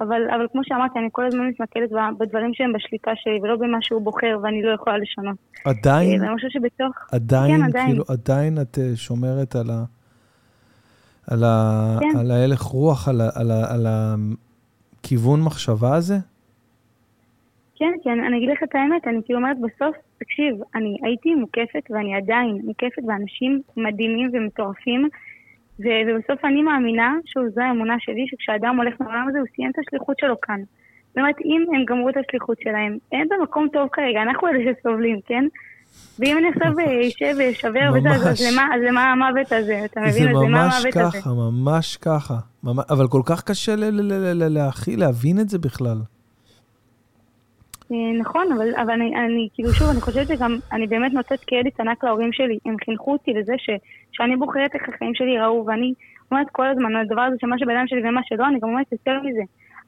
אבל, 0.00 0.22
אבל 0.36 0.46
כמו 0.52 0.60
שאמרתי, 0.64 0.98
אני 0.98 1.08
כל 1.12 1.26
הזמן 1.26 1.48
מתמקדת 1.48 1.90
בדברים 2.18 2.54
שהם 2.54 2.72
בשליטה 2.72 3.10
שלי, 3.14 3.38
ולא 3.42 3.56
במה 3.56 3.78
שהוא 3.80 4.02
בוחר 4.02 4.38
ואני 4.42 4.62
לא 4.62 4.74
יכולה 4.74 4.98
לשנות. 4.98 5.36
עדיין? 5.64 6.22
ואני 6.22 6.34
חושבת 6.34 6.50
שבתוך... 6.50 6.96
עדיין, 7.12 7.56
כן, 7.56 7.62
עדיין. 7.62 7.86
כאילו, 7.86 8.04
עדיין 8.08 8.58
את 8.60 8.78
אה, 8.78 8.96
שומרת 8.96 9.56
על 9.56 9.70
ה... 9.70 9.84
על, 11.30 11.44
ה, 11.44 11.98
כן. 12.00 12.18
על 12.18 12.30
ההלך 12.30 12.60
רוח, 12.60 13.08
על, 13.08 13.20
ה, 13.20 13.28
על, 13.34 13.50
ה, 13.50 13.74
על 13.74 13.86
הכיוון 13.88 15.42
מחשבה 15.42 15.94
הזה? 15.94 16.18
כן, 17.78 17.92
כן, 18.04 18.24
אני 18.24 18.36
אגיד 18.36 18.50
לך 18.50 18.62
את 18.62 18.74
האמת, 18.74 19.06
אני 19.06 19.20
כאילו 19.24 19.38
אומרת 19.38 19.56
בסוף, 19.60 19.96
תקשיב, 20.18 20.54
אני 20.74 20.96
הייתי 21.02 21.34
מוקפת 21.34 21.90
ואני 21.90 22.16
עדיין 22.16 22.60
מוקפת 22.64 23.02
באנשים 23.02 23.60
מדהימים 23.76 24.30
ומטורפים, 24.32 25.08
ו- 25.80 26.02
ובסוף 26.06 26.44
אני 26.44 26.62
מאמינה, 26.62 27.14
שוב, 27.26 27.42
זו 27.54 27.60
האמונה 27.60 27.96
שלי, 27.98 28.26
שכשאדם 28.28 28.76
הולך 28.76 28.94
מהעולם 29.00 29.28
הזה, 29.28 29.38
הוא 29.38 29.46
סיים 29.56 29.70
את 29.70 29.78
השליחות 29.78 30.18
שלו 30.18 30.40
כאן. 30.40 30.60
זאת 31.08 31.18
אומרת, 31.18 31.36
אם 31.44 31.64
הם 31.74 31.84
גמרו 31.84 32.08
את 32.08 32.14
השליחות 32.16 32.58
שלהם, 32.60 32.98
הם 33.12 33.26
במקום 33.30 33.68
טוב 33.72 33.88
כרגע, 33.92 34.22
אנחנו 34.22 34.48
אלה 34.48 34.58
שסובלים, 34.64 35.20
כן? 35.26 35.44
ואם 36.18 36.38
אני 36.38 36.48
עכשיו 36.48 36.72
אשב 37.08 37.34
ואשבר 37.38 37.90
וזה, 37.94 38.08
אז 38.08 38.52
למה, 38.52 38.68
אז 38.74 38.80
למה 38.88 39.12
המוות 39.12 39.52
הזה? 39.52 39.84
אתה 39.84 40.00
מבין? 40.00 40.28
אז 40.28 40.42
למה 40.42 40.64
המוות 40.64 40.96
הזה? 40.96 41.10
זה 41.10 41.10
ממש 41.10 41.16
ככה, 41.16 41.30
ממש 41.30 41.96
ככה. 41.96 42.34
אבל 42.90 43.08
כל 43.08 43.22
כך 43.26 43.42
קשה 43.42 43.74
להכיל, 44.50 45.00
להבין 45.00 45.40
את 45.40 45.48
זה 45.48 45.58
בכלל. 45.58 45.96
אה, 47.94 48.18
נכון, 48.20 48.52
אבל, 48.52 48.74
אבל 48.76 48.90
אני, 48.90 49.16
אני, 49.16 49.48
כאילו, 49.54 49.72
שוב, 49.72 49.88
אני 49.90 50.00
חושבת 50.00 50.26
שגם, 50.28 50.56
אני 50.72 50.86
באמת 50.86 51.12
נותנת 51.12 51.44
קרדיט 51.44 51.80
ענק 51.80 52.04
להורים 52.04 52.32
שלי. 52.32 52.58
הם 52.66 52.76
חינכו 52.84 53.12
אותי 53.12 53.32
לזה 53.32 53.54
ש, 53.58 53.70
שאני 54.12 54.36
בוחרת 54.36 54.74
איך 54.74 54.88
החיים 54.88 55.14
שלי 55.14 55.30
ייראו, 55.30 55.66
ואני 55.66 55.92
אומרת 56.30 56.46
כל 56.52 56.66
הזמן, 56.66 56.96
הדבר 56.96 57.20
הזה 57.20 57.36
שמה 57.40 57.58
שבידיים 57.58 57.86
שלי 57.88 58.08
ומה 58.08 58.20
שלא, 58.24 58.46
אני 58.46 58.60
גם 58.60 58.68
אומרת 58.68 58.92
יותר 58.92 59.20
מזה. 59.22 59.42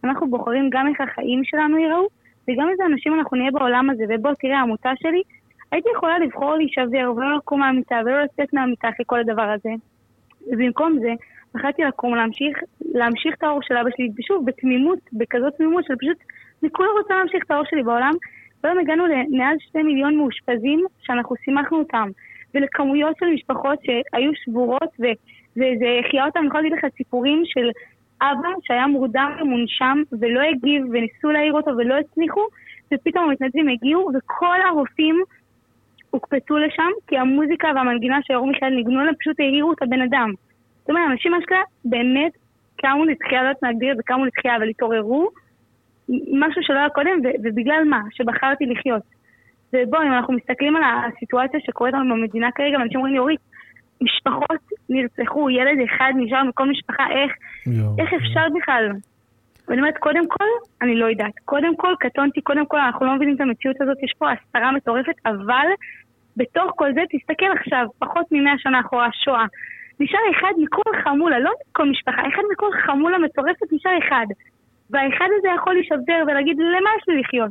אנחנו 0.04 0.30
בוחרים 0.30 0.70
גם 0.70 0.88
איך 0.88 1.00
החיים 1.00 1.44
שלנו 1.44 1.78
ייראו, 1.78 2.06
וגם 2.48 2.68
איזה 2.70 2.84
אנשים 2.86 3.14
אנחנו 3.14 3.36
נהיה 3.36 3.50
בעולם 3.50 3.90
הזה. 3.90 4.04
ובוא, 4.08 4.30
תראה, 4.40 4.58
העמותה 4.58 4.90
שלי, 5.02 5.22
הייתי 5.72 5.88
יכולה 5.96 6.18
לבחור 6.18 6.54
להישבר 6.54 7.12
ולא 7.16 7.36
לקום 7.36 7.60
מהמיטה 7.60 7.96
ולא 8.04 8.22
לצאת 8.22 8.54
מהמיטה 8.54 8.88
אחרי 8.88 9.04
כל 9.06 9.20
הדבר 9.20 9.48
הזה. 9.54 9.70
ובמקום 10.52 10.98
זה, 11.00 11.12
החלטתי 11.54 11.82
לקום, 11.82 12.14
להמשיך, 12.14 12.58
להמשיך 12.94 13.34
את 13.38 13.42
האור 13.42 13.60
של 13.62 13.76
אבא 13.76 13.90
שלי, 13.96 14.08
ושוב, 14.18 14.46
בתמימות, 14.46 14.98
בכזאת 15.12 15.54
תמימות 15.56 15.84
של 15.84 15.94
פשוט 15.96 16.16
אני 16.62 16.70
כולה 16.70 16.88
רוצה 17.00 17.14
להמשיך 17.14 17.44
את 17.46 17.50
האור 17.50 17.64
שלי 17.64 17.82
בעולם. 17.82 18.12
והיום 18.64 18.78
הגענו 18.78 19.06
למעל 19.06 19.56
שתי 19.58 19.82
מיליון 19.82 20.16
מאושפזים 20.16 20.84
שאנחנו 21.02 21.36
שימחנו 21.44 21.78
אותם, 21.78 22.08
ולכמויות 22.54 23.16
של 23.20 23.26
משפחות 23.26 23.78
שהיו 23.84 24.30
שבורות, 24.44 24.90
וזה 25.56 26.00
החייה 26.06 26.26
אותם, 26.26 26.38
אני 26.38 26.46
יכולה 26.46 26.62
להגיד 26.62 26.78
לך 26.78 26.84
סיפורים 26.96 27.42
של 27.44 27.68
אבא 28.22 28.48
שהיה 28.62 28.86
מורדם 28.86 29.32
ומונשם 29.40 30.02
ולא 30.20 30.40
הגיב, 30.40 30.82
וניסו 30.92 31.30
להעיר 31.30 31.52
אותו 31.52 31.70
ולא 31.70 31.94
הצליחו, 31.94 32.46
ופתאום 32.94 33.24
המתנדבים 33.24 33.68
הגיעו, 33.68 34.10
וכל 34.14 34.56
הרופאים 34.68 35.22
הוקפצו 36.10 36.56
לשם, 36.58 36.90
כי 37.06 37.18
המוזיקה 37.18 37.68
והמנגינה 37.74 38.18
של 38.22 38.34
אור 38.34 38.46
מיכאל 38.46 38.68
ניגנו 38.68 39.04
להם, 39.04 39.14
פשוט 39.20 39.40
העירו 39.40 39.72
את 39.72 39.82
הבן 39.82 40.00
אדם. 40.00 40.32
זאת 40.80 40.90
אומרת, 40.90 41.10
אנשים 41.10 41.34
אשכרה 41.34 41.62
באמת 41.84 42.32
קמו 42.76 43.04
לתחייה, 43.04 43.42
לא 43.42 43.48
יודעת 43.48 43.62
להגדיר 43.62 43.92
את 43.92 43.96
זה, 43.96 44.02
קמו 44.02 44.24
לתחייה, 44.24 44.56
אבל 44.56 44.68
התעוררו, 44.68 45.28
משהו 46.08 46.62
שלא 46.62 46.78
היה 46.78 46.88
קודם, 46.88 47.18
ובגלל 47.44 47.84
מה? 47.84 48.00
שבחרתי 48.10 48.66
לחיות. 48.66 49.02
ובואו, 49.72 50.02
אם 50.02 50.12
אנחנו 50.12 50.34
מסתכלים 50.34 50.76
על 50.76 50.82
הסיטואציה 50.84 51.60
שקורית 51.60 51.94
לנו 51.94 52.14
במדינה 52.14 52.48
כרגע, 52.54 52.78
ואנשים 52.78 52.96
אומרים 52.96 53.14
לי, 53.14 53.18
אורית, 53.18 53.40
משפחות 54.00 54.60
נרצחו, 54.88 55.50
ילד 55.50 55.78
אחד 55.84 56.12
נשאר 56.16 56.44
מכל 56.44 56.70
משפחה, 56.70 57.04
איך, 57.10 57.32
יו, 57.66 57.94
איך 57.98 58.12
אפשר 58.12 58.46
יו. 58.46 58.54
בכלל? 58.54 58.90
ואני 59.68 59.80
אומרת, 59.80 59.98
קודם 59.98 60.28
כל, 60.28 60.44
אני 60.82 60.96
לא 60.96 61.06
יודעת. 61.06 61.32
קודם 61.44 61.76
כל, 61.76 61.94
קטונתי, 62.00 62.40
קודם 62.40 62.66
כל, 62.66 62.78
אנחנו 62.80 63.06
לא 63.06 63.14
מבינים 63.14 63.34
את 63.34 63.40
המציאות 63.40 63.80
הזאת, 63.80 64.02
יש 64.02 64.12
פה 64.18 64.26
הסתרה 64.32 64.72
מטורפת, 64.72 65.14
אבל 65.26 65.66
בתוך 66.36 66.72
כל 66.76 66.92
זה, 66.94 67.00
תסתכל 67.10 67.50
עכשיו, 67.60 67.86
פחות 67.98 68.26
ממאה 68.30 68.58
שנה 68.58 68.80
אחורה, 68.80 69.08
שואה. 69.24 69.44
נשאר 70.00 70.20
אחד 70.30 70.52
מכל 70.58 70.90
חמולה, 71.04 71.38
לא 71.38 71.52
מכל 71.70 71.90
משפחה, 71.90 72.20
אחד 72.28 72.42
מכל 72.52 72.70
חמולה 72.86 73.18
מטורפת 73.18 73.72
נשאר 73.72 73.98
אחד. 73.98 74.26
והאחד 74.90 75.28
הזה 75.38 75.48
יכול 75.56 75.74
להישבר 75.74 76.22
ולהגיד, 76.26 76.58
למה 76.58 76.90
יש 76.98 77.08
לי 77.08 77.20
לחיות? 77.20 77.50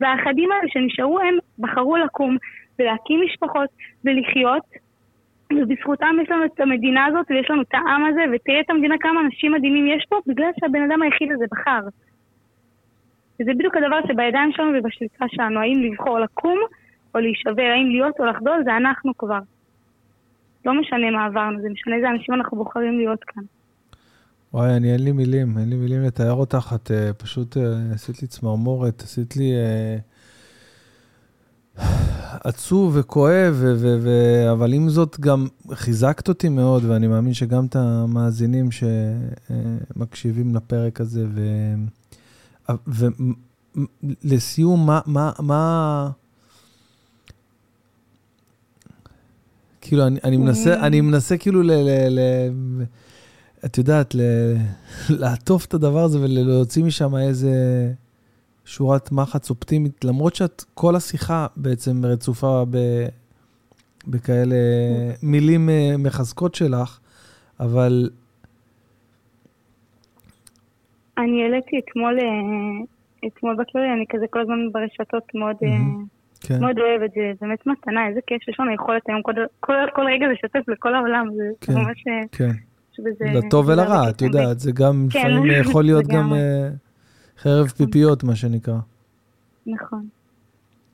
והאחדים 0.00 0.52
האלה 0.52 0.68
שנשארו, 0.68 1.20
הם 1.20 1.38
בחרו 1.58 1.96
לקום 1.96 2.36
ולהקים 2.78 3.20
משפחות 3.24 3.68
ולחיות, 4.04 4.62
ובזכותם 5.52 6.16
יש 6.22 6.30
לנו 6.30 6.44
את 6.44 6.60
המדינה 6.60 7.06
הזאת 7.06 7.26
ויש 7.30 7.50
לנו 7.50 7.62
את 7.62 7.74
העם 7.74 8.04
הזה, 8.04 8.24
ותראה 8.32 8.60
את 8.60 8.70
המדינה 8.70 8.94
כמה 9.00 9.20
אנשים 9.20 9.52
מדהימים 9.52 9.86
יש 9.86 10.06
פה, 10.08 10.16
בגלל 10.26 10.50
שהבן 10.60 10.90
אדם 10.90 11.02
היחיד 11.02 11.32
הזה 11.32 11.44
בחר. 11.50 11.80
וזה 13.40 13.50
בדיוק 13.54 13.76
הדבר 13.76 14.00
שבידיים 14.08 14.52
שלנו 14.52 14.78
ובשליטה 14.78 15.24
שלנו, 15.28 15.60
האם 15.60 15.82
לבחור 15.82 16.18
לקום 16.18 16.58
או 17.14 17.20
להישבר, 17.20 17.70
האם 17.74 17.86
להיות 17.90 18.20
או 18.20 18.24
לחדול, 18.24 18.64
זה 18.64 18.76
אנחנו 18.76 19.16
כבר. 19.18 19.38
לא 20.64 20.74
משנה 20.74 21.10
מה 21.10 21.24
עברנו, 21.24 21.60
זה 21.60 21.68
משנה 21.68 21.96
איזה 21.96 22.08
אנשים 22.08 22.34
אנחנו 22.34 22.56
בוחרים 22.56 22.98
להיות 22.98 23.24
כאן. 23.24 23.42
וואי, 24.54 24.76
אני 24.76 24.92
אין 24.92 25.04
לי 25.04 25.12
מילים, 25.12 25.58
אין 25.58 25.70
לי 25.70 25.76
מילים 25.76 26.02
לתאר 26.02 26.32
אותך, 26.32 26.74
את 26.74 26.90
uh, 26.90 27.12
פשוט 27.22 27.56
uh, 27.56 27.60
עשית 27.94 28.22
לי 28.22 28.28
צמרמורת, 28.28 29.02
עשית 29.02 29.36
לי 29.36 29.52
uh, 31.78 31.82
עצוב 32.44 32.92
וכואב, 32.96 33.54
ו- 33.54 33.74
ו- 33.78 33.98
ו- 34.02 34.52
אבל 34.52 34.72
עם 34.72 34.88
זאת 34.88 35.20
גם 35.20 35.46
חיזקת 35.72 36.28
אותי 36.28 36.48
מאוד, 36.48 36.84
ואני 36.84 37.06
מאמין 37.06 37.34
שגם 37.34 37.66
את 37.66 37.76
המאזינים 37.76 38.68
שמקשיבים 39.96 40.54
לפרק 40.54 41.00
הזה, 41.00 41.26
ולסיום, 44.24 44.80
ו- 44.80 44.84
מה, 44.86 45.00
מה, 45.06 45.32
מה... 45.38 46.10
כאילו, 49.80 50.06
אני, 50.06 50.20
אני 50.24 50.36
מנסה, 50.36 50.74
אני 50.86 51.00
מנסה 51.00 51.36
כאילו 51.36 51.62
ל... 51.62 51.70
ל-, 51.72 52.08
ל- 52.08 52.84
את 53.66 53.78
יודעת, 53.78 54.14
לעטוף 55.20 55.66
את 55.66 55.74
הדבר 55.74 56.00
הזה 56.00 56.18
ולהוציא 56.20 56.84
משם 56.84 57.16
איזה 57.16 57.50
שורת 58.64 59.12
מחץ 59.12 59.50
אופטימית, 59.50 60.04
למרות 60.04 60.34
שאת 60.34 60.64
כל 60.74 60.96
השיחה 60.96 61.46
בעצם 61.56 62.04
רצופה 62.04 62.64
ב, 62.70 62.76
בכאלה 64.08 64.56
מילים 65.22 65.68
אה, 65.68 65.94
מחזקות 65.98 66.54
שלך, 66.54 66.98
אבל... 67.60 68.10
אני 71.18 71.42
העליתי 71.42 71.80
אתמול, 71.84 72.18
אה, 72.20 73.28
אתמול 73.28 73.56
בכללי, 73.56 73.92
אני 73.92 74.04
כזה 74.08 74.26
כל 74.30 74.40
הזמן 74.40 74.72
ברשתות 74.72 75.34
מאוד... 75.34 75.56
Mm-hmm. 75.62 76.14
כן. 76.48 76.60
מאוד 76.60 76.78
אוהב 76.78 77.02
את 77.02 77.10
זה, 77.14 77.32
באמת 77.40 77.66
מתנה, 77.66 78.08
איזה 78.08 78.20
כיף 78.26 78.42
שיש 78.42 78.60
לנו 78.60 78.74
יכולת 78.74 79.02
היום 79.08 79.22
כל, 79.22 79.32
כל, 79.60 79.72
כל 79.94 80.02
רגע 80.06 80.26
לשתף 80.32 80.68
לכל 80.68 80.94
העולם, 80.94 81.26
זה 81.36 81.44
כן, 81.60 81.72
ממש 81.72 82.04
כן. 82.32 82.50
שבזה... 82.96 83.24
לטוב 83.34 83.68
ולרע, 83.68 84.10
את 84.10 84.22
יודעת, 84.22 84.60
זה 84.60 84.72
גם, 84.72 85.06
כן, 85.10 85.30
לפעמים 85.30 85.52
יכול 85.62 85.84
להיות 85.84 86.06
גם 86.06 86.32
אה, 86.32 86.68
חרב. 87.38 87.66
פיפיות, 87.66 88.24
מה 88.24 88.36
שנקרא. 88.36 88.78
נכון. 89.66 90.06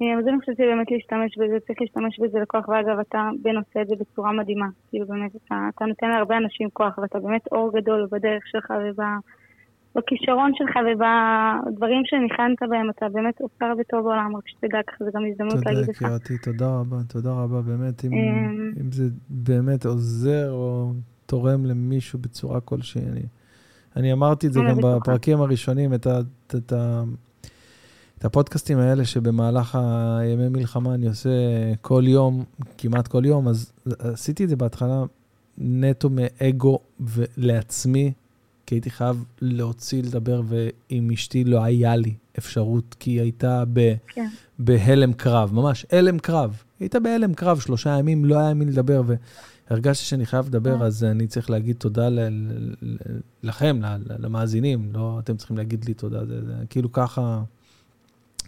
אה, 0.03 0.19
אז 0.19 0.29
אני 0.29 0.41
חושבת 0.41 0.57
שבאמת 0.57 0.91
להשתמש 0.91 1.39
בזה, 1.39 1.57
צריך 1.67 1.81
להשתמש 1.81 2.21
בזה 2.21 2.39
לכוח, 2.39 2.69
ואגב, 2.69 2.99
אתה 3.01 3.29
בן 3.43 3.57
עושה 3.57 3.83
את 3.83 3.89
זה 3.89 3.95
בצורה 4.01 4.33
מדהימה. 4.33 4.67
כאילו 4.91 5.07
באמת, 5.07 5.31
אתה, 5.37 5.69
אתה 5.77 5.85
נותן 5.85 6.09
להרבה 6.09 6.37
אנשים 6.37 6.69
כוח, 6.73 6.99
ואתה 6.99 7.19
באמת 7.19 7.47
אור 7.53 7.73
גדול 7.81 8.09
בדרך 8.11 8.43
שלך 8.47 8.73
ובכישרון 9.95 10.53
שלך 10.55 10.77
ובדברים 10.77 12.03
שניחנת 12.05 12.63
בהם, 12.71 12.91
אתה 12.91 13.09
באמת 13.09 13.41
עושה 13.41 13.65
הרבה 13.67 13.83
טוב 13.85 14.05
בעולם, 14.05 14.37
רק 14.37 14.49
שתדע 14.49 14.79
ככה, 14.87 15.05
זו 15.05 15.11
גם 15.15 15.23
הזדמנות 15.31 15.67
להגיד 15.67 15.89
לך. 15.89 15.99
תודה, 15.99 16.15
יקירתי, 16.15 16.39
תודה 16.39 16.67
רבה, 16.81 16.97
תודה 17.09 17.31
רבה, 17.31 17.61
באמת, 17.61 18.05
אם, 18.05 18.13
אה, 18.13 18.81
אם 18.81 18.93
זה 18.93 19.05
באמת 19.31 19.87
עוזר 19.87 20.51
או 20.51 20.93
תורם 21.31 21.67
למישהו 21.67 22.19
בצורה 22.19 22.61
כלשהי. 22.61 23.03
אני, 23.13 23.23
אני 23.97 24.13
אמרתי 24.13 24.47
את 24.47 24.53
זה 24.53 24.61
גם 24.69 24.77
בפרקים 24.83 25.41
הראשונים, 25.41 25.95
את, 25.95 26.07
ה, 26.07 26.21
את, 26.57 26.73
ה, 26.73 27.03
את 28.19 28.25
הפודקאסטים 28.25 28.79
האלה 28.79 29.05
שבמהלך 29.05 29.79
הימי 30.21 30.49
מלחמה 30.49 30.95
אני 30.95 31.07
עושה 31.07 31.31
כל 31.81 32.05
יום, 32.07 32.45
כמעט 32.79 33.09
כל 33.09 33.23
יום, 33.25 33.49
אז 33.49 33.73
עשיתי 33.99 34.45
את 34.45 34.49
זה 34.49 34.57
בהתחלה 34.57 35.03
נטו 35.59 36.11
מאגו 36.11 36.79
ולעצמי, 37.01 38.13
כי 38.67 38.75
הייתי 38.75 38.91
חייב 38.91 39.25
להוציא 39.41 40.03
לדבר, 40.03 40.43
ועם 40.45 41.11
אשתי 41.11 41.45
לא 41.45 41.65
היה 41.65 41.97
לי 41.97 42.15
אפשרות, 42.39 42.97
כי 42.99 43.11
היא 43.11 43.21
הייתה 43.21 43.65
ב, 43.73 43.95
כן. 44.07 44.29
בהלם 44.59 45.13
קרב, 45.13 45.51
ממש 45.55 45.87
הלם 45.93 46.19
קרב. 46.19 46.51
היא 46.51 46.87
הייתה 46.87 47.01
בהלם 47.01 47.35
קרב 47.35 47.61
שלושה 47.61 47.91
ימים, 47.99 48.25
לא 48.25 48.39
היה 48.39 48.55
מי 48.55 48.65
לדבר, 48.65 49.03
והרגשתי 49.71 50.05
שאני 50.05 50.27
חייב 50.27 50.47
לדבר, 50.47 50.79
כן. 50.79 50.85
אז 50.85 51.05
אני 51.05 51.27
צריך 51.27 51.51
להגיד 51.51 51.77
תודה 51.77 52.09
ל, 52.09 52.21
ל, 52.21 52.75
ל, 52.83 52.97
לכם, 53.43 53.81
למאזינים, 54.19 54.91
לא 54.93 55.19
אתם 55.19 55.37
צריכים 55.37 55.57
להגיד 55.57 55.85
לי 55.85 55.95
תודה, 55.95 56.27
זה, 56.27 56.45
זה 56.47 56.53
כאילו 56.71 56.93
ככה, 56.93 57.43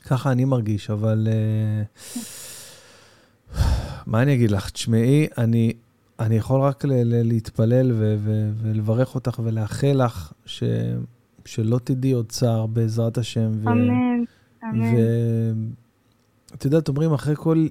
ככה 0.04 0.32
אני 0.32 0.44
מרגיש, 0.44 0.90
אבל... 0.90 1.28
אה, 1.30 1.82
מה 4.06 4.22
אני 4.22 4.34
אגיד 4.34 4.50
לך? 4.50 4.70
תשמעי, 4.70 5.26
אני, 5.38 5.72
אני 6.20 6.36
יכול 6.36 6.60
רק 6.60 6.84
ל- 6.84 6.92
ל- 6.92 7.22
להתפלל 7.28 7.92
ו- 7.92 8.16
ו- 8.18 8.50
ולברך 8.62 9.14
אותך 9.14 9.40
ולאחל 9.44 10.04
לך 10.04 10.32
ש- 10.46 10.62
שלא 11.44 11.80
תדעי 11.84 12.12
עוד 12.12 12.26
צער 12.28 12.66
בעזרת 12.66 13.18
השם. 13.18 13.50
ו- 13.54 13.68
אמן, 13.68 13.90
אמן. 14.64 14.94
ואת 16.50 16.64
יודעת, 16.64 16.88
אומרים, 16.88 17.12
אחרי 17.12 17.34
כל, 17.36 17.66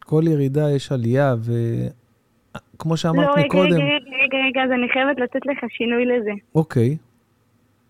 כל 0.00 0.24
ירידה 0.26 0.70
יש 0.70 0.92
עלייה, 0.92 1.34
וכמו 2.74 2.96
שאמרת 2.96 3.36
לא, 3.36 3.44
מקודם... 3.44 3.70
לא, 3.70 3.76
רגע, 3.76 3.84
רגע, 3.84 4.16
רגע, 4.24 4.38
רגע, 4.46 4.62
אז 4.64 4.70
אני 4.70 4.88
חייבת 4.92 5.20
לתת 5.20 5.46
לך 5.46 5.58
שינוי 5.70 6.04
לזה. 6.06 6.32
אוקיי. 6.54 6.96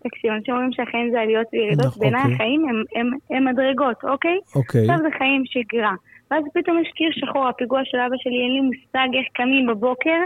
תקשיב, 0.03 0.31
אנשים 0.31 0.53
אומרים 0.53 0.71
שהחיים 0.71 1.11
זה 1.11 1.19
עליות 1.21 1.47
וירידות, 1.53 1.85
נכון, 1.85 1.99
בעיניי 1.99 2.21
אוקיי. 2.21 2.35
החיים 2.35 2.61
הם, 2.69 2.83
הם, 2.95 3.07
הם 3.29 3.45
מדרגות, 3.45 4.03
אוקיי? 4.03 4.37
אוקיי. 4.55 4.81
עכשיו 4.81 4.97
זה 4.97 5.17
חיים 5.17 5.43
שגרה. 5.45 5.93
ואז 6.31 6.43
פתאום 6.53 6.79
יש 6.81 6.91
קיר 6.95 7.09
שחור, 7.11 7.47
הפיגוע 7.47 7.81
של 7.83 7.97
אבא 7.97 8.15
שלי, 8.17 8.39
אין 8.43 8.53
לי 8.55 8.61
מושג 8.61 9.09
איך 9.17 9.27
קמים 9.33 9.67
בבוקר, 9.67 10.19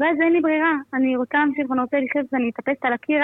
ואז 0.00 0.16
אין 0.22 0.32
לי 0.32 0.40
ברירה. 0.40 0.72
אני 0.94 1.16
רוצה 1.16 1.38
להמשיך 1.38 1.70
ואני 1.70 1.80
רוצה 1.80 1.96
לחיות 2.00 2.26
ואני 2.32 2.46
מטפסת 2.48 2.84
על 2.84 2.92
הקיר 2.92 3.22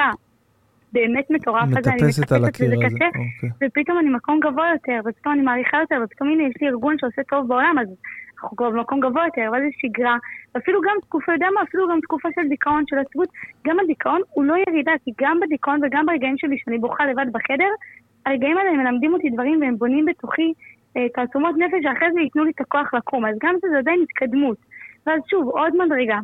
הבאמת 0.93 1.31
מטורף 1.31 1.69
הזה, 1.79 1.91
אני 1.91 2.03
מטפסת 2.03 2.33
על 2.33 2.45
הקיר 2.45 2.67
הזה, 2.67 2.77
קשה, 2.85 3.07
אוקיי. 3.07 3.51
ופתאום 3.63 3.99
אני 3.99 4.09
מקום 4.09 4.41
גבוה 4.41 4.67
יותר, 4.73 5.01
ופתאום 5.05 5.35
אני 5.35 5.43
מעריכה 5.43 5.77
יותר, 5.81 5.97
ופתאום 6.05 6.31
הנה 6.31 6.43
יש 6.43 6.55
לי 6.61 6.69
ארגון 6.69 6.97
שעושה 6.99 7.23
טוב 7.23 7.49
בעולם, 7.49 7.77
אז 7.81 7.89
אנחנו 8.43 8.57
כבר 8.57 8.71
במקום 8.71 9.01
גבוה 9.01 9.25
יותר, 9.25 9.51
ואז 9.53 9.63
יש 9.63 9.75
שגרה, 9.83 10.17
ואפילו 10.55 10.81
גם 10.81 10.97
תקופה, 11.03 11.33
יודע 11.33 11.47
מה, 11.55 11.63
אפילו 11.63 11.89
גם 11.89 12.01
תקופה 12.01 12.29
של 12.35 12.49
דיכאון, 12.49 12.85
של 12.87 12.99
עצבות, 12.99 13.29
גם 13.67 13.81
הדיכאון 13.81 14.21
הוא 14.31 14.45
לא 14.45 14.55
ירידה, 14.69 14.93
כי 15.05 15.11
גם 15.21 15.41
בדיכאון 15.43 15.81
וגם 15.85 16.07
ברגעים 16.07 16.39
שלי 16.39 16.57
שאני 16.59 16.79
בוכה 16.79 17.07
לבד 17.07 17.27
בחדר, 17.33 17.71
הרגעים 18.27 18.59
האלה 18.59 18.73
מלמדים 18.73 19.13
אותי 19.13 19.31
דברים 19.31 19.61
והם 19.61 19.77
בונים 19.79 20.05
בתוכי 20.05 20.53
תעצומות 21.15 21.55
נפש 21.59 21.83
שאחרי 21.83 22.13
זה 22.13 22.21
ייתנו 22.21 22.45
לי 22.45 22.51
את 22.51 22.61
הכוח 22.61 22.95
לקום. 22.95 23.27
אז 23.27 23.35
גם 23.43 23.55
זה 23.61 23.79
עדיין 23.79 24.03
התקדמות. 24.03 24.57
ואז 25.07 25.21
שוב, 25.31 25.49
עוד 25.49 25.73
מדרגה. 25.77 26.19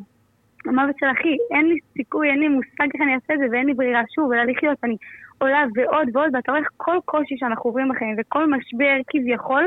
המוות 0.66 0.96
של 1.00 1.06
אחי, 1.06 1.36
אין 1.50 1.66
לי 1.68 1.78
סיכוי, 1.96 2.30
אין 2.30 2.38
לי 2.40 2.48
מושג 2.48 2.88
איך 2.94 3.02
אני 3.02 3.14
אעשה 3.14 3.34
את 3.34 3.38
זה 3.38 3.46
ואין 3.50 3.66
לי 3.66 3.74
ברירה. 3.74 4.02
שוב, 4.14 4.32
אלא 4.32 4.44
לחיות, 4.44 4.78
אני 4.84 4.96
עולה 5.38 5.64
ועוד 5.74 6.08
ועוד, 6.12 6.34
ואתה 6.34 6.52
רואה 6.52 6.62
כל 6.76 6.98
קושי 7.04 7.34
שאנחנו 7.38 7.70
עוברים 7.70 7.88
בחיים 7.88 8.16
וכל 8.18 8.50
משבר 8.50 8.96
כביכול, 9.10 9.64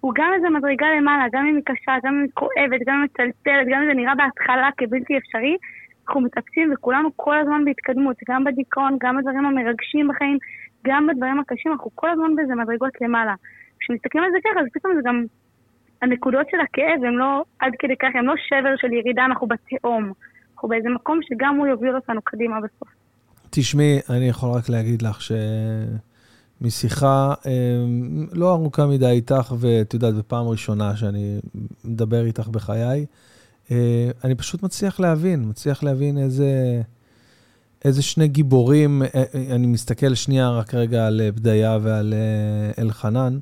הוא 0.00 0.12
גם 0.16 0.30
איזה 0.36 0.50
מדרגה 0.50 0.86
למעלה, 0.98 1.24
גם 1.32 1.46
אם 1.46 1.54
היא 1.56 1.64
קשה, 1.64 1.92
גם 2.04 2.14
אם 2.14 2.20
היא 2.20 2.30
כואבת, 2.34 2.80
גם 2.86 2.94
אם 2.94 3.00
היא 3.00 3.08
מצלצלת, 3.10 3.66
גם 3.70 3.82
אם 3.82 3.88
זה 3.88 3.94
נראה 3.94 4.14
בהתחלה 4.14 4.68
כבלתי 4.76 5.18
אפשרי, 5.18 5.56
אנחנו 6.06 6.20
מתאפסים 6.20 6.72
וכולנו 6.72 7.08
כל 7.16 7.38
הזמן 7.38 7.64
בהתקדמות, 7.64 8.16
גם 8.28 8.44
בדיכאון, 8.44 8.96
גם 9.00 9.16
בדברים 9.16 9.44
המרגשים 9.46 10.08
בחיים, 10.08 10.38
גם 10.86 11.06
בדברים 11.06 11.40
הקשים, 11.40 11.72
אנחנו 11.72 11.90
כל 11.94 12.10
הזמן 12.10 12.36
באיזה 12.36 12.54
מדרגות 12.54 13.00
למעלה. 13.00 13.34
כשמסתכלים 13.80 14.24
על 14.24 14.30
זה 14.30 14.38
ככה, 14.44 14.60
אז 14.60 14.66
פתאום 14.72 14.94
זה 14.94 15.00
גם... 15.04 15.24
הנקודות 16.02 16.46
של 16.50 16.56
הכאב 16.60 17.04
הם 17.06 17.18
לא 17.18 17.44
עד 17.58 17.72
כדי 17.78 17.96
כך, 17.96 18.08
הם 18.14 18.26
לא 18.26 18.34
שבר 18.48 18.76
של 18.76 18.92
ירידה, 18.92 19.24
אנחנו 19.24 19.46
בתהום. 19.46 20.12
אנחנו 20.54 20.68
באיזה 20.68 20.88
מקום 20.88 21.20
שגם 21.22 21.56
הוא 21.56 21.66
יוביל 21.66 21.96
אותנו 21.96 22.22
קדימה 22.22 22.56
בסוף. 22.60 22.88
תשמעי, 23.50 23.98
אני 24.10 24.28
יכול 24.28 24.50
רק 24.50 24.68
להגיד 24.68 25.02
לך 25.02 25.18
שמשיחה 26.60 27.34
אה, 27.46 27.52
לא 28.32 28.52
ארוכה 28.52 28.86
מדי 28.86 29.06
איתך, 29.06 29.54
ואת 29.58 29.94
יודעת, 29.94 30.14
בפעם 30.14 30.48
ראשונה 30.48 30.96
שאני 30.96 31.38
מדבר 31.84 32.24
איתך 32.24 32.48
בחיי, 32.48 33.06
אה, 33.70 34.10
אני 34.24 34.34
פשוט 34.34 34.62
מצליח 34.62 35.00
להבין, 35.00 35.44
מצליח 35.48 35.82
להבין 35.82 36.18
איזה, 36.18 36.82
איזה 37.84 38.02
שני 38.02 38.28
גיבורים, 38.28 39.02
אה, 39.02 39.24
אני 39.54 39.66
מסתכל 39.66 40.14
שנייה 40.14 40.50
רק 40.50 40.74
רגע 40.74 41.06
על 41.06 41.20
בדיה 41.34 41.78
ועל 41.82 42.14
אלחנן. 42.78 43.38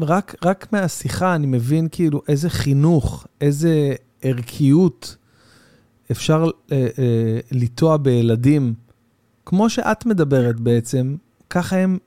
רק, 0.00 0.34
רק 0.44 0.72
מהשיחה 0.72 1.34
אני 1.34 1.46
מבין 1.46 1.88
כאילו 1.90 2.22
איזה 2.28 2.50
חינוך, 2.50 3.26
איזה 3.40 3.94
ערכיות 4.22 5.16
אפשר 6.10 6.50
אה, 6.72 6.86
אה, 6.98 7.38
לטוע 7.52 7.96
בילדים. 7.96 8.74
כמו 9.46 9.70
שאת 9.70 10.06
מדברת 10.06 10.60
בעצם, 10.60 11.16
ככה 11.50 11.76
הם 11.76 11.98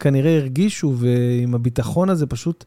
כנראה 0.00 0.36
הרגישו, 0.36 0.94
ועם 0.96 1.54
הביטחון 1.54 2.10
הזה 2.10 2.26
פשוט 2.26 2.64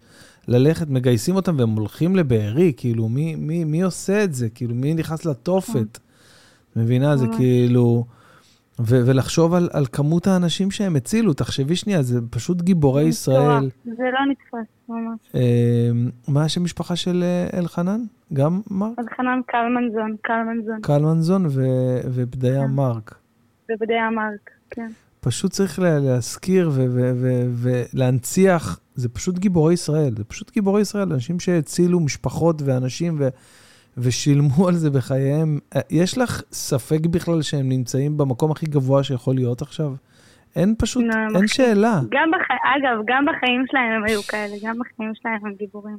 ללכת, 0.48 0.90
מגייסים 0.90 1.36
אותם 1.36 1.56
והם 1.60 1.70
הולכים 1.70 2.16
לבארי, 2.16 2.74
כאילו, 2.78 3.10
מי, 3.10 3.36
מי, 3.36 3.64
מי 3.64 3.82
עושה 3.82 4.24
את 4.24 4.34
זה? 4.34 4.50
כאילו, 4.50 4.76
מי 4.76 4.94
נכנס 4.94 5.26
לתופת? 5.26 6.00
מבינה? 6.76 7.18
זה 7.18 7.26
כאילו... 7.38 8.06
ו- 8.80 9.02
ולחשוב 9.06 9.54
על, 9.54 9.70
על 9.74 9.86
כמות 9.86 10.28
האנשים 10.28 10.72
שהם 10.72 10.96
הצילו, 10.96 11.34
תחשבי 11.34 11.76
שנייה, 11.76 12.02
זה 12.04 12.20
פשוט 12.30 12.62
גיבורי 12.62 13.04
ישראל. 13.04 13.70
זה 13.86 14.04
לא 14.14 14.20
נתפס, 14.32 14.74
ממש. 14.90 15.20
אה, 15.36 15.90
מה 16.28 16.44
השם 16.44 16.64
משפחה 16.64 16.96
של 16.96 17.24
אה, 17.24 17.60
אלחנן? 17.60 18.02
גם 18.34 18.62
מרק? 18.72 19.00
אלחנן 19.00 19.40
קלמנזון, 19.48 20.16
קלמנזון. 20.22 20.82
קלמנזון 20.82 21.46
ו- 21.50 22.00
ובדיה 22.06 22.62
כן. 22.62 22.72
מרק. 22.72 23.16
ובדיה 23.72 24.10
מרק, 24.10 24.50
כן. 24.70 24.88
פשוט 25.22 25.52
צריך 25.52 25.80
להזכיר 25.80 26.72
ולהנציח, 27.94 28.80
זה 28.96 29.10
פשוט 29.10 29.38
גיבורי 29.40 29.74
ישראל, 29.74 30.14
זה 30.18 30.24
פשוט 30.24 30.52
גיבורי 30.52 30.82
ישראל, 30.82 31.14
אנשים 31.14 31.40
שהצילו 31.40 32.00
משפחות 32.00 32.62
ואנשים, 32.66 33.16
ו- 33.20 33.30
ושילמו 33.98 34.68
על 34.68 34.76
זה 34.76 34.90
בחייהם. 34.90 35.60
אה, 35.76 35.82
יש 35.90 36.18
לך 36.18 36.42
ספק 36.52 37.00
בכלל 37.00 37.42
שהם 37.42 37.70
נמצאים 37.70 38.18
במקום 38.18 38.52
הכי 38.52 38.66
גבוה 38.66 39.04
שיכול 39.04 39.36
להיות 39.36 39.62
עכשיו? 39.62 39.94
אין 40.56 40.76
פשוט, 40.78 41.04
לא, 41.04 41.40
אין 41.40 41.48
שאלה. 41.48 42.02
גם 42.12 42.32
בח... 42.32 42.48
אגב, 42.50 43.04
גם 43.08 43.26
בחיים 43.26 43.64
שלהם 43.72 43.92
הם 43.92 44.04
היו 44.04 44.24
כאלה, 44.24 44.56
גם 44.64 44.76
בחיים 44.80 45.12
שלהם 45.16 45.46
הם 45.46 45.54
גיבורים. 45.60 45.98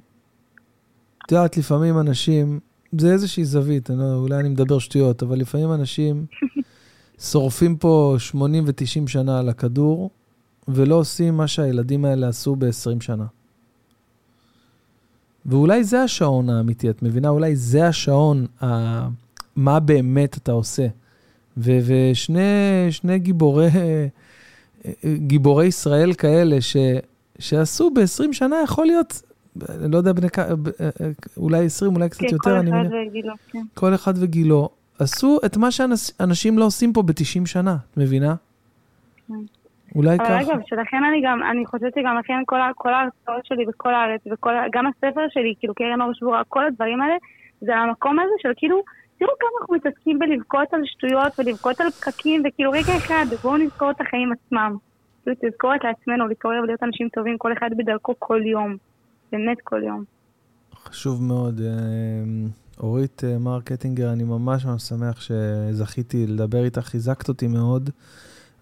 את 1.27 1.33
יודעת, 1.33 1.57
לפעמים 1.57 1.99
אנשים, 1.99 2.61
זה 2.93 3.13
איזושהי 3.13 3.45
זווית, 3.45 3.91
אני 3.91 3.99
לא, 3.99 4.15
אולי 4.15 4.37
אני 4.41 4.49
מדבר 4.49 4.79
שטויות, 4.79 5.23
אבל 5.23 5.39
לפעמים 5.39 5.73
אנשים 5.73 6.27
שורפים 7.31 7.77
פה 7.77 8.15
80 8.19 8.65
ו-90 8.67 9.09
שנה 9.09 9.39
על 9.39 9.49
הכדור, 9.49 10.11
ולא 10.69 10.95
עושים 10.95 11.37
מה 11.37 11.49
שהילדים 11.49 12.05
האלה 12.05 12.29
עשו 12.29 12.57
ב-20 12.57 13.01
שנה. 13.01 13.25
ואולי 15.47 15.85
זה 15.85 16.03
השעון 16.03 16.51
האמיתי, 16.51 16.91
את 16.91 17.03
מבינה? 17.03 17.29
אולי 17.29 17.57
זה 17.57 17.89
השעון, 17.89 18.47
ה... 18.63 19.09
מה 19.57 19.81
באמת 19.81 20.37
אתה 20.37 20.53
עושה. 20.53 20.87
ו- 21.57 21.79
ושני 21.87 23.19
גיבורי, 23.19 23.69
גיבורי 25.17 25.67
ישראל 25.67 26.13
כאלה, 26.15 26.61
ש- 26.61 26.77
שעשו 27.39 27.91
ב-20 27.91 28.33
שנה, 28.33 28.57
יכול 28.65 28.87
להיות, 28.87 29.23
אני 29.69 29.93
לא 29.93 29.97
יודע, 29.99 30.13
בני, 30.13 30.29
אולי 31.37 31.67
20, 31.67 31.95
אולי 31.95 32.09
קצת 32.09 32.21
כן, 32.21 32.27
יותר, 32.33 32.61
אני 32.61 32.71
מבין. 32.71 32.91
כל 32.91 32.95
אחד 32.95 33.09
וגילו, 33.09 33.35
כן. 33.51 33.63
כל 33.75 33.95
אחד 33.95 34.15
וגילו. 34.17 34.69
עשו 34.99 35.39
את 35.47 35.57
מה 35.57 35.71
שאנשים 35.71 36.59
לא 36.59 36.65
עושים 36.65 36.93
פה 36.93 37.03
ב-90 37.03 37.47
שנה, 37.47 37.77
את 37.93 37.97
מבינה? 37.97 38.35
כן. 39.29 39.35
אולי 39.95 40.19
ככה. 40.19 40.27
אבל 40.27 40.43
אגב, 40.43 40.61
שלכן 40.67 41.05
אני 41.09 41.23
גם, 41.25 41.43
אני 41.51 41.67
חושבת 41.67 41.93
שגם 41.95 42.17
לכן 42.19 42.35
כל, 42.47 42.57
כל 42.75 42.95
ההרצאות 42.95 43.47
שלי 43.47 43.67
בכל 43.67 43.95
הארץ, 43.95 44.21
וגם 44.27 44.87
הספר 44.87 45.27
שלי, 45.31 45.55
כאילו 45.59 45.75
קרן 45.75 46.01
אור 46.01 46.15
שבורה, 46.15 46.43
כל 46.49 46.67
הדברים 46.67 47.01
האלה, 47.01 47.15
זה 47.61 47.77
המקום 47.77 48.19
הזה 48.19 48.33
של 48.39 48.53
כאילו, 48.57 48.83
תראו 49.19 49.31
כמה 49.41 49.51
אנחנו 49.61 49.75
מתעסקים 49.75 50.19
בלבכות 50.19 50.69
על 50.73 50.81
שטויות 50.85 51.33
ולבכות 51.39 51.81
על 51.81 51.91
פקקים, 51.91 52.43
וכאילו 52.47 52.71
רגע 52.71 52.97
אחד, 52.97 53.25
בואו 53.43 53.57
נזכור 53.57 53.91
את 53.91 54.01
החיים 54.01 54.33
עצמם. 54.33 54.77
כאילו 55.27 55.75
את 55.75 55.85
לעצמנו, 55.85 56.29
להתעורר 56.29 56.63
ולהיות 56.63 56.83
אנשים 56.83 57.09
טובים, 57.09 57.39
כל 57.39 57.53
אחד 57.53 57.71
בדרכו 57.77 58.15
כל 58.19 58.41
יום. 58.47 58.77
באמת 59.33 59.57
כל 59.65 59.83
יום. 59.83 60.05
חשוב 60.75 61.23
מאוד. 61.23 61.61
אה, 61.61 61.69
אורית 62.81 63.25
אה, 63.25 63.39
מרקטינגר, 63.39 64.13
אני 64.13 64.25
ממש 64.25 64.65
ממש 64.65 64.83
שמח 64.83 65.21
שזכיתי 65.21 66.27
לדבר 66.27 66.65
איתך, 66.65 66.81
חיזקת 66.81 67.29
אותי 67.29 67.47
מאוד. 67.47 67.91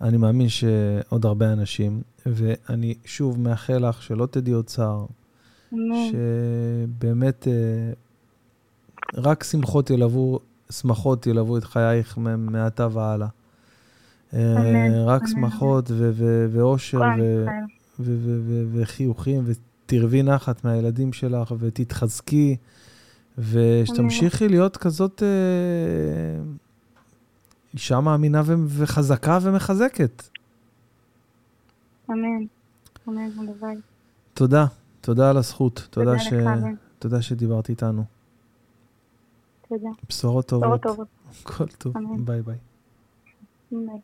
אני 0.02 0.16
מאמין 0.16 0.48
שעוד 0.48 1.26
הרבה 1.26 1.52
אנשים, 1.52 2.02
ואני 2.26 2.94
שוב 3.04 3.40
מאחל 3.40 3.88
לך 3.88 4.02
שלא 4.02 4.26
תדעי 4.26 4.52
עוד 4.52 4.64
צער. 4.64 5.06
שבאמת 6.10 7.48
אה, 7.48 7.92
רק 9.14 9.44
שמחות 9.44 9.90
ילוו, 9.90 10.38
שמחות 10.70 11.26
ילוו 11.26 11.58
את 11.58 11.64
חייך 11.64 12.18
מעתה 12.38 12.88
והלאה. 12.92 13.28
רק 15.06 15.22
שמחות 15.26 15.90
ואושר 16.50 17.00
וחיוכים, 18.72 19.44
ותרווי 19.46 20.22
נחת 20.22 20.64
מהילדים 20.64 21.12
שלך, 21.12 21.54
ותתחזקי, 21.58 22.56
ושתמשיכי 23.38 24.48
להיות 24.48 24.76
כזאת 24.76 25.22
אישה 27.74 28.00
מאמינה 28.00 28.42
וחזקה 28.66 29.38
ומחזקת. 29.42 30.22
אמן. 32.10 32.44
אמן, 33.08 33.30
הלוואי. 33.38 33.76
תודה, 34.34 34.66
תודה 35.00 35.30
על 35.30 35.36
הזכות. 35.36 35.88
תודה, 35.90 36.18
ש... 36.18 36.32
תודה 36.98 37.22
שדיברת 37.22 37.68
איתנו. 37.68 38.04
תודה. 39.68 39.88
בשורות 40.08 40.46
טובות. 40.46 40.80
בשורות 40.80 40.82
טובות. 40.82 41.08
כל 41.56 41.66
טוב. 41.66 41.96
אמן. 41.96 42.24
ביי 42.24 42.42
ביי. 42.42 42.56
ביי. 43.72 44.00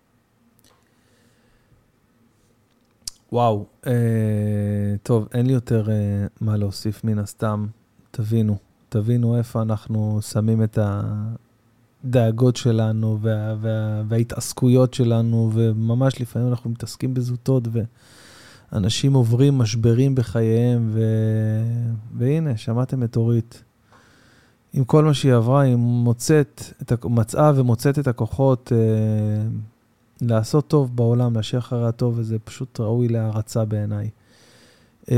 וואו, 3.32 3.66
אה, 3.86 4.94
טוב, 5.02 5.28
אין 5.34 5.46
לי 5.46 5.52
יותר 5.52 5.90
אה, 5.90 6.26
מה 6.40 6.56
להוסיף 6.56 7.04
מן 7.04 7.18
הסתם. 7.18 7.66
תבינו, 8.10 8.56
תבינו 8.88 9.38
איפה 9.38 9.62
אנחנו 9.62 10.22
שמים 10.22 10.62
את 10.64 10.78
הדאגות 12.04 12.56
שלנו 12.56 13.18
וה, 13.22 13.54
וה, 13.60 14.02
וההתעסקויות 14.08 14.94
שלנו, 14.94 15.50
וממש 15.54 16.20
לפעמים 16.20 16.48
אנחנו 16.48 16.70
מתעסקים 16.70 17.14
בזוטות, 17.14 17.68
ואנשים 18.72 19.14
עוברים 19.14 19.58
משברים 19.58 20.14
בחייהם, 20.14 20.90
ו... 20.92 21.02
והנה, 22.16 22.56
שמעתם 22.56 23.02
את 23.02 23.16
אורית. 23.16 23.62
עם 24.72 24.84
כל 24.84 25.04
מה 25.04 25.14
שהיא 25.14 25.32
עברה, 25.32 25.60
היא 25.60 25.76
מוצאת, 25.76 26.62
את, 26.82 27.04
מצאה 27.04 27.52
ומוצאת 27.56 27.98
את 27.98 28.06
הכוחות 28.06 28.72
אה, 28.72 29.48
לעשות 30.20 30.68
טוב 30.68 30.96
בעולם, 30.96 31.36
להשאיר 31.36 31.60
אחרי 31.60 31.88
הטוב, 31.88 32.14
וזה 32.18 32.38
פשוט 32.38 32.80
ראוי 32.80 33.08
להערצה 33.08 33.64
בעיניי. 33.64 34.10
אה, 35.10 35.16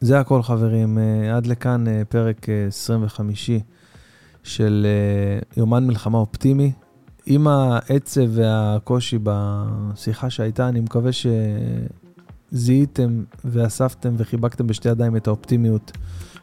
זה 0.00 0.20
הכל, 0.20 0.42
חברים. 0.42 0.98
אה, 0.98 1.36
עד 1.36 1.46
לכאן 1.46 1.88
אה, 1.88 2.02
פרק 2.08 2.46
25 2.68 3.50
אה, 3.50 3.58
של 4.44 4.86
יומן 5.56 5.86
מלחמה 5.86 6.18
אופטימי. 6.18 6.72
עם 7.26 7.46
העצב 7.46 8.20
והקושי 8.30 9.18
בשיחה 9.22 10.30
שהייתה, 10.30 10.68
אני 10.68 10.80
מקווה 10.80 11.10
שזיהיתם 12.52 13.22
ואספתם 13.44 14.14
וחיבקתם 14.16 14.66
בשתי 14.66 14.88
ידיים 14.88 15.16
את 15.16 15.26
האופטימיות 15.26 15.92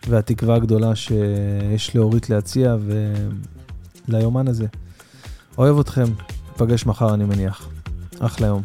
והתקווה 0.08 0.56
הגדולה 0.56 0.96
שיש 0.96 1.96
לאורית 1.96 2.30
להציע 2.30 2.76
וליומן 4.08 4.48
הזה. 4.48 4.68
אוהב 5.58 5.80
אתכם, 5.80 6.06
נפגש 6.56 6.86
מחר 6.86 7.14
אני 7.14 7.26
מניח. 7.26 7.68
אחלה 8.20 8.48
יום. 8.48 8.62